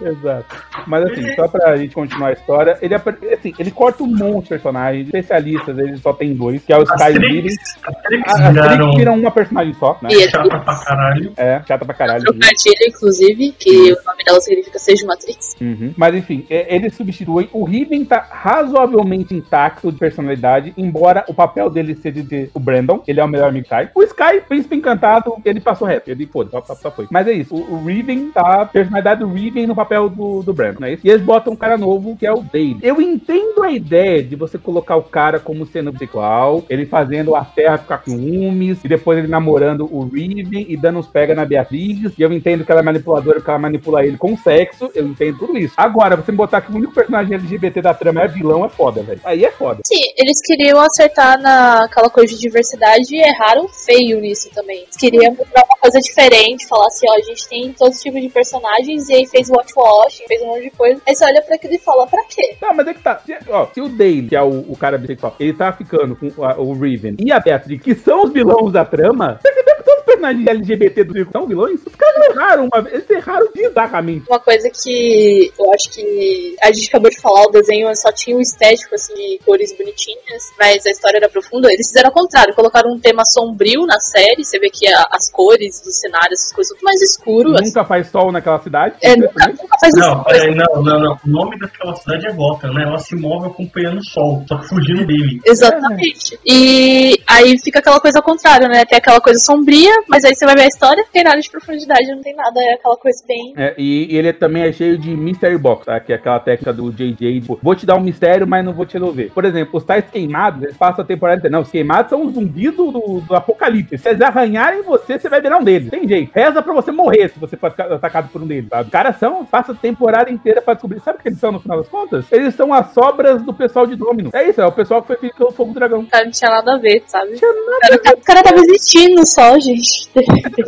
Exato. 0.00 0.56
Mas 0.86 1.04
assim, 1.04 1.34
só 1.34 1.48
pra 1.48 1.76
gente 1.76 1.94
continuar 1.94 2.28
a 2.28 2.32
história, 2.32 2.78
ele, 2.82 2.94
assim, 2.94 3.54
ele 3.58 3.70
corta 3.70 4.02
um 4.02 4.06
monte 4.06 4.44
de 4.44 4.48
personagens. 4.50 5.06
Especialistas, 5.06 5.78
ele 5.78 5.96
só 5.98 6.12
tem 6.12 6.34
dois, 6.34 6.62
que 6.62 6.72
é 6.72 6.78
o 6.78 6.82
As 6.82 6.88
Sky 6.90 7.12
e 7.12 7.16
o 7.16 7.20
Viren. 7.20 7.42
tricks, 7.42 7.80
as 8.26 8.54
tricks 8.54 8.96
viram 8.96 9.14
uma 9.18 9.30
personagem 9.30 9.74
só, 9.74 9.98
né? 10.02 10.08
E 10.12 10.28
chata 10.28 10.58
pra 10.60 10.74
caralho. 10.84 11.32
É, 11.36 11.62
chata 11.66 11.84
pra 11.84 11.94
caralho. 11.94 12.24
Trocadilho, 12.24 12.86
inclusive, 12.88 13.52
que 13.58 13.92
o 13.92 13.96
nome 14.04 14.22
ela 14.26 14.40
significa 14.40 14.78
seja 14.78 15.06
Matrix. 15.06 15.56
Uhum. 15.60 15.94
Mas 15.96 16.14
enfim, 16.14 16.46
é- 16.50 16.74
eles 16.74 16.94
substituem. 16.94 17.48
O 17.52 17.64
Riven 17.64 18.04
tá 18.04 18.26
razoavelmente 18.28 19.34
intacto 19.34 19.90
de 19.92 19.98
personalidade, 19.98 20.72
embora 20.76 21.24
o 21.28 21.34
papel 21.34 21.70
dele 21.70 21.94
seja 21.94 22.22
de 22.22 22.50
o 22.54 22.60
Brandon, 22.60 23.02
ele 23.06 23.20
é 23.20 23.24
o 23.24 23.28
melhor 23.28 23.48
amigo 23.48 23.66
do 23.68 23.74
Sky. 23.74 23.90
O 23.94 24.02
Sky, 24.02 24.40
príncipe 24.48 24.76
encantado, 24.76 25.36
ele 25.44 25.60
passou 25.60 25.86
reto. 25.86 26.10
Ele 26.10 26.26
foda, 26.26 26.50
só, 26.50 26.60
só, 26.62 26.74
só 26.74 26.90
foi. 26.90 27.06
Mas 27.10 27.26
é 27.28 27.32
isso. 27.32 27.54
O, 27.54 27.74
o 27.74 27.84
Riven 27.84 28.15
tá. 28.30 28.62
A 28.62 28.66
personalidade 28.66 29.20
do 29.20 29.28
Riven 29.28 29.66
no 29.66 29.74
papel 29.74 30.08
do, 30.08 30.42
do 30.42 30.56
é 30.62 30.92
isso? 30.92 31.06
E 31.06 31.10
eles 31.10 31.22
botam 31.22 31.52
um 31.52 31.56
cara 31.56 31.76
novo 31.76 32.16
que 32.16 32.26
é 32.26 32.32
o 32.32 32.40
Dale. 32.40 32.78
Eu 32.82 33.00
entendo 33.00 33.62
a 33.62 33.70
ideia 33.70 34.22
de 34.22 34.34
você 34.34 34.58
colocar 34.58 34.96
o 34.96 35.02
cara 35.02 35.38
como 35.38 35.66
sendo 35.66 35.92
bissexual, 35.92 36.64
ele 36.68 36.86
fazendo 36.86 37.34
a 37.34 37.44
Terra 37.44 37.78
ficar 37.78 37.98
com 37.98 38.10
ciúmes, 38.12 38.78
e 38.84 38.88
depois 38.88 39.18
ele 39.18 39.28
namorando 39.28 39.88
o 39.90 40.04
Riven 40.04 40.66
e 40.68 40.76
dando 40.76 40.98
uns 40.98 41.06
pega 41.06 41.34
na 41.34 41.44
Beatriz. 41.44 42.12
E 42.18 42.22
eu 42.22 42.32
entendo 42.32 42.64
que 42.64 42.70
ela 42.70 42.80
é 42.80 42.84
manipuladora, 42.84 43.40
que 43.40 43.48
ela 43.48 43.58
manipula 43.58 44.04
ele 44.04 44.16
com 44.16 44.36
sexo. 44.36 44.90
Eu 44.94 45.06
entendo 45.06 45.38
tudo 45.38 45.58
isso. 45.58 45.74
Agora, 45.76 46.16
você 46.16 46.32
botar 46.32 46.60
que 46.60 46.72
o 46.72 46.76
único 46.76 46.94
personagem 46.94 47.34
LGBT 47.34 47.82
da 47.82 47.94
trama 47.94 48.22
é 48.22 48.28
vilão, 48.28 48.64
é 48.64 48.68
foda, 48.68 49.02
velho. 49.02 49.20
Aí 49.24 49.44
é 49.44 49.50
foda. 49.50 49.80
Sim, 49.86 50.00
eles 50.16 50.40
queriam 50.44 50.80
acertar 50.80 51.40
naquela 51.40 52.10
coisa 52.10 52.34
de 52.34 52.40
diversidade 52.40 53.14
e 53.14 53.20
erraram 53.20 53.68
feio 53.68 54.20
nisso 54.20 54.50
também. 54.54 54.82
Eles 54.82 54.96
queriam 54.96 55.34
mostrar 55.34 55.64
uma 55.64 55.76
coisa 55.80 55.98
diferente, 56.00 56.66
falar 56.66 56.86
assim, 56.86 57.06
ó, 57.08 57.14
a 57.14 57.22
gente 57.22 57.48
tem 57.48 57.72
todos 57.72 58.00
os 58.06 58.12
tipos 58.14 58.22
de 58.22 58.28
personagens, 58.28 59.08
e 59.08 59.14
aí 59.14 59.26
fez 59.26 59.48
watch 59.50 59.72
watch, 59.76 60.22
fez 60.26 60.40
um 60.42 60.46
monte 60.46 60.62
de 60.62 60.70
coisa. 60.70 61.00
Aí 61.06 61.14
você 61.14 61.24
olha 61.24 61.42
pra 61.42 61.54
aquilo 61.56 61.74
e 61.74 61.78
fala, 61.78 62.06
pra 62.06 62.22
quê? 62.24 62.56
Tá, 62.60 62.72
mas 62.72 62.86
é 62.86 62.94
que 62.94 63.02
tá. 63.02 63.18
Se, 63.24 63.36
ó, 63.48 63.66
se 63.72 63.80
o 63.80 63.88
Dale, 63.88 64.28
que 64.28 64.36
é 64.36 64.42
o, 64.42 64.64
o 64.72 64.76
cara 64.76 64.98
bissexual, 64.98 65.34
ele 65.40 65.52
tá 65.52 65.72
ficando 65.72 66.16
com 66.16 66.44
a- 66.44 66.56
o 66.58 66.72
Riven 66.72 67.16
e 67.18 67.32
a 67.32 67.40
Beatriz, 67.40 67.82
que 67.82 67.94
são 67.94 68.24
os 68.24 68.32
vilões 68.32 68.72
da 68.72 68.84
trama, 68.84 69.38
percebeu 69.42 69.76
que 69.76 69.82
todos 69.84 69.98
os 70.00 70.04
personagens 70.06 70.46
LGBT 70.46 71.04
do 71.04 71.12
circo 71.12 71.32
são 71.32 71.46
vilões? 71.46 71.80
Os 71.86 71.94
caras 71.94 72.28
erraram 72.30 72.68
uma 72.72 72.82
vez, 72.82 72.94
eles 72.94 73.10
erraram 73.10 73.48
bizarramente. 73.54 74.24
Uma 74.28 74.40
coisa 74.40 74.70
que 74.70 75.52
eu 75.58 75.72
acho 75.72 75.90
que 75.90 76.56
a 76.62 76.72
gente 76.72 76.88
acabou 76.88 77.10
de 77.10 77.20
falar, 77.20 77.44
o 77.46 77.50
desenho 77.50 77.94
só 77.96 78.12
tinha 78.12 78.36
o 78.36 78.40
estético, 78.40 78.94
assim, 78.94 79.14
de 79.14 79.40
cores 79.44 79.76
bonitinhas, 79.76 80.42
mas 80.58 80.86
a 80.86 80.90
história 80.90 81.18
era 81.18 81.28
profunda. 81.28 81.72
Eles 81.72 81.88
fizeram 81.88 82.08
ao 82.08 82.14
contrário, 82.14 82.54
colocaram 82.54 82.90
um 82.92 82.98
tema 83.00 83.24
sombrio 83.24 83.84
na 83.86 83.98
série, 84.00 84.44
você 84.44 84.58
vê 84.58 84.68
que 84.70 84.86
a- 84.88 85.06
as 85.12 85.30
cores 85.30 85.80
do 85.82 85.90
cenário, 85.92 86.32
essas 86.32 86.52
coisas, 86.52 86.72
tudo 86.76 86.84
mais 86.84 87.00
escuro. 87.02 87.54
assim. 87.54 87.66
Nunca 87.66 87.84
faz 87.96 88.08
sol 88.08 88.30
naquela 88.32 88.58
cidade. 88.58 88.96
É, 89.02 89.16
nunca, 89.16 89.48
nunca 89.48 89.76
faz 89.80 89.94
Não, 89.94 90.22
peraí, 90.24 90.54
não, 90.54 90.82
não, 90.82 91.00
não. 91.00 91.18
O 91.24 91.28
nome 91.28 91.58
daquela 91.58 91.94
cidade 91.96 92.26
é 92.26 92.32
Gotham, 92.32 92.72
né? 92.72 92.82
Ela 92.82 92.98
se 92.98 93.16
move 93.16 93.46
acompanhando 93.46 93.98
o 93.98 94.04
sol, 94.04 94.44
só 94.46 94.58
que 94.58 94.68
fugindo 94.68 95.06
dele. 95.06 95.40
Exatamente. 95.44 96.38
E 96.44 97.18
aí 97.26 97.58
fica 97.58 97.78
aquela 97.78 98.00
coisa 98.00 98.18
ao 98.18 98.24
contrário, 98.24 98.68
né? 98.68 98.84
Tem 98.84 98.98
aquela 98.98 99.20
coisa 99.20 99.38
sombria, 99.40 99.92
mas 100.08 100.24
aí 100.24 100.34
você 100.34 100.44
vai 100.44 100.54
ver 100.54 100.62
a 100.62 100.68
história, 100.68 101.02
não 101.02 101.10
tem 101.10 101.24
nada 101.24 101.40
de 101.40 101.50
profundidade, 101.50 102.06
não 102.08 102.20
tem 102.20 102.34
nada, 102.34 102.60
é 102.60 102.74
aquela 102.74 102.96
coisa 102.96 103.24
bem. 103.26 103.54
É, 103.56 103.74
e, 103.78 104.12
e 104.12 104.16
ele 104.16 104.32
também 104.32 104.62
é 104.64 104.72
cheio 104.72 104.98
de 104.98 105.16
mystery 105.16 105.58
box, 105.58 105.86
tá? 105.86 105.98
Que 106.00 106.12
é 106.12 106.16
aquela 106.16 106.40
técnica 106.40 106.72
do 106.72 106.92
JJ, 106.92 107.40
tipo, 107.40 107.58
vou 107.62 107.74
te 107.74 107.86
dar 107.86 107.96
um 107.96 108.00
mistério, 108.00 108.46
mas 108.46 108.64
não 108.64 108.72
vou 108.72 108.84
te 108.84 108.94
resolver. 108.94 109.30
Por 109.34 109.44
exemplo, 109.44 109.78
os 109.78 109.84
tais 109.84 110.04
queimados, 110.10 110.62
eles 110.62 110.76
passam 110.76 111.04
a 111.04 111.06
temporada 111.06 111.38
inteira. 111.38 111.56
Não, 111.56 111.62
os 111.62 111.70
queimados 111.70 112.10
são 112.10 112.26
os 112.26 112.34
zumbis 112.34 112.74
do, 112.74 112.90
do, 112.90 113.20
do 113.20 113.34
apocalipse. 113.34 113.98
Se 113.98 114.08
eles 114.08 114.20
arranharem 114.20 114.82
você, 114.82 115.18
você 115.18 115.28
vai 115.28 115.40
virar 115.40 115.58
um 115.58 115.64
deles. 115.64 115.90
Tem 115.90 116.06
jeito. 116.06 116.32
Reza 116.34 116.62
pra 116.62 116.74
você 116.74 116.90
morrer 116.92 117.28
se 117.28 117.38
você 117.38 117.56
for 117.56 117.70
ficar 117.70 117.85
atacado 117.94 118.28
por 118.28 118.42
um 118.42 118.46
deles, 118.46 118.68
sabe? 118.68 118.84
Os 118.84 118.90
caras 118.90 119.16
são, 119.16 119.44
passa 119.44 119.72
a 119.72 119.74
temporada 119.74 120.30
inteira 120.30 120.60
pra 120.60 120.74
descobrir. 120.74 121.00
Sabe 121.00 121.18
o 121.18 121.22
que 121.22 121.28
eles 121.28 121.38
são 121.38 121.52
no 121.52 121.60
final 121.60 121.78
das 121.78 121.88
contas? 121.88 122.26
Eles 122.32 122.54
são 122.54 122.72
as 122.72 122.92
sobras 122.92 123.42
do 123.42 123.52
pessoal 123.54 123.86
de 123.86 123.96
Domino. 123.96 124.30
É 124.32 124.48
isso, 124.48 124.60
é 124.60 124.66
o 124.66 124.72
pessoal 124.72 125.00
que 125.00 125.08
foi 125.08 125.16
feito 125.16 125.36
pelo 125.36 125.52
Fogo 125.52 125.72
do 125.72 125.78
Dragão. 125.78 126.04
Cara, 126.06 126.24
não 126.24 126.32
tinha 126.32 126.50
nada 126.50 126.74
a 126.74 126.78
ver, 126.78 127.02
sabe? 127.06 127.34
Tinha 127.34 127.50
O 127.50 127.80
cara, 127.80 127.98
tá- 127.98 128.14
o 128.16 128.24
cara 128.24 128.42
tava 128.42 128.58
existindo 128.58 129.24
só, 129.26 129.58
gente. 129.58 130.08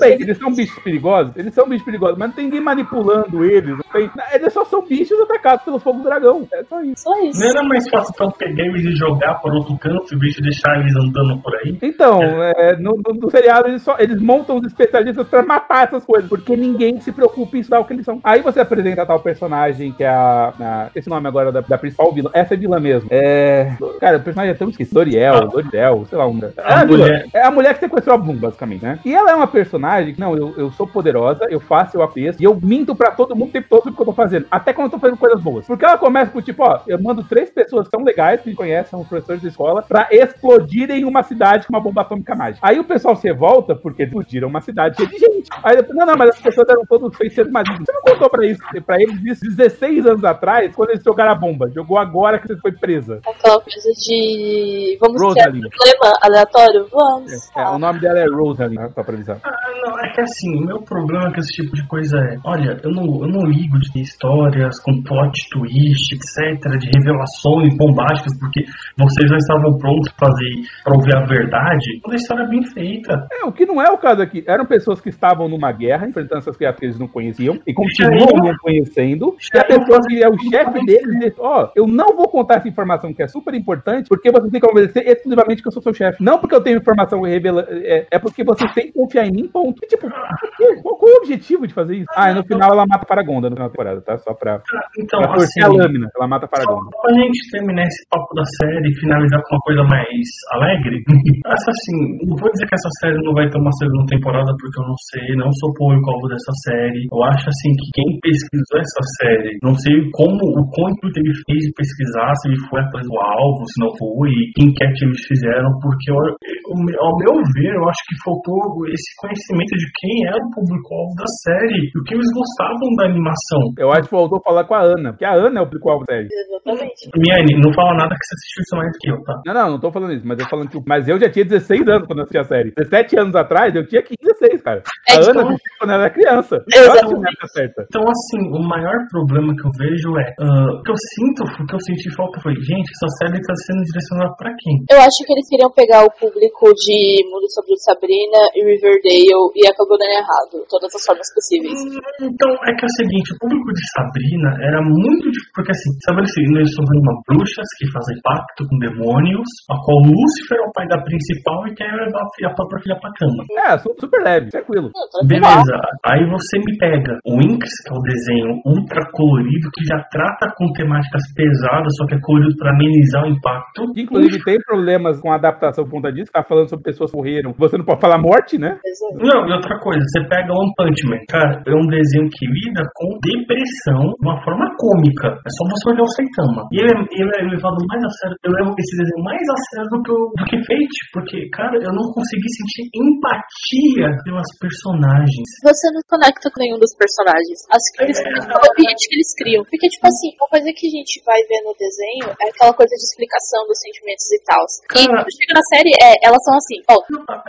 Bem, 0.01 0.13
eles 0.21 0.39
são 0.39 0.53
bichos 0.55 0.83
perigosos? 0.83 1.33
Eles 1.37 1.55
são 1.55 1.69
bichos 1.69 1.85
perigosos, 1.85 2.19
mas 2.19 2.29
não 2.29 2.35
tem 2.35 2.45
ninguém 2.45 2.61
manipulando 2.61 3.45
eles. 3.45 3.77
Tem... 3.93 4.11
Eles 4.33 4.53
só 4.53 4.65
são 4.65 4.83
bichos 4.87 5.21
atacados 5.21 5.65
pelo 5.65 5.79
fogo 5.79 5.99
do 5.99 6.05
dragão. 6.05 6.47
É 6.53 6.63
só 6.65 6.81
isso. 6.83 7.03
Só 7.03 7.23
isso. 7.23 7.41
Não 7.41 7.51
era 7.51 7.63
mais 7.63 7.89
fácil 7.89 8.13
então 8.15 8.31
pegar 8.31 8.65
eles 8.65 8.85
e 8.85 8.97
jogar 8.97 9.35
por 9.35 9.53
outro 9.53 9.77
canto 9.79 10.19
vez 10.19 10.35
de 10.35 10.43
deixar 10.43 10.79
eles 10.81 10.95
andando 10.97 11.39
por 11.43 11.55
aí? 11.57 11.79
Então, 11.83 12.21
é, 12.43 12.77
no, 12.77 13.01
no, 13.07 13.15
no 13.15 13.31
seriado, 13.31 13.69
eles, 13.69 13.83
só, 13.83 13.97
eles 13.99 14.21
montam 14.21 14.57
os 14.57 14.67
especialistas 14.67 15.27
pra 15.29 15.43
matar 15.43 15.85
essas 15.87 16.05
coisas, 16.05 16.29
porque 16.29 16.57
ninguém 16.57 16.98
se 17.05 17.13
preocupa 17.13 17.57
em 17.57 17.61
estudar 17.61 17.81
o 17.81 17.85
que 17.85 17.93
eles 17.93 18.05
são. 18.05 18.21
Aí 18.25 18.41
você 18.43 18.61
apresenta 18.61 19.05
tal 19.07 19.21
personagem, 19.21 19.93
que 19.93 20.05
é 20.05 20.09
a. 20.09 20.53
a- 20.61 20.89
esse 20.95 21.09
nome 21.09 21.27
agora 21.29 21.51
da, 21.53 21.61
da 21.61 21.79
principal 21.79 22.13
vilã. 22.13 22.31
Essa 22.33 22.55
é 22.55 22.57
vilã 22.57 22.79
mesmo. 22.81 23.09
É. 23.11 23.73
Cara, 24.01 24.17
o 24.19 24.23
personagem 24.23 24.53
é 24.53 24.57
tão 24.57 24.69
esquecido. 24.69 24.95
Doriel, 24.95 25.49
Doriel, 25.49 26.07
sei 26.09 26.19
lá. 26.19 26.27
Um, 26.27 26.39
é, 26.43 26.51
A 26.63 26.81
a 26.81 26.85
vilã. 26.85 26.99
mulher. 26.99 27.27
é 27.33 27.43
a 27.43 27.51
mulher 27.51 27.75
que 27.75 27.81
sequestrou 27.81 28.15
a 28.15 28.19
Bloom, 28.19 28.37
basicamente, 28.37 28.83
né? 28.85 28.99
E 29.05 29.15
ela 29.15 29.31
é 29.31 29.35
uma 29.35 29.47
personagem 29.47 30.15
que, 30.15 30.21
não, 30.21 30.37
eu, 30.37 30.55
eu 30.57 30.71
sou 30.73 30.87
poderosa, 30.87 31.47
eu 31.51 31.61
faço, 31.61 31.97
eu 31.97 32.03
apeço, 32.03 32.41
e 32.41 32.45
eu 32.45 32.59
minto 32.63 32.95
pra 32.95 33.11
todo 33.11 33.35
mundo 33.37 33.49
o 33.51 33.53
tempo 33.53 33.69
todo 33.69 33.79
sobre 33.83 33.93
o 33.93 33.97
que 33.97 34.03
eu 34.03 34.07
tô 34.07 34.13
fazendo. 34.13 34.47
Até 34.51 34.73
quando 34.73 34.87
eu 34.87 34.91
tô 34.93 34.99
fazendo 34.99 35.19
coisas 35.19 35.41
boas. 35.41 35.67
Porque 35.67 35.85
ela 35.85 35.99
começa 35.99 36.31
com 36.31 36.41
tipo, 36.43 36.63
ó, 36.63 36.81
eu 36.87 37.01
mando 37.01 37.23
três 37.25 37.51
pessoas 37.51 37.89
são 37.89 38.03
legais, 38.03 38.41
que 38.41 38.51
me 38.51 38.55
conhecem, 38.57 38.91
são 38.91 39.01
os 39.01 39.09
professores 39.09 39.43
da 39.43 39.49
escola, 39.49 39.83
pra 39.83 40.09
explodirem 40.11 41.05
uma 41.05 41.23
cidade 41.23 41.67
com 41.67 41.73
uma 41.73 41.81
bomba 41.81 42.03
atômica 42.03 42.35
mágica. 42.35 42.67
Aí 42.67 42.79
o 42.79 42.85
pessoal 42.85 43.17
se 43.17 43.27
revolta 43.27 43.75
porque 43.75 44.03
explodiram 44.05 44.49
uma 44.49 44.61
cidade 44.61 44.97
cheia 44.97 45.09
de 45.09 45.19
gente. 45.19 45.49
Aí 45.63 45.77
depois, 45.77 45.97
não, 45.97 46.07
não, 46.07 46.17
mas 46.17 46.31
as 46.31 46.39
pessoas 46.41 46.69
eram 46.69 46.85
todos 46.89 47.17
feiticeiros 47.17 47.53
malignos. 47.53 47.85
Você 47.85 47.93
não 47.93 48.03
contou 48.03 48.31
pra 48.31 48.47
isso, 48.47 48.61
pra 48.85 48.97
eles 49.01 49.23
isso 49.25 49.57
16 49.57 50.07
anos 50.07 50.25
atrás, 50.25 50.75
quando 50.75 50.91
eles 50.91 51.05
jogaram 51.05 51.33
a 51.33 51.35
bomba. 51.35 51.71
Jogou 51.75 51.99
agora 51.99 52.39
que 52.39 52.49
você 52.49 52.57
foi 52.57 52.73
presa. 52.73 53.21
Aquela 53.27 53.61
coisa 53.61 53.91
de. 54.07 54.99
Vamos 55.01 55.21
Rosalie. 55.21 55.61
um 55.61 55.69
problema 55.69 56.19
aleatório? 56.23 56.87
Vamos. 56.91 57.57
É, 57.57 57.69
o 57.69 57.79
nome 57.79 58.01
dela 58.01 58.19
é 58.19 58.25
Rosalie, 58.25 58.79
né, 58.79 58.89
só 58.95 59.03
pra 59.03 59.15
avisar. 59.15 59.39
Ah, 59.45 59.51
não, 59.85 60.01
é 60.01 60.13
que 60.13 60.21
assim, 60.21 60.57
o 60.63 60.67
meu 60.67 60.83
problema 60.83 61.33
com 61.33 61.41
esse 61.41 61.53
tipo 61.53 61.75
de 61.75 61.87
coisa 61.87 62.17
é, 62.19 62.37
olha, 62.45 62.81
eu 62.83 62.91
não, 62.91 63.05
eu 63.05 63.29
não 63.29 63.43
ligo 63.45 63.79
de 63.79 64.01
histórias 64.01 64.81
com 64.81 65.03
plot 65.03 65.49
twist, 65.51 66.15
etc, 66.15 66.79
de 66.79 66.91
revelações 66.97 67.77
bombásticas, 67.77 68.39
porque 68.39 68.65
vocês 68.97 69.29
já 69.29 69.37
estavam 69.37 69.77
prontos 69.79 70.13
pra 70.13 70.29
fazer, 70.29 70.55
pra 70.85 70.95
ouvir 70.95 71.17
a 71.17 71.25
verdade, 71.27 72.01
quando 72.03 72.15
a 72.15 72.17
história 72.17 72.43
é 72.43 72.49
bem 72.49 72.65
feita. 72.65 73.27
É, 73.33 73.45
o 73.45 73.53
que 73.53 73.67
não 73.67 73.83
é 73.83 73.91
o 73.91 73.99
caso 73.99 74.23
aqui. 74.23 74.45
Eram 74.47 74.65
pessoas 74.65 75.01
que 75.01 75.09
estavam 75.09 75.49
numa 75.49 75.73
guerra, 75.73 76.09
enfrentando 76.09 76.39
essas 76.39 76.57
criaturas 76.57 76.78
que 76.79 76.87
eles 76.87 76.99
não 76.99 77.09
conheciam, 77.09 77.59
e 77.67 77.75
continuam 77.75 78.45
não 78.45 78.57
conhecendo. 78.61 79.37
E 79.55 79.59
a 79.59 79.65
pessoa 79.65 79.99
que 80.09 80.23
é 80.23 80.29
o 80.29 80.39
chefe 80.39 80.85
deles 80.85 81.19
diz: 81.21 81.35
Ó, 81.39 81.71
eu 81.75 81.87
não 81.87 82.17
vou 82.17 82.29
contar 82.29 82.57
essa 82.57 82.69
informação 82.69 83.13
que 83.13 83.23
é 83.23 83.29
super 83.29 83.55
importante, 83.55 84.09
porque 84.09 84.31
você 84.31 84.51
tem 84.51 84.61
que 84.61 84.67
obedecer 84.67 85.07
exclusivamente 85.07 85.63
que 85.63 85.69
eu 85.69 85.73
sou 85.73 85.83
seu 85.83 85.95
chefe. 85.95 86.23
Não 86.23 86.39
porque 86.39 86.55
eu 86.55 86.63
tenho 86.63 86.79
informação 86.79 87.23
revela 87.23 87.67
é, 87.69 88.07
é 88.11 88.19
porque 88.19 88.45
vocês 88.45 88.73
têm 88.73 88.87
que 88.87 88.93
confiar 88.93 89.27
em 89.27 89.33
mim, 89.33 89.49
ponto. 89.49 89.81
E, 89.83 89.87
tipo, 89.87 90.09
por 90.09 90.57
quê? 90.57 90.81
qual, 90.83 90.97
qual 90.97 91.13
o 91.13 91.17
objetivo 91.19 91.67
de 91.67 91.75
fazer 91.75 91.97
isso? 91.97 92.07
Ah, 92.15 92.33
no 92.33 92.45
final 92.45 92.73
ela 92.73 92.87
mata 92.87 93.07
Paragonda 93.07 93.51
no 93.51 93.57
final 93.57 93.69
da 93.69 93.73
temporada, 93.73 94.01
tá? 94.03 94.19
Só 94.19 94.35
pra, 94.35 94.61
Então, 94.99 95.21
pra 95.21 95.35
assim, 95.35 95.63
a 95.63 95.69
lâmina, 95.69 96.09
ela 96.17 96.29
mata 96.29 96.47
Paragonda. 96.47 96.91
Só 96.93 97.01
pra 97.03 97.15
gente 97.15 97.51
terminar 97.51 97.83
esse 97.83 98.07
papo 98.09 98.35
da 98.35 98.45
série 98.45 98.89
e 98.89 98.95
finalizar 99.01 99.43
com 99.43 99.55
uma 99.55 99.61
coisa 99.61 99.83
mais 99.85 100.29
alegre, 100.53 101.03
essa 101.47 101.71
assim, 101.71 102.27
não 102.27 102.37
vou 102.37 102.51
dizer 102.53 102.67
que 102.67 102.75
essa 102.75 102.91
série 103.01 103.23
não 103.23 103.33
vai 103.35 103.49
ter 103.49 103.59
uma 103.59 103.73
segunda 103.73 104.07
temporada 104.07 104.53
porque 104.59 104.81
eu 104.81 104.87
não 104.87 104.97
sei, 105.11 105.37
não 105.37 105.53
sou 105.53 105.73
público-alvo 105.75 106.29
dessa 106.29 106.53
série. 106.65 106.68
Eu 107.11 107.21
acho 107.25 107.47
assim 107.49 107.71
que 107.79 107.87
quem 107.95 108.09
pesquisou 108.21 108.79
essa 108.81 109.03
série, 109.21 109.59
não 109.63 109.75
sei 109.75 109.95
como, 110.13 110.39
o 110.59 110.63
quanto 110.71 111.09
ele 111.17 111.33
fez 111.47 111.61
de 111.67 111.73
pesquisar, 111.73 112.35
se 112.37 112.49
ele 112.49 112.61
foi 112.69 112.81
atrás 112.81 113.07
do 113.07 113.17
alvo, 113.19 113.65
se 113.67 113.79
não 113.81 113.91
foi, 113.97 114.29
e 114.31 114.53
que 114.55 114.65
enquete 114.65 115.05
eles 115.05 115.23
fizeram, 115.27 115.71
porque 115.81 116.11
eu- 116.11 116.37
ao 116.73 117.13
meu 117.19 117.35
ver, 117.55 117.73
eu 117.75 117.85
acho 117.89 118.03
que 118.09 118.15
faltou 118.25 118.59
esse 118.89 119.11
conhecimento 119.19 119.73
de 119.77 119.87
quem 120.01 120.27
era 120.27 120.39
o 120.39 120.51
público-alvo 120.53 121.15
da 121.17 121.29
série, 121.45 121.81
e 121.89 121.99
o 121.99 122.05
que 122.05 122.15
eles 122.15 122.29
gostavam 122.33 122.89
da 122.97 123.05
animação. 123.07 123.63
Eu 123.79 123.91
acho 123.93 124.09
que 124.09 124.17
faltou 124.17 124.41
falar 124.43 124.65
com 124.65 124.75
a 124.75 124.83
Ana, 124.83 125.13
porque 125.13 125.25
a 125.25 125.35
Ana 125.35 125.61
é 125.61 125.63
o 125.63 125.67
público-alvo 125.67 126.05
da 126.05 126.15
série. 126.15 126.29
Exatamente. 126.29 127.01
Miane, 127.17 127.53
não 127.61 127.73
fala 127.73 127.95
nada 127.95 128.13
que 128.15 128.25
você 128.25 128.35
assistiu 128.35 128.63
isso 128.63 128.77
mais 128.77 128.93
que 128.99 129.09
eu, 129.11 129.19
tá? 129.25 129.35
Não, 129.47 129.55
não, 129.55 129.67
não 129.73 129.81
tô 129.81 129.91
falando 129.93 130.13
isso, 130.13 130.27
mas 130.27 130.39
eu 130.39 130.47
falando 130.49 130.69
que. 130.69 130.79
Mas 130.87 131.09
eu 131.09 131.19
já 131.19 131.31
tinha 131.31 131.45
16 131.45 131.89
anos 131.89 132.07
quando 132.07 132.21
eu 132.21 132.25
assisti 132.25 132.39
a 132.39 132.45
série. 132.45 132.73
17 132.77 133.21
anos 133.21 133.35
atrás, 133.35 133.75
eu 133.75 133.87
tinha 133.87 134.03
15, 134.03 134.17
16, 134.21 134.63
cara. 134.63 134.83
É, 135.09 135.15
a 135.15 135.21
tipo, 135.21 135.31
Ana 135.31 135.41
assistiu 135.49 135.75
quando 135.79 135.93
ela 135.93 136.05
era 136.05 136.13
criança. 136.13 136.57
Exatamente. 136.69 136.79
Eu 136.79 136.93
acho 136.93 137.09
que 137.09 137.21
na 137.21 137.31
época 137.31 137.49
certa. 137.49 137.81
Então, 137.89 138.05
assim, 138.09 138.41
o 138.53 138.63
maior 138.63 138.99
problema 139.11 139.55
que 139.55 139.65
eu 139.67 139.73
vejo 139.79 140.09
é. 140.19 140.27
ah, 140.41 140.71
o 140.75 140.83
que 140.83 140.91
eu 140.91 140.99
sinto, 141.17 141.41
o 141.45 141.67
que 141.67 141.75
eu 141.75 141.81
senti 141.81 142.09
falta 142.17 142.41
foi, 142.41 142.55
gente, 142.55 142.89
essa 142.93 143.09
série 143.23 143.41
tá 143.43 143.55
sendo 143.67 143.83
direcionada 143.85 144.35
pra 144.37 144.51
quem? 144.59 144.75
Eu 144.91 145.01
acho 145.01 145.19
que 145.25 145.33
eles 145.33 145.49
queriam 145.49 145.71
pegar 145.73 146.05
o 146.05 146.13
público 146.19 146.58
de 146.75 147.23
Mundo 147.31 147.47
sobre 147.55 147.77
Sabrina 147.87 148.41
e 148.55 148.61
Riverdale 148.67 149.47
e 149.55 149.63
acabou 149.71 149.95
dando 149.95 150.11
errado, 150.19 150.55
todas 150.67 150.91
as 150.91 151.03
formas 151.07 151.29
possíveis. 151.31 151.79
Então, 152.19 152.51
é 152.67 152.71
que 152.75 152.83
é 152.83 152.89
o 152.91 152.97
seguinte, 152.99 153.29
o 153.35 153.39
público 153.39 153.71
de 153.71 153.85
Sabrina 153.95 154.51
era 154.67 154.81
muito 154.83 155.31
difícil, 155.31 155.55
porque 155.55 155.71
assim, 155.71 155.91
Sabrina 156.03 156.59
é 156.59 156.69
sobre 156.75 156.95
uma 156.99 157.15
bruxa 157.29 157.63
que 157.79 157.87
fazem 157.95 158.17
pacto 158.27 158.67
com 158.67 158.77
demônios, 158.83 159.47
a 159.71 159.77
qual 159.79 159.99
Lúcifer 160.03 160.59
é 160.59 160.67
o 160.67 160.73
pai 160.75 160.87
da 160.91 160.99
principal 161.05 161.63
e 161.69 161.75
quer 161.79 161.91
levar 161.95 162.27
a 162.27 162.55
própria 162.55 162.81
filha 162.83 162.99
pra 162.99 163.11
cama. 163.15 163.43
É, 163.69 163.79
su- 163.79 163.95
super 164.01 164.21
leve, 164.23 164.51
tranquilo. 164.51 164.91
Beleza, 165.27 165.77
aí 166.07 166.23
você 166.27 166.59
me 166.59 166.75
pega 166.79 167.19
o 167.27 167.39
Winx, 167.39 167.65
que 167.87 167.91
é 167.93 167.97
o 167.97 168.03
desenho 168.03 168.51
ultra 168.67 169.03
colorido, 169.13 169.71
que 169.75 169.85
já 169.85 169.99
trata 170.11 170.51
com 170.57 170.67
temáticas 170.75 171.23
pesadas, 171.35 171.93
só 171.99 172.07
que 172.07 172.15
é 172.15 172.21
colorido 172.21 172.55
pra 172.59 172.71
amenizar 172.73 173.25
o 173.25 173.29
impacto. 173.29 173.83
Inclusive 173.97 174.43
tem 174.45 174.59
problemas 174.67 175.21
com 175.21 175.31
a 175.31 175.37
adaptação 175.37 175.85
por 175.85 175.93
conta 175.99 176.13
disso, 176.13 176.31
que 176.33 176.39
a 176.39 176.45
falando 176.49 176.69
sobre 176.69 176.85
pessoas 176.89 177.11
que 177.11 177.17
morreram. 177.17 177.53
Você 177.59 177.77
não 177.77 177.85
pode 177.85 178.01
falar 178.01 178.19
morte, 178.19 178.59
né? 178.59 178.79
Não, 179.21 179.47
e 179.49 179.53
outra 179.53 179.77
coisa, 179.81 180.01
você 180.01 180.21
pega 180.29 180.49
One 180.51 180.73
Punch 180.77 181.01
Man, 181.07 181.21
cara, 181.29 181.63
é 181.67 181.75
um 181.77 181.87
desenho 181.87 182.29
que 182.33 182.45
lida 182.49 182.83
com 182.97 183.09
depressão 183.21 184.03
de 184.17 184.25
uma 184.25 184.41
forma 184.43 184.65
cômica. 184.81 185.29
É 185.45 185.51
só 185.53 185.63
você 185.69 185.85
olhar 185.93 186.03
o 186.05 186.13
Saitama. 186.17 186.63
E 186.73 186.81
ele, 186.81 186.91
é- 186.93 187.09
ele 187.21 187.31
é 187.37 187.43
levado 187.53 187.79
mais 187.87 188.03
a 188.03 188.11
sério, 188.21 188.37
eu 188.45 188.53
levo 188.57 188.73
esse 188.79 188.95
desenho 188.97 189.23
mais 189.25 189.43
a 189.45 189.59
sério 189.71 189.89
do 189.93 189.99
que, 190.03 190.13
o, 190.13 190.21
do 190.35 190.45
que 190.49 190.57
Fate, 190.69 190.99
porque, 191.13 191.39
cara, 191.55 191.77
eu 191.79 191.93
não 191.95 192.05
consegui 192.13 192.49
sentir 192.51 192.85
empatia 192.97 194.09
pelas 194.25 194.49
personagens. 194.59 195.47
Você 195.65 195.87
não 195.93 196.03
conecta 196.09 196.51
com 196.51 196.59
nenhum 196.61 196.79
dos 196.79 196.93
personagens. 196.97 197.59
As 197.71 197.83
que 197.95 197.99
eles 198.05 198.19
o 198.19 198.65
ambiente 198.73 199.03
que 199.09 199.15
eles 199.17 199.31
criam. 199.39 199.63
Porque, 199.69 199.89
tipo 199.89 200.07
assim, 200.07 200.29
uma 200.39 200.49
coisa 200.49 200.69
que 200.75 200.87
a 200.87 200.93
gente 200.93 201.15
vai 201.25 201.39
ver 201.47 201.61
no 201.67 201.73
desenho 201.79 202.27
é 202.41 202.47
aquela 202.49 202.75
coisa 202.75 202.93
de 202.95 203.05
explicação 203.05 203.61
dos 203.69 203.79
sentimentos 203.81 204.27
e 204.33 204.39
tal. 204.47 204.63
E 204.99 205.33
chega 205.35 205.53
na 205.55 205.65
série, 205.73 205.93
é, 206.03 206.11
elas 206.27 206.38
são 206.45 206.55
assim, 206.57 206.79
ó, 206.91 206.97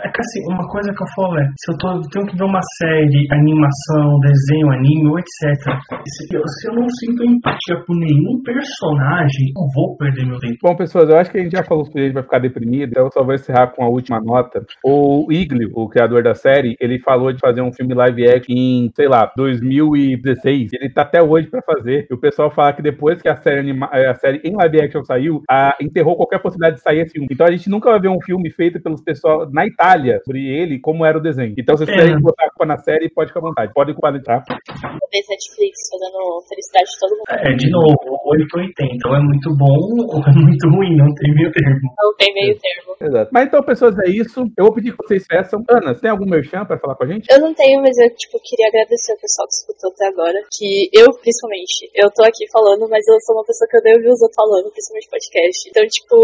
É 0.04 0.08
que 0.10 0.20
assim, 0.20 0.40
uma 0.52 0.66
coisa 0.68 0.92
que 0.92 1.02
eu 1.02 1.08
falo 1.16 1.38
é, 1.38 1.44
se 1.58 1.72
eu 1.72 1.76
tô, 1.78 1.88
tenho 2.10 2.26
que 2.26 2.36
ver 2.36 2.44
uma 2.44 2.60
série, 2.78 3.26
animação, 3.32 4.18
desenho, 4.20 4.70
anime, 4.72 5.08
ou 5.10 5.18
etc. 5.18 5.30
Se 6.06 6.34
eu, 6.36 6.42
se 6.46 6.68
eu 6.68 6.74
não 6.74 6.88
sinto 6.88 7.24
empatia 7.24 7.76
por 7.86 7.96
nenhum 7.96 8.40
personagem, 8.42 9.52
eu 9.56 9.66
vou 9.74 9.96
perder 9.96 10.26
meu 10.26 10.38
tempo. 10.38 10.56
Bom, 10.62 10.76
pessoas, 10.76 11.08
eu 11.08 11.16
acho 11.16 11.30
que 11.30 11.38
a 11.38 11.42
gente 11.42 11.56
já 11.56 11.62
falou 11.64 11.84
que 11.84 11.98
a 11.98 12.02
gente 12.02 12.14
vai 12.14 12.22
ficar 12.22 12.38
deprimido, 12.38 12.90
então 12.90 13.04
eu 13.04 13.12
só 13.12 13.22
vou 13.24 13.34
encerrar 13.34 13.68
com 13.68 13.84
a 13.84 13.88
última 13.88 14.20
nota. 14.20 14.64
O 14.84 15.26
Iglio, 15.30 15.70
o 15.74 15.88
criador 15.88 16.22
da 16.22 16.34
série, 16.34 16.76
ele 16.80 16.98
falou 17.00 17.32
de 17.32 17.38
fazer 17.40 17.62
um 17.62 17.72
filme 17.72 17.94
live 17.94 18.28
action 18.28 18.54
em, 18.56 18.90
sei 18.94 19.08
lá, 19.08 19.30
2016. 19.36 20.72
Ele 20.72 20.90
tá 20.92 21.02
até 21.02 21.22
hoje 21.22 21.48
pra 21.48 21.62
fazer. 21.62 22.06
E 22.10 22.14
o 22.14 22.18
pessoal 22.20 22.50
fala 22.50 22.72
que 22.72 22.82
depois 22.82 23.20
que 23.20 23.28
a 23.28 23.36
série, 23.36 23.60
anima- 23.60 23.90
eh, 23.92 24.08
a 24.08 24.14
série 24.14 24.40
em 24.44 24.54
live 24.56 24.80
action 24.82 25.02
saiu, 25.04 25.42
a- 25.50 25.76
enterrou 25.80 26.16
qualquer 26.16 26.40
possibilidade 26.40 26.76
de 26.76 26.82
sair 26.82 27.00
esse 27.00 27.12
filme. 27.12 27.28
Então 27.30 27.46
a 27.46 27.50
gente 27.50 27.68
nunca 27.68 27.90
vai 27.90 28.00
ver 28.00 28.08
um 28.08 28.20
filme 28.20 28.50
feito 28.50 28.79
pelos 28.82 29.02
pessoal 29.02 29.48
na 29.52 29.66
Itália 29.66 30.18
sobre 30.24 30.40
ele, 30.46 30.80
como 30.80 31.04
era 31.04 31.18
o 31.18 31.22
desenho. 31.22 31.54
Então, 31.58 31.76
se 31.76 31.84
vocês 31.84 31.96
É. 31.96 32.00
quiserem 32.00 32.22
botar 32.22 32.46
a 32.46 32.50
culpa 32.50 32.66
na 32.66 32.78
série, 32.78 33.10
pode 33.10 33.28
ficar 33.30 33.40
à 33.40 33.48
vontade. 33.48 33.72
Podem 33.74 33.94
culpar, 33.94 34.12
tá? 34.22 34.42
talvez 35.10 35.26
Netflix 35.26 35.74
fazendo 35.90 36.18
felicidade 36.46 36.86
de 36.86 36.98
todo 37.02 37.10
mundo. 37.18 37.30
É, 37.30 37.50
de 37.58 37.68
novo, 37.70 37.98
880, 38.30 39.08
ou 39.08 39.14
é 39.16 39.22
muito 39.22 39.48
bom 39.58 39.80
ou 40.06 40.22
é 40.22 40.32
muito 40.38 40.64
ruim, 40.70 40.94
não 40.94 41.10
tem 41.18 41.34
meio 41.34 41.50
termo. 41.50 41.86
Não 41.98 42.12
tem 42.14 42.30
meio 42.34 42.54
termo. 42.58 42.94
Exato. 43.00 43.30
Mas 43.34 43.46
então, 43.48 43.62
pessoas, 43.62 43.94
é 44.06 44.08
isso. 44.10 44.40
Eu 44.56 44.64
vou 44.70 44.74
pedir 44.74 44.92
que 44.94 45.02
vocês 45.02 45.26
peçam. 45.26 45.58
Ana, 45.68 45.94
você 45.94 46.00
tem 46.02 46.10
algum 46.10 46.30
merchan 46.30 46.64
pra 46.64 46.78
falar 46.78 46.94
com 46.94 47.04
a 47.04 47.08
gente? 47.10 47.26
Eu 47.26 47.40
não 47.40 47.52
tenho, 47.54 47.82
mas 47.82 47.98
eu, 47.98 48.06
tipo, 48.14 48.38
queria 48.38 48.68
agradecer 48.70 49.10
ao 49.12 49.18
pessoal 49.18 49.46
que 49.50 49.54
escutou 49.58 49.90
até 49.90 50.06
agora. 50.06 50.38
Que 50.54 50.86
eu, 50.94 51.10
principalmente, 51.18 51.90
eu 51.98 52.06
tô 52.14 52.22
aqui 52.22 52.46
falando, 52.54 52.86
mas 52.86 53.02
eu 53.10 53.18
sou 53.26 53.34
uma 53.34 53.44
pessoa 53.44 53.66
que 53.66 53.76
eu 53.76 53.82
devo 53.82 53.98
ouvir 53.98 54.10
os 54.14 54.22
outros 54.22 54.38
falando, 54.38 54.70
principalmente 54.70 55.10
podcast. 55.10 55.58
Então, 55.66 55.82
tipo, 55.90 56.16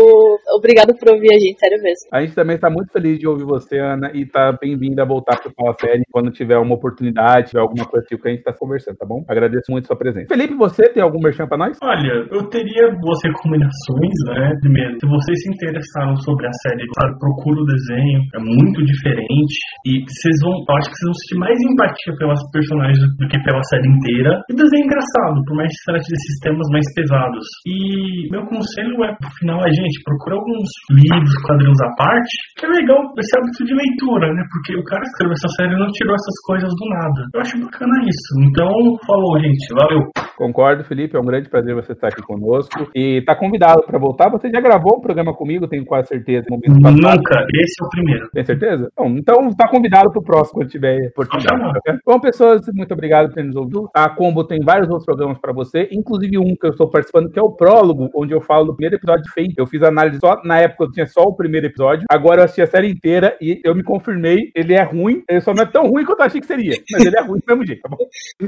obrigado 0.55 0.95
por 0.95 1.11
ouvir 1.11 1.27
a 1.35 1.39
gente, 1.43 1.59
sério 1.59 1.83
mesmo. 1.83 2.07
A 2.15 2.23
gente 2.23 2.35
também 2.39 2.46
está 2.55 2.71
muito 2.71 2.93
feliz 2.93 3.19
de 3.19 3.27
ouvir 3.27 3.45
você, 3.45 3.79
Ana, 3.79 4.11
e 4.15 4.25
tá 4.27 4.57
bem-vinda 4.61 5.03
a 5.03 5.07
voltar 5.07 5.37
para 5.41 5.51
Fala 5.53 5.75
Série 5.75 6.03
quando 6.11 6.31
tiver 6.31 6.57
uma 6.59 6.75
oportunidade, 6.75 7.51
tiver 7.51 7.61
alguma 7.61 7.85
coisa 7.85 8.07
que 8.07 8.15
a 8.15 8.31
gente 8.31 8.39
está 8.39 8.53
conversando, 8.53 8.97
tá 8.97 9.07
bom? 9.07 9.25
Agradeço 9.29 9.71
muito 9.71 9.87
sua 9.87 9.97
presença. 9.97 10.29
Felipe, 10.31 10.55
você 10.55 10.89
tem 10.93 11.03
algum 11.03 11.19
merchan 11.23 11.47
para 11.47 11.59
nós? 11.59 11.77
Olha, 11.83 12.27
eu 12.31 12.49
teria 12.49 12.89
duas 13.01 13.19
recomendações, 13.25 14.17
né? 14.33 14.55
Primeiro, 14.61 14.97
se 15.01 15.07
vocês 15.07 15.39
se 15.43 15.49
interessaram 15.51 16.17
sobre 16.23 16.47
a 16.47 16.53
série, 16.63 16.87
claro, 16.95 17.19
procura 17.19 17.61
o 17.61 17.67
desenho, 17.67 18.21
é 18.35 18.41
muito 18.41 18.85
diferente. 18.85 19.55
E 19.87 20.05
vocês 20.07 20.37
vão, 20.43 20.53
eu 20.53 20.75
acho 20.77 20.89
que 20.89 20.97
vocês 20.97 21.09
vão 21.09 21.19
sentir 21.21 21.39
mais 21.39 21.57
empatia 21.61 22.13
pelas 22.19 22.41
personagens 22.53 23.01
do 23.19 23.29
que 23.29 23.39
pela 23.43 23.63
série 23.69 23.89
inteira. 23.89 24.31
E 24.49 24.53
o 24.53 24.57
desenho 24.57 24.83
é 24.83 24.87
engraçado, 24.87 25.37
por 25.47 25.55
mais 25.57 25.71
que 25.73 25.85
trate 25.85 26.09
desses 26.09 26.37
temas 26.41 26.67
mais 26.71 26.87
pesados. 26.95 27.45
E 27.67 28.31
meu 28.31 28.45
conselho 28.47 29.05
é, 29.05 29.15
pro 29.17 29.31
final, 29.39 29.61
é, 29.65 29.71
gente, 29.71 30.03
procura 30.05 30.37
alguns 30.37 30.69
livros, 30.91 31.35
quadrinhos 31.47 31.81
à 31.83 31.91
parte, 31.97 32.36
que 32.57 32.67
é 32.67 32.69
legal 32.69 32.99
esse 33.19 33.33
hábito 33.39 33.65
de 33.65 33.75
leitura, 33.75 34.33
né? 34.33 34.43
Porque 34.51 34.77
o 34.77 34.85
cara 34.85 35.01
que 35.03 35.09
escreveu 35.09 35.35
essa 35.35 35.49
série 35.57 35.79
não 35.79 35.91
tirou 35.93 36.15
essas 36.15 36.39
coisas 36.47 36.71
do 36.75 36.87
nada. 36.89 37.21
Eu 37.35 37.41
acho 37.41 37.61
bacana 37.61 37.95
isso. 38.03 38.31
Então, 38.49 38.71
falou, 39.07 39.39
gente. 39.41 39.67
Valeu. 39.75 40.11
Concordo, 40.37 40.85
Felipe, 40.85 41.17
é 41.17 41.21
um 41.21 41.25
grande 41.25 41.49
prazer 41.49 41.75
você 41.75 41.93
estar 41.93 42.09
aqui 42.09 42.23
conosco. 42.23 42.91
E 42.95 43.23
tá 43.25 43.35
convidado 43.35 43.83
para 43.87 43.99
voltar. 43.99 44.31
Você 44.31 44.51
já 44.51 44.61
gravou 44.61 44.99
um 44.99 45.01
programa 45.01 45.35
comigo, 45.35 45.69
tenho 45.69 45.85
quase 45.85 46.09
certeza. 46.09 46.47
Nunca. 46.51 47.47
Esse 47.55 47.75
é 47.81 47.85
o 47.85 47.89
primeiro. 47.91 48.29
Tem 48.33 48.45
certeza? 48.45 48.91
Bom, 48.97 49.09
então 49.17 49.49
tá 49.57 49.69
convidado 49.69 50.11
pro 50.13 50.23
próximo 50.23 50.61
quando 50.61 50.69
tiver 50.69 51.09
oportunidade. 51.09 51.81
Tá? 51.85 51.97
Bom, 52.05 52.21
pessoas, 52.21 52.61
muito 52.75 52.93
obrigado 52.93 53.29
por 53.29 53.35
ter 53.35 53.45
nos 53.45 53.57
ouvido. 53.57 53.89
A 53.95 54.09
Combo 54.11 54.45
tem 54.47 54.61
vários 54.65 54.89
outros 54.89 55.07
programas 55.07 55.39
para 55.39 55.53
você, 55.53 55.89
inclusive 55.91 56.39
um 56.39 56.55
que 56.55 56.67
eu 56.67 56.71
estou 56.71 56.91
participando, 56.91 57.31
que 57.31 57.39
é 57.39 57.43
o 57.43 57.55
Prólogo, 57.55 58.09
onde 58.15 58.35
eu 58.35 58.41
falo 58.41 58.67
do 58.67 58.77
primeiro 58.77 58.97
episódio 58.97 59.23
de 59.23 59.33
Fate. 59.33 59.55
Eu 59.59 59.67
fiz 59.67 59.83
análise 59.83 60.19
só 60.19 60.41
na 60.45 60.59
época, 60.59 60.85
eu 60.85 60.93
tinha 60.93 61.07
só 61.07 61.23
o 61.23 61.35
primeiro 61.35 61.67
episódio. 61.67 62.05
Agora 62.11 62.26
eu 62.35 62.45
assisti 62.45 62.63
a 62.63 62.67
série 62.67 62.89
inteira 62.89 63.37
e 63.41 63.61
eu 63.65 63.75
me 63.75 63.83
confirmei. 63.83 64.51
Ele 64.55 64.75
é 64.75 64.83
ruim, 64.83 65.23
ele 65.29 65.41
só 65.41 65.55
não 65.55 65.63
é 65.63 65.67
tão 65.67 65.87
ruim 65.87 66.05
quanto 66.05 66.21
eu 66.21 66.27
achei 66.27 66.41
que 66.41 66.47
seria, 66.47 66.77
mas 66.91 67.05
ele 67.05 67.17
é 67.17 67.23
ruim 67.23 67.41
do 67.41 67.45
mesmo 67.47 67.67
jeito, 67.67 67.83
tá 67.83 67.89
bom? 67.89 67.99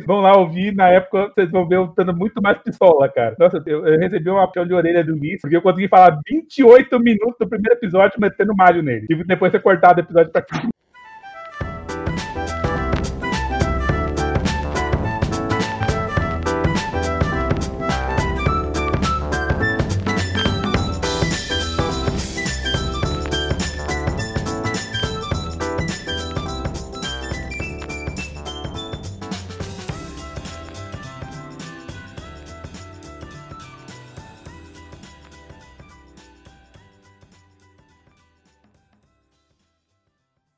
Vão 0.06 0.20
lá 0.20 0.36
ouvir, 0.36 0.74
na 0.74 0.88
época 0.88 1.32
vocês 1.34 1.50
vão 1.50 1.66
ver 1.66 1.76
eu 1.76 1.92
dando 1.96 2.16
muito 2.16 2.40
mais 2.42 2.58
pistola, 2.58 3.08
cara. 3.08 3.34
Nossa, 3.38 3.62
eu, 3.66 3.86
eu 3.86 3.98
recebi 3.98 4.28
uma 4.30 4.44
apel 4.44 4.64
de 4.64 4.74
orelha 4.74 5.04
do 5.04 5.14
Luiz, 5.14 5.40
porque 5.40 5.56
eu 5.56 5.62
consegui 5.62 5.88
falar 5.88 6.18
28 6.28 6.98
minutos 7.00 7.36
do 7.38 7.48
primeiro 7.48 7.76
episódio 7.76 8.20
metendo 8.20 8.54
malho 8.56 8.82
nele. 8.82 9.06
Que 9.06 9.24
depois 9.24 9.52
ser 9.52 9.60
cortado 9.60 10.00
o 10.00 10.04
episódio 10.04 10.32
pra 10.32 10.42
15 10.42 10.68